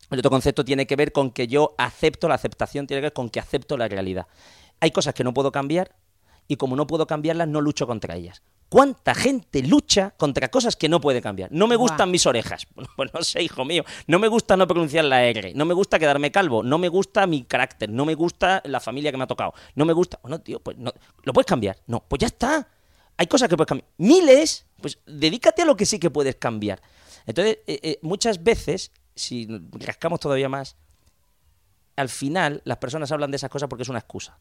el 0.09 0.19
otro 0.19 0.31
concepto 0.31 0.63
tiene 0.63 0.87
que 0.87 0.95
ver 0.95 1.11
con 1.11 1.31
que 1.31 1.47
yo 1.47 1.75
acepto, 1.77 2.27
la 2.27 2.35
aceptación 2.35 2.87
tiene 2.87 3.01
que 3.01 3.05
ver 3.07 3.13
con 3.13 3.29
que 3.29 3.39
acepto 3.39 3.77
la 3.77 3.87
realidad. 3.87 4.27
Hay 4.79 4.91
cosas 4.91 5.13
que 5.13 5.23
no 5.23 5.33
puedo 5.33 5.51
cambiar 5.51 5.95
y 6.47 6.55
como 6.55 6.75
no 6.75 6.87
puedo 6.87 7.07
cambiarlas, 7.07 7.47
no 7.47 7.59
lucho 7.61 7.85
contra 7.87 8.15
ellas. 8.15 8.41
¿Cuánta 8.69 9.15
gente 9.15 9.63
lucha 9.63 10.13
contra 10.17 10.49
cosas 10.49 10.75
que 10.75 10.89
no 10.89 10.99
puede 10.99 11.21
cambiar? 11.21 11.49
No 11.53 11.67
me 11.67 11.77
gustan 11.77 12.11
mis 12.11 12.25
orejas. 12.25 12.67
Pues 12.97 13.13
no 13.13 13.21
sé, 13.21 13.43
hijo 13.43 13.63
mío. 13.63 13.83
No 14.07 14.17
me 14.17 14.27
gusta 14.27 14.57
no 14.57 14.67
pronunciar 14.67 15.05
la 15.05 15.23
R. 15.23 15.53
No 15.53 15.65
me 15.65 15.75
gusta 15.75 15.99
quedarme 15.99 16.31
calvo. 16.31 16.63
No 16.63 16.79
me 16.79 16.89
gusta 16.89 17.27
mi 17.27 17.43
carácter. 17.43 17.89
No 17.89 18.05
me 18.05 18.15
gusta 18.15 18.61
la 18.65 18.79
familia 18.79 19.11
que 19.11 19.17
me 19.17 19.23
ha 19.23 19.27
tocado. 19.27 19.53
No 19.75 19.85
me 19.85 19.93
gusta. 19.93 20.19
Bueno, 20.21 20.41
tío, 20.41 20.59
pues 20.59 20.77
no. 20.77 20.91
¿Lo 21.23 21.31
puedes 21.31 21.45
cambiar? 21.45 21.77
No, 21.85 22.03
pues 22.07 22.19
ya 22.19 22.27
está. 22.27 22.67
Hay 23.17 23.27
cosas 23.27 23.49
que 23.49 23.55
puedes 23.55 23.67
cambiar. 23.67 23.87
Miles, 23.97 24.65
pues 24.81 24.99
dedícate 25.05 25.61
a 25.61 25.65
lo 25.65 25.77
que 25.77 25.85
sí 25.85 25.99
que 25.99 26.09
puedes 26.09 26.35
cambiar. 26.35 26.81
Entonces, 27.27 27.59
eh, 27.67 27.79
eh, 27.83 27.99
muchas 28.01 28.43
veces, 28.43 28.91
si 29.15 29.47
rascamos 29.73 30.19
todavía 30.19 30.49
más, 30.49 30.75
al 31.95 32.09
final 32.09 32.61
las 32.63 32.77
personas 32.77 33.11
hablan 33.11 33.31
de 33.31 33.37
esas 33.37 33.49
cosas 33.49 33.69
porque 33.69 33.83
es 33.83 33.89
una 33.89 33.99
excusa. 33.99 34.39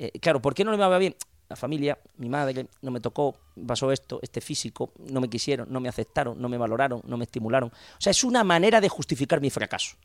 Eh, 0.00 0.18
claro, 0.18 0.40
¿por 0.40 0.54
qué 0.54 0.64
no 0.64 0.70
me 0.70 0.78
va 0.78 0.96
bien? 0.96 1.14
La 1.50 1.56
familia, 1.56 1.98
mi 2.16 2.30
madre, 2.30 2.68
no 2.80 2.90
me 2.90 3.00
tocó, 3.00 3.36
pasó 3.66 3.92
esto, 3.92 4.18
este 4.22 4.40
físico, 4.40 4.92
no 5.10 5.20
me 5.20 5.28
quisieron, 5.28 5.70
no 5.70 5.78
me 5.78 5.90
aceptaron, 5.90 6.40
no 6.40 6.48
me 6.48 6.56
valoraron, 6.56 7.02
no 7.04 7.18
me 7.18 7.24
estimularon. 7.24 7.68
O 7.68 8.00
sea, 8.00 8.12
es 8.12 8.24
una 8.24 8.42
manera 8.42 8.80
de 8.80 8.88
justificar 8.88 9.42
mi 9.42 9.50
fracaso. 9.50 9.96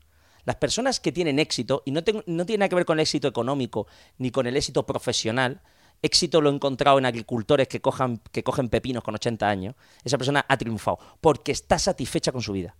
Las 0.44 0.56
personas 0.56 1.00
que 1.00 1.12
tienen 1.12 1.38
éxito, 1.38 1.82
y 1.86 1.92
no, 1.92 2.02
no 2.26 2.44
tiene 2.44 2.58
nada 2.58 2.68
que 2.68 2.74
ver 2.74 2.84
con 2.84 2.98
el 2.98 3.04
éxito 3.04 3.26
económico 3.26 3.86
ni 4.18 4.30
con 4.30 4.46
el 4.46 4.54
éxito 4.54 4.84
profesional, 4.84 5.62
éxito 6.02 6.42
lo 6.42 6.50
he 6.50 6.54
encontrado 6.54 6.98
en 6.98 7.06
agricultores 7.06 7.66
que, 7.66 7.80
cojan, 7.80 8.20
que 8.32 8.42
cogen 8.42 8.68
pepinos 8.68 9.02
con 9.02 9.14
80 9.14 9.48
años, 9.48 9.76
esa 10.04 10.18
persona 10.18 10.44
ha 10.46 10.58
triunfado, 10.58 10.98
porque 11.22 11.52
está 11.52 11.78
satisfecha 11.78 12.32
con 12.32 12.42
su 12.42 12.52
vida. 12.52 12.76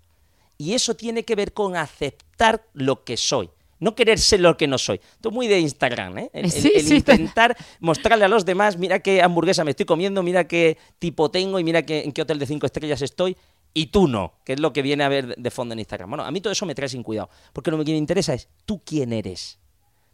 Y 0.58 0.74
eso 0.74 0.94
tiene 0.94 1.24
que 1.24 1.34
ver 1.34 1.54
con 1.54 1.76
aceptar 1.76 2.66
lo 2.74 3.04
que 3.04 3.16
soy. 3.16 3.48
No 3.78 3.94
querer 3.94 4.18
ser 4.18 4.40
lo 4.40 4.56
que 4.56 4.66
no 4.66 4.78
soy. 4.78 5.00
Esto 5.12 5.28
es 5.28 5.34
muy 5.34 5.46
de 5.48 5.58
Instagram, 5.60 6.18
¿eh? 6.18 6.30
El, 6.32 6.46
el- 6.46 6.50
Sí, 6.52 6.72
el 6.74 6.84
sí, 6.86 6.94
intentar 6.96 7.56
mostrarle 7.80 8.24
a 8.24 8.28
los 8.28 8.44
demás, 8.44 8.78
mira 8.78 9.00
qué 9.00 9.22
hamburguesa 9.22 9.64
me 9.64 9.70
estoy 9.72 9.84
comiendo, 9.86 10.22
mira 10.22 10.46
qué 10.48 10.78
tipo 10.98 11.30
tengo 11.30 11.58
y 11.60 11.64
mira 11.64 11.82
qué, 11.84 12.02
en 12.02 12.12
qué 12.12 12.22
hotel 12.22 12.38
de 12.38 12.46
cinco 12.46 12.66
estrellas 12.66 13.02
estoy. 13.02 13.36
Y 13.74 13.86
tú 13.88 14.08
no, 14.08 14.32
que 14.44 14.54
es 14.54 14.60
lo 14.60 14.72
que 14.72 14.80
viene 14.80 15.04
a 15.04 15.08
ver 15.10 15.36
de 15.36 15.50
fondo 15.50 15.74
en 15.74 15.78
Instagram. 15.80 16.08
Bueno, 16.08 16.24
a 16.24 16.30
mí 16.30 16.40
todo 16.40 16.52
eso 16.52 16.64
me 16.64 16.74
trae 16.74 16.88
sin 16.88 17.02
cuidado. 17.02 17.28
Porque 17.52 17.70
lo 17.70 17.84
que 17.84 17.92
me 17.92 17.98
interesa 17.98 18.32
es, 18.32 18.48
¿tú 18.64 18.80
quién 18.82 19.12
eres? 19.12 19.58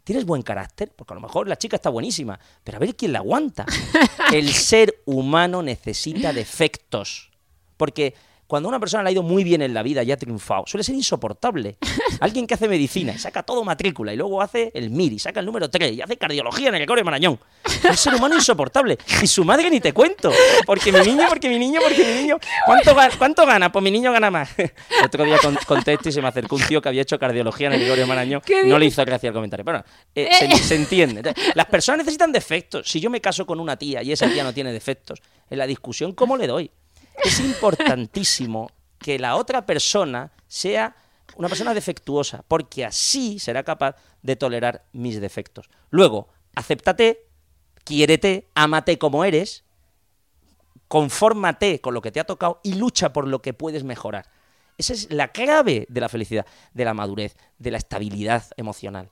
¿Tienes 0.03 0.25
buen 0.25 0.41
carácter? 0.41 0.91
Porque 0.93 1.13
a 1.13 1.15
lo 1.15 1.21
mejor 1.21 1.47
la 1.47 1.55
chica 1.55 1.77
está 1.77 1.89
buenísima, 1.89 2.37
pero 2.65 2.75
a 2.75 2.79
ver 2.79 2.93
quién 2.93 3.13
la 3.13 3.19
aguanta. 3.19 3.65
El 4.33 4.49
ser 4.49 5.01
humano 5.05 5.63
necesita 5.63 6.33
defectos. 6.33 7.31
Porque 7.77 8.13
cuando 8.47 8.67
a 8.67 8.71
una 8.71 8.79
persona 8.79 9.03
le 9.03 9.09
ha 9.09 9.11
ido 9.11 9.23
muy 9.23 9.43
bien 9.43 9.61
en 9.61 9.73
la 9.73 9.81
vida 9.83 10.03
y 10.03 10.11
ha 10.11 10.17
triunfado, 10.17 10.63
suele 10.67 10.83
ser 10.83 10.95
insoportable. 10.95 11.77
Alguien 12.19 12.45
que 12.45 12.53
hace 12.53 12.67
medicina 12.67 13.13
y 13.13 13.17
saca 13.17 13.43
todo 13.43 13.63
matrícula 13.63 14.13
y 14.13 14.17
luego 14.17 14.41
hace 14.41 14.71
el 14.75 14.89
MIR 14.91 15.13
y 15.13 15.19
saca 15.19 15.39
el 15.39 15.45
número 15.45 15.69
3 15.69 15.93
y 15.93 16.01
hace 16.01 16.17
cardiología 16.17 16.69
en 16.69 16.75
el 16.75 16.81
Gregorio 16.81 17.03
Marañón. 17.03 17.39
Un 17.89 17.97
ser 17.97 18.13
humano 18.15 18.35
insoportable. 18.35 18.97
Y 19.21 19.27
su 19.27 19.43
madre 19.43 19.69
ni 19.69 19.79
te 19.79 19.93
cuento. 19.93 20.31
Porque 20.65 20.91
mi 20.91 20.99
niño, 20.99 21.25
porque 21.29 21.49
mi 21.49 21.57
niño, 21.59 21.79
porque 21.83 22.05
mi 22.05 22.21
niño. 22.21 22.37
¿Cuánto, 22.65 22.95
ga- 22.95 23.17
cuánto 23.17 23.45
gana? 23.45 23.71
Pues 23.71 23.83
mi 23.83 23.91
niño 23.91 24.11
gana 24.11 24.29
más. 24.29 24.49
El 24.57 24.71
otro 25.05 25.23
día 25.25 25.37
con- 25.39 25.57
conté 25.65 25.93
esto 25.93 26.09
y 26.09 26.11
se 26.11 26.21
me 26.21 26.27
acercó 26.27 26.55
un 26.55 26.61
tío 26.63 26.81
que 26.81 26.89
había 26.89 27.01
hecho 27.01 27.17
cardiología 27.17 27.67
en 27.67 27.73
el 27.73 27.79
Gregorio 27.79 28.07
Marañón. 28.07 28.41
No 28.65 28.77
le 28.77 28.85
hizo 28.85 29.03
gracia 29.05 29.27
el 29.29 29.33
comentario. 29.33 29.65
Pero 29.65 29.83
bueno, 29.83 29.95
eh, 30.15 30.29
se, 30.57 30.63
se 30.63 30.75
entiende. 30.75 31.33
Las 31.55 31.65
personas 31.65 31.99
necesitan 31.99 32.31
defectos. 32.31 32.87
Si 32.89 32.99
yo 32.99 33.09
me 33.09 33.19
caso 33.21 33.45
con 33.45 33.59
una 33.59 33.77
tía 33.77 34.03
y 34.03 34.11
esa 34.11 34.27
tía 34.29 34.43
no 34.43 34.53
tiene 34.53 34.71
defectos, 34.71 35.19
en 35.49 35.57
la 35.57 35.65
discusión, 35.67 36.13
¿cómo 36.13 36.37
le 36.37 36.47
doy? 36.47 36.71
Es 37.23 37.39
importantísimo 37.39 38.69
que 38.97 39.19
la 39.19 39.35
otra 39.35 39.65
persona 39.65 40.31
sea 40.47 40.95
una 41.35 41.49
persona 41.49 41.73
defectuosa, 41.73 42.43
porque 42.47 42.85
así 42.85 43.39
será 43.39 43.63
capaz 43.63 43.95
de 44.21 44.35
tolerar 44.35 44.85
mis 44.93 45.19
defectos. 45.19 45.69
Luego, 45.89 46.29
acéptate, 46.55 47.27
quiérete, 47.83 48.47
ámate 48.55 48.97
como 48.97 49.25
eres, 49.25 49.63
confórmate 50.87 51.81
con 51.81 51.93
lo 51.93 52.01
que 52.01 52.11
te 52.11 52.19
ha 52.19 52.25
tocado 52.25 52.59
y 52.63 52.75
lucha 52.75 53.13
por 53.13 53.27
lo 53.27 53.41
que 53.41 53.53
puedes 53.53 53.83
mejorar. 53.83 54.29
Esa 54.77 54.93
es 54.93 55.11
la 55.11 55.29
clave 55.29 55.85
de 55.89 56.01
la 56.01 56.09
felicidad, 56.09 56.45
de 56.73 56.85
la 56.85 56.93
madurez, 56.93 57.35
de 57.57 57.71
la 57.71 57.77
estabilidad 57.77 58.43
emocional. 58.57 59.11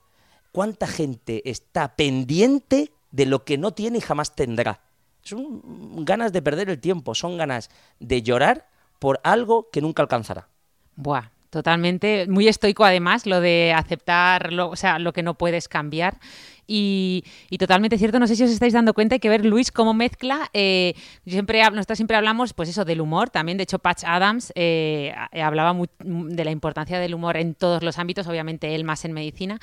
¿Cuánta 0.52 0.86
gente 0.86 1.48
está 1.48 1.96
pendiente 1.96 2.92
de 3.10 3.26
lo 3.26 3.44
que 3.44 3.58
no 3.58 3.72
tiene 3.72 3.98
y 3.98 4.02
jamás 4.02 4.34
tendrá? 4.34 4.80
Son 5.22 6.04
ganas 6.04 6.32
de 6.32 6.42
perder 6.42 6.68
el 6.68 6.80
tiempo, 6.80 7.14
son 7.14 7.36
ganas 7.38 7.70
de 8.00 8.22
llorar 8.22 8.68
por 8.98 9.20
algo 9.24 9.68
que 9.70 9.80
nunca 9.80 10.02
alcanzará. 10.02 10.48
Buah, 10.96 11.30
totalmente. 11.50 12.26
Muy 12.28 12.48
estoico 12.48 12.84
además 12.84 13.26
lo 13.26 13.40
de 13.40 13.72
aceptar 13.74 14.52
lo, 14.52 14.70
o 14.70 14.76
sea, 14.76 14.98
lo 14.98 15.12
que 15.12 15.22
no 15.22 15.34
puedes 15.34 15.68
cambiar. 15.68 16.18
Y, 16.66 17.24
y 17.50 17.58
totalmente 17.58 17.98
cierto, 17.98 18.18
no 18.18 18.26
sé 18.26 18.36
si 18.36 18.44
os 18.44 18.50
estáis 18.50 18.72
dando 18.72 18.94
cuenta, 18.94 19.14
hay 19.16 19.20
que 19.20 19.28
ver 19.28 19.44
Luis 19.44 19.70
cómo 19.72 19.94
mezcla. 19.94 20.48
eh, 20.52 20.94
siempre, 21.26 21.62
nosotros 21.70 21.98
siempre 21.98 22.16
hablamos, 22.16 22.54
pues 22.54 22.68
eso, 22.68 22.84
del 22.84 23.00
humor. 23.00 23.30
También, 23.30 23.58
de 23.58 23.64
hecho, 23.64 23.78
Patch 23.78 24.04
Adams 24.04 24.52
eh, 24.54 25.12
a- 25.16 25.46
hablaba 25.46 25.72
mu- 25.72 25.86
de 26.04 26.44
la 26.44 26.50
importancia 26.50 26.98
del 26.98 27.14
humor 27.14 27.36
en 27.36 27.54
todos 27.54 27.82
los 27.82 27.98
ámbitos, 27.98 28.26
obviamente 28.26 28.74
él 28.74 28.84
más 28.84 29.04
en 29.04 29.12
medicina. 29.12 29.58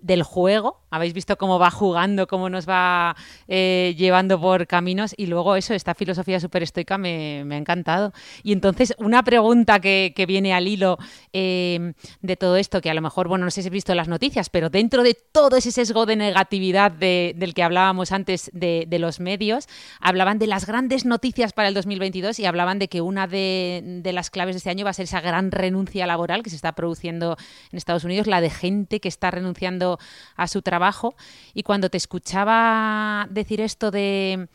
Del 0.00 0.22
juego, 0.22 0.80
habéis 0.90 1.14
visto 1.14 1.38
cómo 1.38 1.58
va 1.58 1.70
jugando, 1.70 2.26
cómo 2.26 2.50
nos 2.50 2.68
va 2.68 3.16
eh, 3.48 3.94
llevando 3.96 4.38
por 4.40 4.66
caminos. 4.66 5.14
Y 5.16 5.26
luego, 5.26 5.56
eso, 5.56 5.72
esta 5.72 5.94
filosofía 5.94 6.40
súper 6.40 6.62
estoica 6.62 6.98
me, 6.98 7.40
ha 7.50 7.56
encantado. 7.56 8.12
Y 8.42 8.52
entonces, 8.52 8.94
una 8.98 9.22
pregunta 9.22 9.80
que, 9.80 10.12
que 10.14 10.26
viene 10.26 10.52
al 10.52 10.68
hilo 10.68 10.98
eh, 11.32 11.94
de 12.20 12.36
todo 12.36 12.56
esto, 12.56 12.80
que 12.82 12.90
a 12.90 12.94
lo 12.94 13.00
mejor, 13.00 13.28
bueno, 13.28 13.46
no 13.46 13.50
sé 13.50 13.62
si 13.62 13.68
habéis 13.68 13.78
visto 13.84 13.94
las 13.94 14.08
noticias, 14.08 14.50
pero 14.50 14.68
dentro 14.68 15.02
de 15.02 15.14
todo 15.14 15.56
ese 15.56 15.70
sesgo 15.72 16.04
de 16.06 16.16
negatividad 16.16 16.43
de- 16.48 17.34
del 17.36 17.54
que 17.54 17.62
hablábamos 17.62 18.12
antes 18.12 18.50
de, 18.54 18.84
de 18.88 18.98
los 18.98 19.20
medios, 19.20 19.66
hablaban 20.00 20.38
de 20.38 20.46
las 20.46 20.66
grandes 20.66 21.04
noticias 21.04 21.52
para 21.52 21.68
el 21.68 21.74
2022 21.74 22.38
y 22.38 22.46
hablaban 22.46 22.78
de 22.78 22.88
que 22.88 23.00
una 23.00 23.26
de, 23.26 23.82
de 24.02 24.12
las 24.12 24.30
claves 24.30 24.54
de 24.54 24.58
este 24.58 24.70
año 24.70 24.84
va 24.84 24.90
a 24.90 24.94
ser 24.94 25.04
esa 25.04 25.20
gran 25.20 25.50
renuncia 25.50 26.06
laboral 26.06 26.42
que 26.42 26.50
se 26.50 26.56
está 26.56 26.72
produciendo 26.72 27.36
en 27.70 27.76
Estados 27.76 28.04
Unidos, 28.04 28.26
la 28.26 28.40
de 28.40 28.50
gente 28.50 29.00
que 29.00 29.08
está 29.08 29.30
renunciando 29.30 29.98
a 30.36 30.48
su 30.48 30.62
trabajo. 30.62 31.14
Y 31.54 31.62
cuando 31.62 31.90
te 31.90 31.96
escuchaba 31.96 33.26
decir 33.30 33.60
esto 33.60 33.90
de 33.90 34.48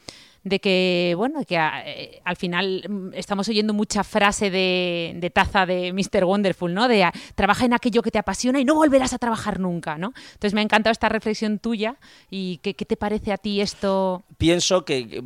de 0.50 0.60
que, 0.60 1.14
bueno, 1.16 1.44
que 1.46 1.56
eh, 1.58 2.22
al 2.26 2.36
final 2.36 2.84
mm, 2.90 3.14
estamos 3.14 3.48
oyendo 3.48 3.74
mucha 3.74 4.04
frase 4.04 4.50
de, 4.50 5.32
taza 5.34 5.66
de 5.66 5.94
Mr. 5.94 6.26
Wonderful, 6.26 6.74
¿no? 6.74 6.88
De 6.88 7.04
ah, 7.04 7.14
trabaja 7.36 7.66
en 7.66 7.74
aquello 7.74 8.02
que 8.02 8.12
te 8.12 8.18
apasiona 8.18 8.60
y 8.60 8.66
no 8.66 8.76
volverás 8.76 9.14
a 9.14 9.20
trabajar 9.20 9.60
nunca, 9.60 9.98
¿no? 9.98 10.14
Entonces 10.34 10.54
me 10.54 10.62
ha 10.62 10.64
encantado 10.64 10.92
esta 10.92 11.08
reflexión 11.08 11.60
tuya 11.60 11.96
y 12.30 12.58
¿qué, 12.58 12.74
qué 12.74 12.86
te 12.86 12.98
parece 12.98 13.32
a 13.32 13.38
ti 13.38 13.62
esto? 13.62 14.24
pienso 14.38 14.86
que, 14.86 15.22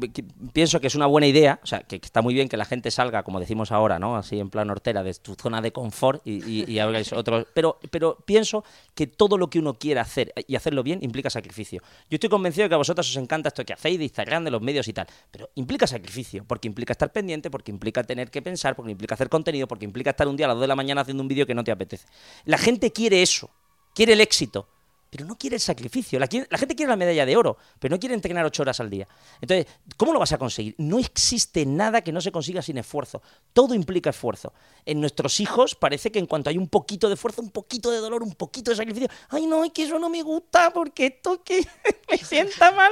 pienso 0.53 0.81
que 0.81 0.87
es 0.87 0.95
una 0.95 1.05
buena 1.05 1.27
idea, 1.27 1.59
o 1.63 1.67
sea, 1.67 1.81
que, 1.81 1.95
está 1.97 2.21
muy 2.21 2.33
bien 2.33 2.49
que 2.49 2.57
la 2.57 2.65
gente 2.65 2.91
salga, 2.91 3.23
como 3.23 3.39
decimos 3.39 3.71
ahora, 3.71 3.99
¿no? 3.99 4.17
Así 4.17 4.39
en 4.39 4.49
plan 4.49 4.69
hortera, 4.69 5.03
de 5.03 5.13
tu 5.13 5.35
zona 5.35 5.61
de 5.61 5.71
confort 5.71 6.21
y 6.25 6.79
hagáis 6.79 7.13
otro. 7.13 7.45
Pero, 7.53 7.79
pero 7.91 8.17
pienso 8.25 8.63
que 8.95 9.07
todo 9.07 9.37
lo 9.37 9.49
que 9.49 9.59
uno 9.59 9.75
quiera 9.75 10.01
hacer 10.01 10.33
y 10.47 10.55
hacerlo 10.55 10.83
bien 10.83 10.99
implica 11.01 11.29
sacrificio. 11.29 11.81
Yo 12.09 12.15
estoy 12.15 12.29
convencido 12.29 12.63
de 12.63 12.69
que 12.69 12.75
a 12.75 12.79
vosotros 12.79 13.09
os 13.09 13.15
encanta 13.17 13.49
esto 13.49 13.63
que 13.63 13.73
hacéis 13.73 13.99
de 13.99 14.05
Instagram, 14.05 14.43
de 14.43 14.51
los 14.51 14.61
medios 14.61 14.87
y 14.87 14.93
tal, 14.93 15.07
pero 15.31 15.49
implica 15.55 15.87
sacrificio, 15.87 16.45
porque 16.45 16.67
implica 16.67 16.93
estar 16.93 17.11
pendiente, 17.11 17.49
porque 17.49 17.71
implica 17.71 18.03
tener 18.03 18.29
que 18.29 18.41
pensar, 18.41 18.75
porque 18.75 18.91
implica 18.91 19.15
hacer 19.15 19.29
contenido, 19.29 19.67
porque 19.67 19.85
implica 19.85 20.11
estar 20.11 20.27
un 20.27 20.37
día 20.37 20.45
a 20.45 20.49
las 20.49 20.55
2 20.55 20.61
de 20.61 20.67
la 20.67 20.75
mañana 20.75 21.01
haciendo 21.01 21.23
un 21.23 21.27
vídeo 21.27 21.45
que 21.45 21.55
no 21.55 21.63
te 21.63 21.71
apetece. 21.71 22.07
La 22.45 22.57
gente 22.57 22.91
quiere 22.91 23.21
eso, 23.21 23.49
quiere 23.93 24.13
el 24.13 24.21
éxito. 24.21 24.67
pero 25.09 25.25
no 25.25 25.37
quiere 25.37 25.57
el 25.57 25.59
sacrificio. 25.59 26.17
La, 26.17 26.27
la, 26.49 26.57
gente 26.57 26.75
quiere 26.75 26.89
la 26.89 26.95
medalla 26.95 27.23
de 27.23 27.37
oro, 27.37 27.55
pero 27.79 27.93
no 27.93 27.99
quiere 27.99 28.15
entrenar 28.15 28.43
ocho 28.45 28.63
horas 28.63 28.79
al 28.79 28.89
día. 28.89 29.07
Entonces, 29.39 29.67
¿cómo 29.95 30.11
lo 30.11 30.17
vas 30.17 30.31
a 30.31 30.39
conseguir? 30.39 30.73
No 30.79 30.97
existe 30.97 31.67
nada 31.67 32.01
que 32.01 32.11
no 32.11 32.19
se 32.19 32.31
consiga 32.31 32.63
sin 32.63 32.79
esfuerzo. 32.79 33.21
Todo 33.53 33.75
implica 33.75 34.09
esfuerzo. 34.09 34.53
En 34.85 34.99
nuestros 34.99 35.39
hijos 35.39 35.75
parece 35.75 36.11
que 36.11 36.17
en 36.17 36.25
cuanto 36.25 36.49
hay 36.49 36.57
un 36.57 36.67
poquito 36.67 37.09
de 37.09 37.13
esfuerzo, 37.13 37.43
un 37.43 37.51
poquito 37.51 37.91
de 37.91 37.99
dolor, 37.99 38.23
un 38.23 38.33
poquito 38.33 38.71
de 38.71 38.77
sacrificio, 38.77 39.07
ay 39.29 39.45
no, 39.45 39.63
es 39.63 39.71
que 39.71 39.83
eso 39.83 39.99
no 39.99 40.09
me 40.09 40.23
gusta 40.23 40.73
porque 40.73 41.05
esto 41.05 41.43
que 41.43 41.63
me 42.09 42.17
sienta 42.17 42.71
mal 42.71 42.91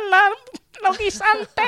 lo 0.83 0.93
guisante 0.93 1.63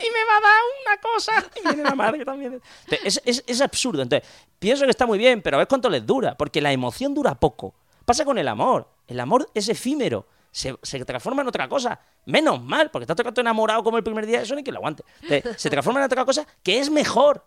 y 0.00 0.10
me 0.10 0.24
va 0.24 0.36
a 0.36 0.40
dar 0.40 0.60
una 0.82 0.96
cosa. 1.00 1.32
Y 1.58 1.74
viene 1.74 1.82
la 1.82 1.94
madre 1.94 2.24
también. 2.24 2.60
es, 3.04 3.20
es, 3.24 3.44
es 3.46 3.60
absurdo. 3.60 4.02
Entonces, 4.02 4.28
pienso 4.58 4.84
que 4.84 4.90
está 4.90 5.06
muy 5.06 5.18
bien, 5.18 5.42
pero 5.42 5.56
a 5.56 5.58
ver 5.58 5.68
cuánto 5.68 5.88
les 5.88 6.04
dura, 6.04 6.36
porque 6.36 6.60
la 6.60 6.72
emoción 6.72 7.14
dura 7.14 7.34
poco. 7.34 7.74
Pasa 8.04 8.24
con 8.24 8.38
el 8.38 8.48
amor. 8.48 8.88
El 9.06 9.20
amor 9.20 9.50
es 9.54 9.68
efímero. 9.68 10.26
Se, 10.50 10.74
transforma 11.04 11.42
en 11.42 11.48
otra 11.48 11.68
cosa. 11.68 12.00
Menos 12.24 12.62
mal, 12.62 12.90
porque 12.90 13.04
está 13.04 13.14
tanto 13.14 13.40
enamorado 13.40 13.82
como 13.84 13.96
el 13.96 14.02
primer 14.02 14.26
día, 14.26 14.42
eso 14.42 14.54
ni 14.54 14.62
que 14.62 14.72
lo 14.72 14.78
aguante. 14.78 15.04
se 15.56 15.70
transforma 15.70 16.00
en 16.00 16.06
otra 16.06 16.24
cosa 16.24 16.46
que 16.62 16.78
es 16.78 16.90
mejor. 16.90 17.44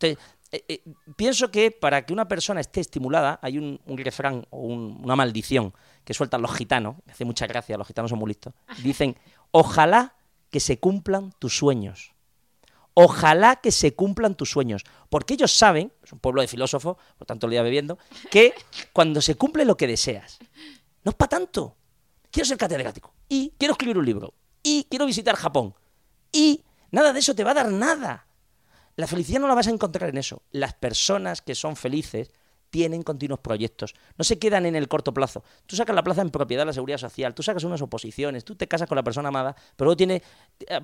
Eh, 0.00 0.16
eh, 0.50 0.82
pienso 1.16 1.50
que 1.50 1.70
para 1.70 2.06
que 2.06 2.12
una 2.12 2.26
persona 2.26 2.60
esté 2.60 2.80
estimulada, 2.80 3.38
hay 3.42 3.58
un, 3.58 3.80
refrán 3.98 4.46
o 4.50 4.60
una 4.60 5.14
maldición 5.14 5.74
que 6.04 6.14
sueltan 6.14 6.40
los 6.40 6.54
gitanos, 6.54 6.96
me 7.04 7.12
hace 7.12 7.24
mucha 7.24 7.46
gracia, 7.46 7.76
los 7.76 7.86
gitanos 7.86 8.10
son 8.10 8.18
muy 8.18 8.28
listos. 8.28 8.54
Dicen, 8.82 9.16
ojalá 9.50 10.14
que 10.50 10.60
se 10.60 10.78
cumplan 10.78 11.32
tus 11.38 11.56
sueños. 11.56 12.12
Ojalá 12.94 13.56
que 13.56 13.70
se 13.70 13.94
cumplan 13.94 14.34
tus 14.34 14.50
sueños. 14.50 14.84
Porque 15.08 15.34
ellos 15.34 15.52
saben, 15.52 15.92
es 16.02 16.12
un 16.12 16.18
pueblo 16.18 16.42
de 16.42 16.48
filósofos, 16.48 16.96
por 17.16 17.26
tanto 17.26 17.46
el 17.46 17.52
día 17.52 17.62
bebiendo, 17.62 17.98
que 18.30 18.54
cuando 18.92 19.20
se 19.20 19.36
cumple 19.36 19.64
lo 19.64 19.76
que 19.76 19.86
deseas, 19.86 20.38
no 21.04 21.10
es 21.10 21.16
para 21.16 21.28
tanto. 21.28 21.76
Quiero 22.30 22.46
ser 22.46 22.58
catedrático. 22.58 23.14
Y 23.28 23.52
quiero 23.58 23.72
escribir 23.72 23.98
un 23.98 24.04
libro. 24.04 24.34
Y 24.62 24.84
quiero 24.90 25.06
visitar 25.06 25.36
Japón. 25.36 25.74
Y 26.32 26.64
nada 26.90 27.12
de 27.12 27.20
eso 27.20 27.34
te 27.34 27.44
va 27.44 27.52
a 27.52 27.54
dar 27.54 27.70
nada. 27.70 28.26
La 28.96 29.06
felicidad 29.06 29.40
no 29.40 29.46
la 29.46 29.54
vas 29.54 29.68
a 29.68 29.70
encontrar 29.70 30.10
en 30.10 30.18
eso. 30.18 30.42
Las 30.50 30.74
personas 30.74 31.40
que 31.40 31.54
son 31.54 31.76
felices 31.76 32.32
tienen 32.70 33.02
continuos 33.02 33.40
proyectos. 33.40 33.94
No 34.16 34.24
se 34.24 34.38
quedan 34.38 34.66
en 34.66 34.76
el 34.76 34.88
corto 34.88 35.12
plazo. 35.12 35.42
Tú 35.66 35.76
sacas 35.76 35.94
la 35.94 36.02
plaza 36.02 36.22
en 36.22 36.30
propiedad, 36.30 36.66
la 36.66 36.72
seguridad 36.72 36.98
social, 36.98 37.34
tú 37.34 37.42
sacas 37.42 37.64
unas 37.64 37.82
oposiciones, 37.82 38.44
tú 38.44 38.54
te 38.54 38.68
casas 38.68 38.88
con 38.88 38.96
la 38.96 39.02
persona 39.02 39.28
amada, 39.28 39.54
pero 39.76 39.86
luego 39.86 39.96
tiene, 39.96 40.22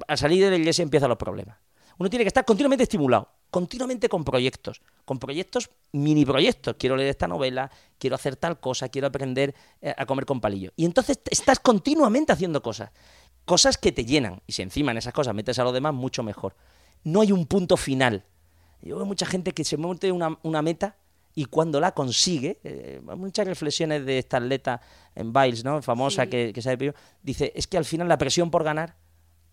al 0.06 0.18
salir 0.18 0.44
de 0.44 0.50
la 0.50 0.56
iglesia 0.56 0.82
empiezan 0.82 1.08
los 1.08 1.18
problemas. 1.18 1.58
Uno 1.98 2.10
tiene 2.10 2.24
que 2.24 2.28
estar 2.28 2.44
continuamente 2.44 2.82
estimulado, 2.82 3.28
continuamente 3.50 4.08
con 4.08 4.24
proyectos, 4.24 4.82
con 5.04 5.18
proyectos, 5.18 5.70
mini 5.92 6.24
proyectos. 6.24 6.74
Quiero 6.76 6.96
leer 6.96 7.10
esta 7.10 7.28
novela, 7.28 7.70
quiero 7.98 8.16
hacer 8.16 8.36
tal 8.36 8.58
cosa, 8.58 8.88
quiero 8.88 9.06
aprender 9.06 9.54
eh, 9.80 9.94
a 9.96 10.04
comer 10.06 10.26
con 10.26 10.40
palillo. 10.40 10.72
Y 10.76 10.84
entonces 10.86 11.20
estás 11.30 11.60
continuamente 11.60 12.32
haciendo 12.32 12.62
cosas, 12.62 12.90
cosas 13.44 13.78
que 13.78 13.92
te 13.92 14.04
llenan. 14.04 14.42
Y 14.46 14.52
si 14.52 14.62
encima 14.62 14.90
en 14.90 14.98
esas 14.98 15.12
cosas 15.12 15.34
metes 15.34 15.58
a 15.60 15.64
los 15.64 15.72
demás, 15.72 15.94
mucho 15.94 16.24
mejor. 16.24 16.56
No 17.04 17.20
hay 17.20 17.30
un 17.30 17.46
punto 17.46 17.76
final. 17.76 18.24
Yo 18.82 18.96
veo 18.96 19.06
mucha 19.06 19.26
gente 19.26 19.52
que 19.52 19.64
se 19.64 19.76
monte 19.76 20.10
una 20.10 20.62
meta 20.62 20.96
y 21.34 21.46
cuando 21.46 21.80
la 21.80 21.92
consigue, 21.92 22.60
eh, 22.64 23.00
muchas 23.16 23.46
reflexiones 23.46 24.06
de 24.06 24.18
esta 24.18 24.36
atleta 24.36 24.80
en 25.14 25.32
Biles, 25.32 25.64
¿no? 25.64 25.82
famosa 25.82 26.26
que, 26.26 26.52
que 26.52 26.62
sabe, 26.62 26.94
dice, 27.22 27.52
es 27.54 27.66
que 27.66 27.76
al 27.76 27.84
final 27.84 28.08
la 28.08 28.18
presión 28.18 28.50
por 28.50 28.64
ganar 28.64 28.96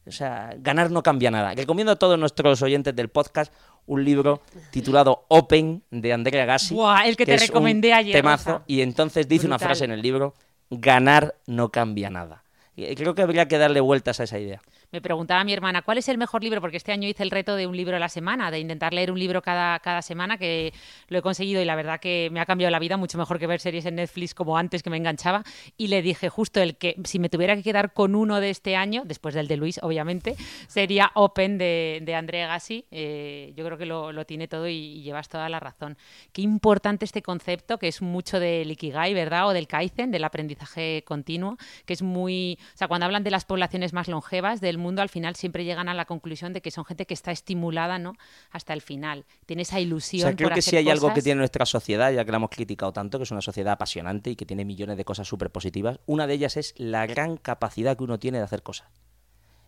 o 0.05 0.11
sea, 0.11 0.55
ganar 0.57 0.89
no 0.89 1.03
cambia 1.03 1.29
nada. 1.29 1.53
Recomiendo 1.53 1.91
a 1.91 1.95
todos 1.95 2.17
nuestros 2.17 2.61
oyentes 2.61 2.95
del 2.95 3.09
podcast 3.09 3.53
un 3.85 4.03
libro 4.03 4.41
titulado 4.71 5.25
Open 5.27 5.83
de 5.91 6.13
Andrea 6.13 6.45
Gassi. 6.45 6.75
el 7.05 7.15
que, 7.15 7.25
te 7.25 7.37
recomendé 7.37 7.93
ayer. 7.93 8.15
Temazo, 8.15 8.63
y 8.65 8.81
entonces 8.81 9.27
dice 9.27 9.45
una 9.45 9.59
frase 9.59 9.85
en 9.85 9.91
el 9.91 10.01
libro: 10.01 10.33
ganar 10.71 11.35
no 11.45 11.69
cambia 11.69 12.09
nada. 12.09 12.43
Y 12.75 12.95
creo 12.95 13.13
que 13.13 13.21
habría 13.21 13.47
que 13.47 13.59
darle 13.59 13.79
vueltas 13.79 14.19
a 14.19 14.23
esa 14.23 14.39
idea 14.39 14.61
me 14.91 15.01
preguntaba 15.01 15.43
mi 15.43 15.53
hermana, 15.53 15.81
¿cuál 15.81 15.97
es 15.97 16.09
el 16.09 16.17
mejor 16.17 16.43
libro? 16.43 16.61
Porque 16.61 16.77
este 16.77 16.91
año 16.91 17.07
hice 17.07 17.23
el 17.23 17.31
reto 17.31 17.55
de 17.55 17.67
un 17.67 17.75
libro 17.75 17.95
a 17.95 17.99
la 17.99 18.09
semana, 18.09 18.51
de 18.51 18.59
intentar 18.59 18.93
leer 18.93 19.11
un 19.11 19.19
libro 19.19 19.41
cada, 19.41 19.79
cada 19.79 20.01
semana, 20.01 20.37
que 20.37 20.73
lo 21.07 21.19
he 21.19 21.21
conseguido 21.21 21.61
y 21.61 21.65
la 21.65 21.75
verdad 21.75 21.99
que 21.99 22.29
me 22.31 22.39
ha 22.39 22.45
cambiado 22.45 22.71
la 22.71 22.79
vida, 22.79 22.97
mucho 22.97 23.17
mejor 23.17 23.39
que 23.39 23.47
ver 23.47 23.59
series 23.59 23.85
en 23.85 23.95
Netflix 23.95 24.33
como 24.33 24.57
antes 24.57 24.83
que 24.83 24.89
me 24.89 24.97
enganchaba. 24.97 25.43
Y 25.77 25.87
le 25.87 26.01
dije 26.01 26.29
justo 26.29 26.61
el 26.61 26.75
que, 26.75 26.95
si 27.05 27.19
me 27.19 27.29
tuviera 27.29 27.55
que 27.55 27.63
quedar 27.63 27.93
con 27.93 28.15
uno 28.15 28.39
de 28.39 28.49
este 28.49 28.75
año, 28.75 29.03
después 29.05 29.33
del 29.33 29.47
de 29.47 29.57
Luis, 29.57 29.79
obviamente, 29.81 30.35
sería 30.67 31.11
Open 31.15 31.57
de, 31.57 32.01
de 32.03 32.15
André 32.15 32.45
Gassi. 32.45 32.85
Eh, 32.91 33.53
yo 33.55 33.65
creo 33.65 33.77
que 33.77 33.85
lo, 33.85 34.25
tiene 34.25 34.47
todo 34.47 34.67
y, 34.67 35.01
llevas 35.01 35.29
toda 35.29 35.47
la 35.49 35.59
razón. 35.59 35.97
Qué 36.31 36.41
importante 36.41 37.05
este 37.05 37.21
concepto, 37.21 37.79
que 37.79 37.87
es 37.87 38.01
mucho 38.01 38.39
del 38.39 38.71
Ikigai, 38.71 39.13
¿verdad? 39.13 39.47
O 39.47 39.53
del 39.53 39.67
Kaizen, 39.67 40.11
del 40.11 40.23
aprendizaje 40.23 41.03
continuo, 41.05 41.57
que 41.85 41.93
es 41.93 42.01
muy... 42.01 42.59
O 42.73 42.77
sea, 42.77 42.87
cuando 42.87 43.05
hablan 43.05 43.23
de 43.23 43.31
las 43.31 43.45
poblaciones 43.45 43.93
más 43.93 44.07
longevas 44.07 44.61
del 44.61 44.77
mundo 44.81 45.01
al 45.01 45.09
final 45.09 45.35
siempre 45.35 45.63
llegan 45.63 45.87
a 45.89 45.93
la 45.93 46.05
conclusión 46.05 46.53
de 46.53 46.61
que 46.61 46.71
son 46.71 46.85
gente 46.85 47.05
que 47.05 47.13
está 47.13 47.31
estimulada 47.31 47.99
¿no? 47.99 48.13
hasta 48.51 48.73
el 48.73 48.81
final. 48.81 49.25
Tiene 49.45 49.61
esa 49.61 49.79
ilusión. 49.79 50.35
creo 50.35 50.49
que 50.49 50.61
si 50.61 50.75
hay 50.75 50.89
algo 50.89 51.13
que 51.13 51.21
tiene 51.21 51.39
nuestra 51.39 51.65
sociedad, 51.65 52.11
ya 52.11 52.25
que 52.25 52.31
la 52.31 52.37
hemos 52.37 52.49
criticado 52.49 52.91
tanto, 52.91 53.17
que 53.17 53.23
es 53.23 53.31
una 53.31 53.41
sociedad 53.41 53.73
apasionante 53.73 54.29
y 54.31 54.35
que 54.35 54.45
tiene 54.45 54.65
millones 54.65 54.97
de 54.97 55.05
cosas 55.05 55.27
súper 55.27 55.49
positivas, 55.51 55.99
una 56.05 56.27
de 56.27 56.33
ellas 56.33 56.57
es 56.57 56.73
la 56.77 57.05
gran 57.05 57.37
capacidad 57.37 57.95
que 57.95 58.03
uno 58.03 58.19
tiene 58.19 58.39
de 58.39 58.43
hacer 58.43 58.63
cosas. 58.63 58.87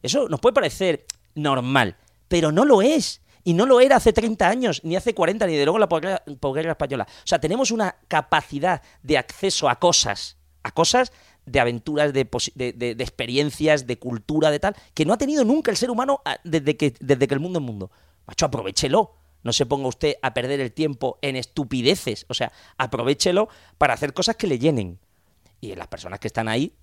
Eso 0.02 0.28
nos 0.28 0.40
puede 0.40 0.54
parecer 0.54 1.06
normal, 1.36 1.96
pero 2.28 2.52
no 2.52 2.66
lo 2.66 2.82
es. 2.82 3.22
Y 3.46 3.54
no 3.54 3.66
lo 3.66 3.82
era 3.82 3.98
hace 3.98 4.14
30 4.14 4.48
años, 4.48 4.82
ni 4.86 4.96
hace 4.96 5.14
40, 5.14 5.46
ni 5.48 5.58
de 5.58 5.66
luego 5.66 5.78
la 5.78 5.90
posguerra 5.90 6.72
española. 6.72 7.06
O 7.10 7.28
sea, 7.28 7.40
tenemos 7.40 7.72
una 7.72 7.98
capacidad 8.08 8.82
de 9.02 9.18
acceso 9.18 9.68
a 9.68 9.80
cosas, 9.80 10.38
a 10.64 10.72
cosas 10.72 11.12
de 11.46 11.60
aventuras, 11.60 12.14
de, 12.14 12.24
de, 12.56 12.92
experiencias, 13.00 13.86
de 13.88 14.00
cultura, 14.00 14.52
de 14.52 14.60
tal, 14.60 14.76
que 14.94 15.06
no 15.06 15.14
ha 15.14 15.18
tenido 15.18 15.44
nunca 15.44 15.72
el 15.72 15.78
ser 15.78 15.90
humano 15.90 16.22
ah, 16.26 16.38
desde 16.44 16.78
que, 16.78 16.94
desde 17.00 17.28
que 17.28 17.34
el 17.34 17.40
mundo 17.40 17.60
es 17.60 17.66
mundo. 17.66 17.92
Macho, 18.26 18.46
aprovechelo. 18.46 19.16
No 19.44 19.52
se 19.52 19.66
ponga 19.66 19.88
usted 19.88 20.16
a 20.22 20.34
perder 20.34 20.62
el 20.62 20.72
tiempo 20.72 21.20
en 21.22 21.36
estupideces. 21.36 22.26
O 22.30 22.34
sea, 22.34 22.54
aprovechelo 22.78 23.50
para 23.78 23.94
hacer 23.94 24.14
cosas 24.14 24.38
que 24.38 24.48
le 24.48 24.58
llenen. 24.58 25.00
Y 25.60 25.76
las 25.76 25.88
personas 25.88 26.20
que 26.20 26.28
están 26.28 26.48
ahí 26.48 26.74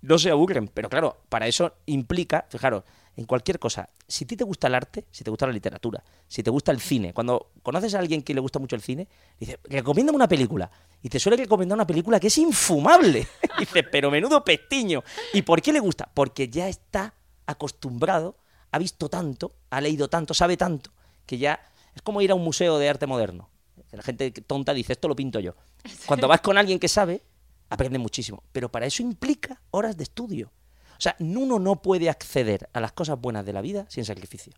no 0.00 0.18
se 0.18 0.30
aburren. 0.30 0.68
Pero 0.68 0.88
claro, 0.88 1.22
para 1.28 1.48
eso 1.48 1.74
implica, 1.86 2.46
fijaros, 2.50 2.84
en 3.16 3.24
cualquier 3.24 3.58
cosa. 3.58 3.88
Si 4.06 4.24
a 4.24 4.26
ti 4.26 4.36
te 4.36 4.44
gusta 4.44 4.68
el 4.68 4.74
arte, 4.74 5.04
si 5.10 5.24
te 5.24 5.30
gusta 5.30 5.46
la 5.46 5.52
literatura, 5.52 6.02
si 6.26 6.42
te 6.42 6.50
gusta 6.50 6.72
el 6.72 6.80
cine, 6.80 7.12
cuando 7.12 7.50
conoces 7.62 7.94
a 7.94 7.98
alguien 7.98 8.22
que 8.22 8.34
le 8.34 8.40
gusta 8.40 8.58
mucho 8.58 8.76
el 8.76 8.82
cine, 8.82 9.08
dice, 9.38 9.58
recomiéndame 9.64 10.16
una 10.16 10.28
película. 10.28 10.70
Y 11.02 11.08
te 11.08 11.18
suele 11.18 11.36
recomendar 11.36 11.76
una 11.76 11.86
película 11.86 12.18
que 12.18 12.28
es 12.28 12.38
infumable. 12.38 13.26
dice, 13.58 13.82
pero 13.82 14.10
menudo 14.10 14.44
pestiño. 14.44 15.02
¿Y 15.32 15.42
por 15.42 15.60
qué 15.60 15.72
le 15.72 15.80
gusta? 15.80 16.10
Porque 16.12 16.48
ya 16.48 16.68
está 16.68 17.14
acostumbrado, 17.46 18.36
ha 18.70 18.78
visto 18.78 19.08
tanto, 19.08 19.54
ha 19.70 19.80
leído 19.80 20.08
tanto, 20.08 20.32
sabe 20.32 20.56
tanto, 20.56 20.90
que 21.26 21.38
ya 21.38 21.60
es 21.94 22.02
como 22.02 22.22
ir 22.22 22.30
a 22.30 22.34
un 22.34 22.44
museo 22.44 22.78
de 22.78 22.88
arte 22.88 23.06
moderno. 23.06 23.50
La 23.90 24.02
gente 24.02 24.30
tonta 24.30 24.72
dice, 24.72 24.94
esto 24.94 25.08
lo 25.08 25.16
pinto 25.16 25.38
yo. 25.40 25.54
Cuando 26.06 26.28
vas 26.28 26.40
con 26.40 26.56
alguien 26.56 26.78
que 26.78 26.88
sabe, 26.88 27.22
aprende 27.68 27.98
muchísimo. 27.98 28.42
Pero 28.52 28.70
para 28.70 28.86
eso 28.86 29.02
implica 29.02 29.60
horas 29.70 29.96
de 29.96 30.04
estudio. 30.04 30.50
O 30.92 31.00
sea, 31.00 31.16
uno 31.18 31.58
no 31.58 31.82
puede 31.82 32.08
acceder 32.08 32.68
a 32.72 32.80
las 32.80 32.92
cosas 32.92 33.20
buenas 33.20 33.44
de 33.44 33.52
la 33.52 33.60
vida 33.60 33.86
sin 33.88 34.04
sacrificio. 34.04 34.52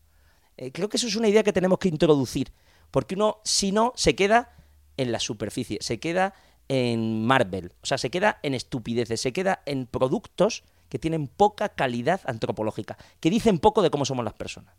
Eh, 0.56 0.72
creo 0.72 0.88
que 0.88 0.96
eso 0.96 1.06
es 1.06 1.16
una 1.16 1.28
idea 1.28 1.42
que 1.42 1.52
tenemos 1.52 1.78
que 1.78 1.88
introducir, 1.88 2.52
porque 2.90 3.14
uno, 3.14 3.38
si 3.44 3.72
no, 3.72 3.92
se 3.96 4.14
queda 4.14 4.52
en 4.96 5.10
la 5.10 5.18
superficie, 5.18 5.78
se 5.80 5.98
queda 5.98 6.34
en 6.68 7.24
Marvel, 7.26 7.72
o 7.82 7.86
sea, 7.86 7.98
se 7.98 8.10
queda 8.10 8.38
en 8.42 8.54
estupideces, 8.54 9.20
se 9.20 9.32
queda 9.32 9.62
en 9.66 9.86
productos 9.86 10.64
que 10.88 10.98
tienen 10.98 11.26
poca 11.26 11.68
calidad 11.68 12.20
antropológica, 12.24 12.96
que 13.20 13.30
dicen 13.30 13.58
poco 13.58 13.82
de 13.82 13.90
cómo 13.90 14.04
somos 14.04 14.24
las 14.24 14.34
personas. 14.34 14.74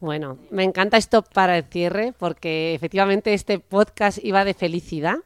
Bueno, 0.00 0.38
me 0.50 0.64
encanta 0.64 0.96
esto 0.96 1.22
para 1.22 1.58
el 1.58 1.64
cierre, 1.64 2.14
porque 2.18 2.74
efectivamente 2.74 3.34
este 3.34 3.58
podcast 3.58 4.18
iba 4.24 4.44
de 4.44 4.54
felicidad. 4.54 5.16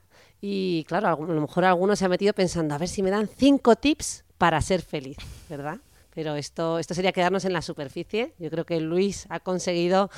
Y 0.41 0.85
claro, 0.85 1.09
a 1.09 1.17
lo 1.17 1.41
mejor 1.41 1.65
alguno 1.65 1.97
se 1.97 2.05
ha 2.05 2.09
metido 2.09 2.35
pensando, 2.35 2.75
a 2.75 2.79
ver 2.79 2.89
si 2.89 3.03
me 3.03 3.11
dan 3.11 3.29
cinco 3.29 3.77
tips 3.77 4.24
para 4.39 4.61
ser 4.61 4.83
feliz, 4.83 5.17
¿verdad? 5.49 5.79
Pero 6.15 6.37
esto, 6.37 6.79
esto 6.79 6.95
sería 6.95 7.13
quedarnos 7.13 7.45
en 7.45 7.53
la 7.53 7.63
superficie. 7.63 8.35
Yo 8.39 8.51
creo 8.51 8.65
que 8.65 8.81
Luis 8.81 9.27
ha 9.31 9.41
conseguido 9.41 10.11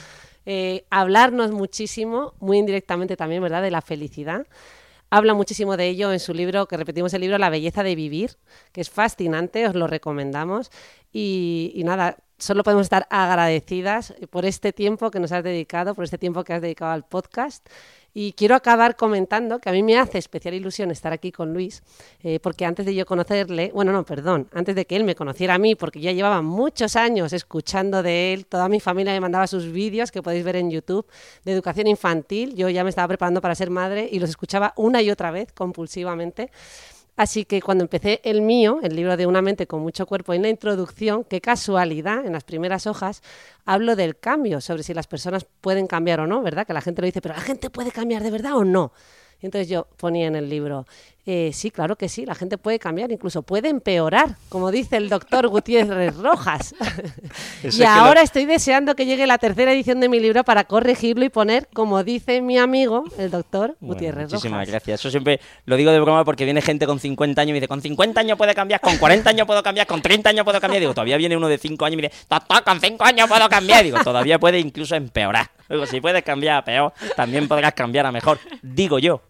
eh, 0.44 0.84
hablarnos 0.90 1.52
muchísimo, 1.52 2.34
muy 2.38 2.58
indirectamente 2.58 3.16
también, 3.16 3.42
¿verdad?, 3.42 3.62
de 3.62 3.70
la 3.70 3.80
felicidad. 3.80 4.46
Habla 5.08 5.34
muchísimo 5.34 5.76
de 5.76 5.88
ello 5.88 6.12
en 6.12 6.20
su 6.20 6.34
libro, 6.34 6.66
que 6.66 6.76
repetimos 6.76 7.14
el 7.14 7.22
libro, 7.22 7.38
La 7.38 7.48
belleza 7.48 7.82
de 7.82 7.94
vivir, 7.94 8.36
que 8.72 8.80
es 8.80 8.90
fascinante, 8.90 9.66
os 9.66 9.74
lo 9.74 9.86
recomendamos. 9.86 10.70
Y, 11.12 11.72
y 11.74 11.84
nada, 11.84 12.18
solo 12.38 12.62
podemos 12.62 12.84
estar 12.84 13.06
agradecidas 13.10 14.14
por 14.30 14.44
este 14.44 14.72
tiempo 14.72 15.10
que 15.10 15.20
nos 15.20 15.32
has 15.32 15.44
dedicado, 15.44 15.94
por 15.94 16.04
este 16.04 16.18
tiempo 16.18 16.44
que 16.44 16.52
has 16.52 16.62
dedicado 16.62 16.92
al 16.92 17.04
podcast 17.04 17.66
y 18.18 18.32
quiero 18.32 18.54
acabar 18.54 18.96
comentando 18.96 19.58
que 19.58 19.68
a 19.68 19.72
mí 19.72 19.82
me 19.82 19.98
hace 19.98 20.16
especial 20.16 20.54
ilusión 20.54 20.90
estar 20.90 21.12
aquí 21.12 21.30
con 21.30 21.52
Luis, 21.52 21.82
eh, 22.22 22.40
porque 22.40 22.64
antes 22.64 22.86
de 22.86 22.94
yo 22.94 23.04
conocerle, 23.04 23.70
bueno, 23.74 23.92
no, 23.92 24.06
perdón, 24.06 24.48
antes 24.54 24.74
de 24.74 24.86
que 24.86 24.96
él 24.96 25.04
me 25.04 25.14
conociera 25.14 25.52
a 25.52 25.58
mí, 25.58 25.74
porque 25.74 26.00
ya 26.00 26.12
llevaba 26.12 26.40
muchos 26.40 26.96
años 26.96 27.34
escuchando 27.34 28.02
de 28.02 28.32
él, 28.32 28.46
toda 28.46 28.70
mi 28.70 28.80
familia 28.80 29.12
me 29.12 29.20
mandaba 29.20 29.46
sus 29.46 29.70
vídeos 29.70 30.10
que 30.10 30.22
podéis 30.22 30.46
ver 30.46 30.56
en 30.56 30.70
YouTube 30.70 31.06
de 31.44 31.52
educación 31.52 31.88
infantil, 31.88 32.54
yo 32.54 32.70
ya 32.70 32.84
me 32.84 32.88
estaba 32.88 33.06
preparando 33.06 33.42
para 33.42 33.54
ser 33.54 33.68
madre 33.68 34.08
y 34.10 34.18
los 34.18 34.30
escuchaba 34.30 34.72
una 34.76 35.02
y 35.02 35.10
otra 35.10 35.30
vez 35.30 35.52
compulsivamente. 35.52 36.50
Así 37.16 37.46
que 37.46 37.62
cuando 37.62 37.82
empecé 37.84 38.20
el 38.24 38.42
mío, 38.42 38.80
el 38.82 38.94
libro 38.94 39.16
de 39.16 39.26
Una 39.26 39.40
mente 39.40 39.66
con 39.66 39.80
mucho 39.80 40.06
cuerpo, 40.06 40.34
en 40.34 40.42
la 40.42 40.50
introducción, 40.50 41.24
qué 41.24 41.40
casualidad, 41.40 42.26
en 42.26 42.32
las 42.34 42.44
primeras 42.44 42.86
hojas, 42.86 43.22
hablo 43.64 43.96
del 43.96 44.18
cambio, 44.18 44.60
sobre 44.60 44.82
si 44.82 44.92
las 44.92 45.06
personas 45.06 45.46
pueden 45.62 45.86
cambiar 45.86 46.20
o 46.20 46.26
no, 46.26 46.42
¿verdad? 46.42 46.66
Que 46.66 46.74
la 46.74 46.82
gente 46.82 47.00
lo 47.00 47.06
dice, 47.06 47.22
pero 47.22 47.34
la 47.34 47.40
gente 47.40 47.70
puede 47.70 47.90
cambiar 47.90 48.22
de 48.22 48.30
verdad 48.30 48.56
o 48.56 48.64
no. 48.64 48.92
Y 49.40 49.46
entonces 49.46 49.68
yo 49.68 49.86
ponía 49.98 50.26
en 50.26 50.36
el 50.36 50.48
libro, 50.48 50.86
eh, 51.28 51.50
sí, 51.52 51.72
claro 51.72 51.96
que 51.96 52.08
sí, 52.08 52.24
la 52.24 52.36
gente 52.36 52.56
puede 52.56 52.78
cambiar, 52.78 53.10
incluso 53.10 53.42
puede 53.42 53.68
empeorar, 53.68 54.36
como 54.48 54.70
dice 54.70 54.96
el 54.96 55.08
doctor 55.08 55.48
Gutiérrez 55.48 56.16
Rojas. 56.22 56.72
y 57.64 57.82
ahora 57.82 58.22
estoy 58.22 58.44
deseando 58.44 58.94
que 58.94 59.06
llegue 59.06 59.26
la 59.26 59.36
tercera 59.38 59.72
edición 59.72 59.98
de 59.98 60.08
mi 60.08 60.20
libro 60.20 60.44
para 60.44 60.62
corregirlo 60.64 61.24
y 61.24 61.28
poner, 61.28 61.66
como 61.74 62.04
dice 62.04 62.40
mi 62.42 62.58
amigo, 62.58 63.04
el 63.18 63.32
doctor 63.32 63.76
Gutiérrez 63.80 64.26
Rojas. 64.26 64.34
Muchísimas 64.34 64.68
gracias. 64.68 65.00
Eso 65.00 65.10
siempre 65.10 65.40
lo 65.64 65.74
digo 65.74 65.90
de 65.90 65.98
broma 65.98 66.24
porque 66.24 66.44
viene 66.44 66.62
gente 66.62 66.86
con 66.86 67.00
50 67.00 67.42
años 67.42 67.50
y 67.50 67.52
me 67.54 67.58
dice, 67.58 67.66
con 67.68 67.82
50 67.82 68.20
años 68.20 68.38
puede 68.38 68.54
cambiar, 68.54 68.80
con 68.80 68.96
40 68.96 69.28
años 69.28 69.46
puedo 69.48 69.64
cambiar, 69.64 69.88
con 69.88 70.00
30 70.00 70.30
años 70.30 70.44
puedo 70.44 70.60
cambiar. 70.60 70.78
Digo, 70.80 70.94
todavía 70.94 71.16
viene 71.16 71.36
uno 71.36 71.48
de 71.48 71.58
5 71.58 71.84
años 71.84 71.94
y 71.94 71.96
me 71.96 72.02
dice, 72.02 72.24
doctor, 72.30 72.62
con 72.62 72.80
5 72.80 73.04
años 73.04 73.28
puedo 73.28 73.48
cambiar. 73.48 73.82
Digo, 73.82 73.98
todavía 74.04 74.38
puede 74.38 74.60
incluso 74.60 74.94
empeorar. 74.94 75.55
Digo, 75.68 75.86
si 75.86 76.00
puedes 76.00 76.22
cambiar 76.22 76.58
a 76.58 76.64
peor, 76.64 76.92
también 77.16 77.48
podrás 77.48 77.72
cambiar 77.74 78.06
a 78.06 78.12
mejor. 78.12 78.38
Digo 78.62 78.98
yo. 78.98 79.22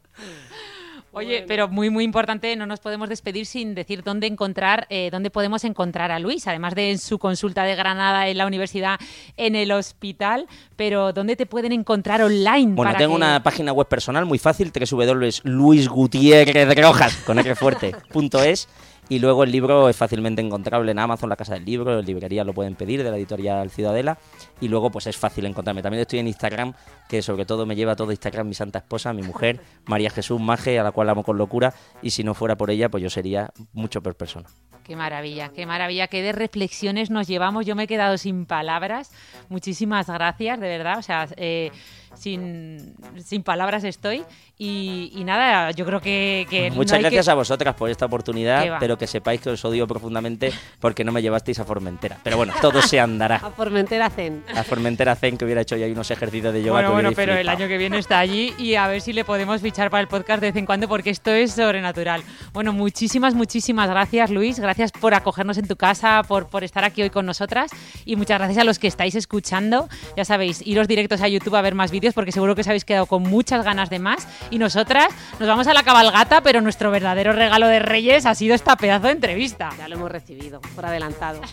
Oye, 1.12 1.44
pero 1.48 1.66
muy, 1.68 1.88
muy 1.88 2.04
importante, 2.04 2.54
no 2.56 2.66
nos 2.66 2.80
podemos 2.80 3.08
despedir 3.08 3.46
sin 3.46 3.74
decir 3.74 4.02
dónde 4.02 4.26
encontrar, 4.26 4.86
eh, 4.90 5.08
dónde 5.10 5.30
podemos 5.30 5.64
encontrar 5.64 6.10
a 6.12 6.18
Luis, 6.18 6.46
además 6.46 6.74
de 6.74 6.90
en 6.90 6.98
su 6.98 7.18
consulta 7.18 7.64
de 7.64 7.74
Granada, 7.74 8.28
en 8.28 8.36
la 8.36 8.46
universidad, 8.46 8.98
en 9.38 9.56
el 9.56 9.72
hospital, 9.72 10.46
pero 10.76 11.14
dónde 11.14 11.34
te 11.34 11.46
pueden 11.46 11.72
encontrar 11.72 12.20
online. 12.20 12.74
Bueno, 12.74 12.90
para 12.90 12.98
tengo 12.98 13.12
que- 13.12 13.16
una 13.16 13.42
página 13.42 13.72
web 13.72 13.88
personal 13.88 14.26
muy 14.26 14.38
fácil, 14.38 14.70
www.luisgutierrezrojas, 14.70 17.16
con 17.24 17.38
r.es, 17.38 18.68
y 19.08 19.18
luego 19.20 19.44
el 19.44 19.52
libro 19.52 19.88
es 19.88 19.96
fácilmente 19.96 20.42
encontrable 20.42 20.90
en 20.90 20.98
Amazon, 20.98 21.28
la 21.28 21.36
Casa 21.36 21.54
del 21.54 21.64
Libro, 21.64 21.98
en 21.98 22.04
librería 22.04 22.44
lo 22.44 22.52
pueden 22.52 22.74
pedir, 22.74 23.04
de 23.04 23.10
la 23.10 23.16
editorial 23.16 23.70
Ciudadela, 23.70 24.18
y 24.60 24.68
luego 24.68 24.90
pues 24.90 25.06
es 25.06 25.16
fácil 25.16 25.46
encontrarme. 25.46 25.82
También 25.82 26.02
estoy 26.02 26.18
en 26.18 26.26
Instagram, 26.26 26.74
que 27.08 27.22
sobre 27.22 27.46
todo 27.46 27.66
me 27.66 27.76
lleva 27.76 27.94
todo 27.94 28.10
Instagram 28.10 28.48
mi 28.48 28.54
santa 28.54 28.80
esposa, 28.80 29.12
mi 29.12 29.22
mujer, 29.22 29.60
María 29.86 30.10
Jesús 30.10 30.40
Maje, 30.40 30.78
a 30.78 30.82
la 30.82 30.92
cual 30.92 31.08
amo 31.08 31.22
con 31.22 31.38
locura, 31.38 31.74
y 32.02 32.10
si 32.10 32.24
no 32.24 32.34
fuera 32.34 32.56
por 32.56 32.70
ella, 32.70 32.88
pues 32.88 33.02
yo 33.02 33.10
sería 33.10 33.50
mucho 33.72 34.02
peor 34.02 34.16
persona. 34.16 34.48
Qué 34.82 34.94
maravilla, 34.94 35.48
qué 35.48 35.66
maravilla, 35.66 36.06
qué 36.06 36.22
de 36.22 36.30
reflexiones 36.30 37.10
nos 37.10 37.26
llevamos. 37.26 37.66
Yo 37.66 37.74
me 37.74 37.84
he 37.84 37.86
quedado 37.88 38.18
sin 38.18 38.46
palabras. 38.46 39.10
Muchísimas 39.48 40.06
gracias, 40.06 40.60
de 40.60 40.68
verdad. 40.68 40.98
O 40.98 41.02
sea, 41.02 41.26
eh, 41.36 41.72
sin, 42.16 42.94
sin 43.24 43.42
palabras 43.42 43.84
estoy. 43.84 44.24
Y, 44.58 45.12
y 45.14 45.24
nada, 45.24 45.70
yo 45.72 45.84
creo 45.84 46.00
que... 46.00 46.46
que 46.48 46.70
no 46.70 46.76
Muchas 46.76 46.94
hay 46.94 47.00
gracias 47.02 47.26
que- 47.26 47.30
a 47.30 47.34
vosotras 47.34 47.74
por 47.74 47.90
esta 47.90 48.06
oportunidad, 48.06 48.78
pero 48.80 48.96
que 48.96 49.06
sepáis 49.06 49.40
que 49.42 49.50
os 49.50 49.64
odio 49.66 49.86
profundamente 49.86 50.50
porque 50.80 51.04
no 51.04 51.12
me 51.12 51.20
llevasteis 51.20 51.58
a 51.58 51.64
Formentera. 51.64 52.18
Pero 52.22 52.38
bueno, 52.38 52.54
todo 52.62 52.80
se 52.82 52.98
andará. 52.98 53.36
A 53.44 53.50
Formentera 53.50 54.08
Zen. 54.10 54.42
A 54.54 54.62
Formentera 54.64 55.14
Zen, 55.14 55.36
que 55.36 55.44
hubiera 55.44 55.60
hecho 55.60 55.76
ya 55.76 55.86
unos 55.86 56.10
ejercicios 56.10 56.54
de 56.54 56.62
yoga. 56.62 56.72
Bueno, 56.72 56.88
que 56.88 56.94
bueno, 56.94 57.10
pero 57.14 57.32
el 57.32 57.38
flipado. 57.40 57.58
año 57.58 57.68
que 57.68 57.76
viene 57.78 57.98
está 57.98 58.18
allí 58.18 58.54
y 58.58 58.74
a 58.76 58.86
ver 58.88 59.00
si 59.02 59.12
le 59.12 59.24
podemos 59.24 59.60
fichar 59.60 59.90
para 59.90 60.00
el 60.00 60.08
podcast 60.08 60.40
de 60.40 60.48
vez 60.48 60.56
en 60.56 60.64
cuando 60.66 60.88
porque 60.88 61.10
esto 61.10 61.30
es 61.32 61.52
sobrenatural. 61.52 62.22
Bueno, 62.54 62.72
muchísimas, 62.72 63.34
muchísimas 63.34 63.90
gracias 63.90 64.30
Luis, 64.30 64.58
gracias 64.58 64.90
por 64.92 65.12
acogernos 65.14 65.58
en 65.58 65.68
tu 65.68 65.76
casa, 65.76 66.22
por, 66.26 66.48
por 66.48 66.64
estar 66.64 66.82
aquí 66.84 67.02
hoy 67.02 67.10
con 67.10 67.26
nosotras 67.26 67.70
y 68.06 68.16
muchas 68.16 68.38
gracias 68.38 68.58
a 68.58 68.64
los 68.64 68.78
que 68.78 68.86
estáis 68.88 69.14
escuchando. 69.14 69.88
Ya 70.16 70.24
sabéis, 70.24 70.66
iros 70.66 70.88
directos 70.88 71.20
a 71.20 71.28
YouTube 71.28 71.56
a 71.56 71.62
ver 71.62 71.74
más 71.74 71.90
vídeos 71.90 72.05
porque 72.14 72.32
seguro 72.32 72.54
que 72.54 72.62
os 72.62 72.66
habéis 72.68 72.84
quedado 72.84 73.06
con 73.06 73.22
muchas 73.22 73.64
ganas 73.64 73.90
de 73.90 73.98
más 73.98 74.26
y 74.50 74.58
nosotras 74.58 75.08
nos 75.38 75.48
vamos 75.48 75.66
a 75.66 75.74
la 75.74 75.82
cabalgata, 75.82 76.40
pero 76.40 76.60
nuestro 76.60 76.90
verdadero 76.90 77.32
regalo 77.32 77.68
de 77.68 77.78
Reyes 77.78 78.26
ha 78.26 78.34
sido 78.34 78.54
esta 78.54 78.76
pedazo 78.76 79.06
de 79.06 79.12
entrevista. 79.12 79.70
Ya 79.78 79.88
lo 79.88 79.96
hemos 79.96 80.10
recibido, 80.10 80.60
por 80.74 80.86
adelantado. 80.86 81.40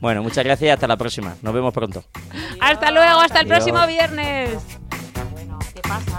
Bueno, 0.00 0.22
muchas 0.22 0.44
gracias 0.44 0.68
y 0.68 0.70
hasta 0.70 0.86
la 0.86 0.96
próxima. 0.96 1.34
Nos 1.42 1.52
vemos 1.52 1.74
pronto. 1.74 2.04
Hasta 2.60 2.92
luego, 2.92 3.18
hasta 3.18 3.40
el 3.40 3.48
próximo 3.48 3.84
viernes. 3.84 4.50
Bueno, 5.32 5.58
¿qué 5.74 5.80
pasa? 5.80 6.18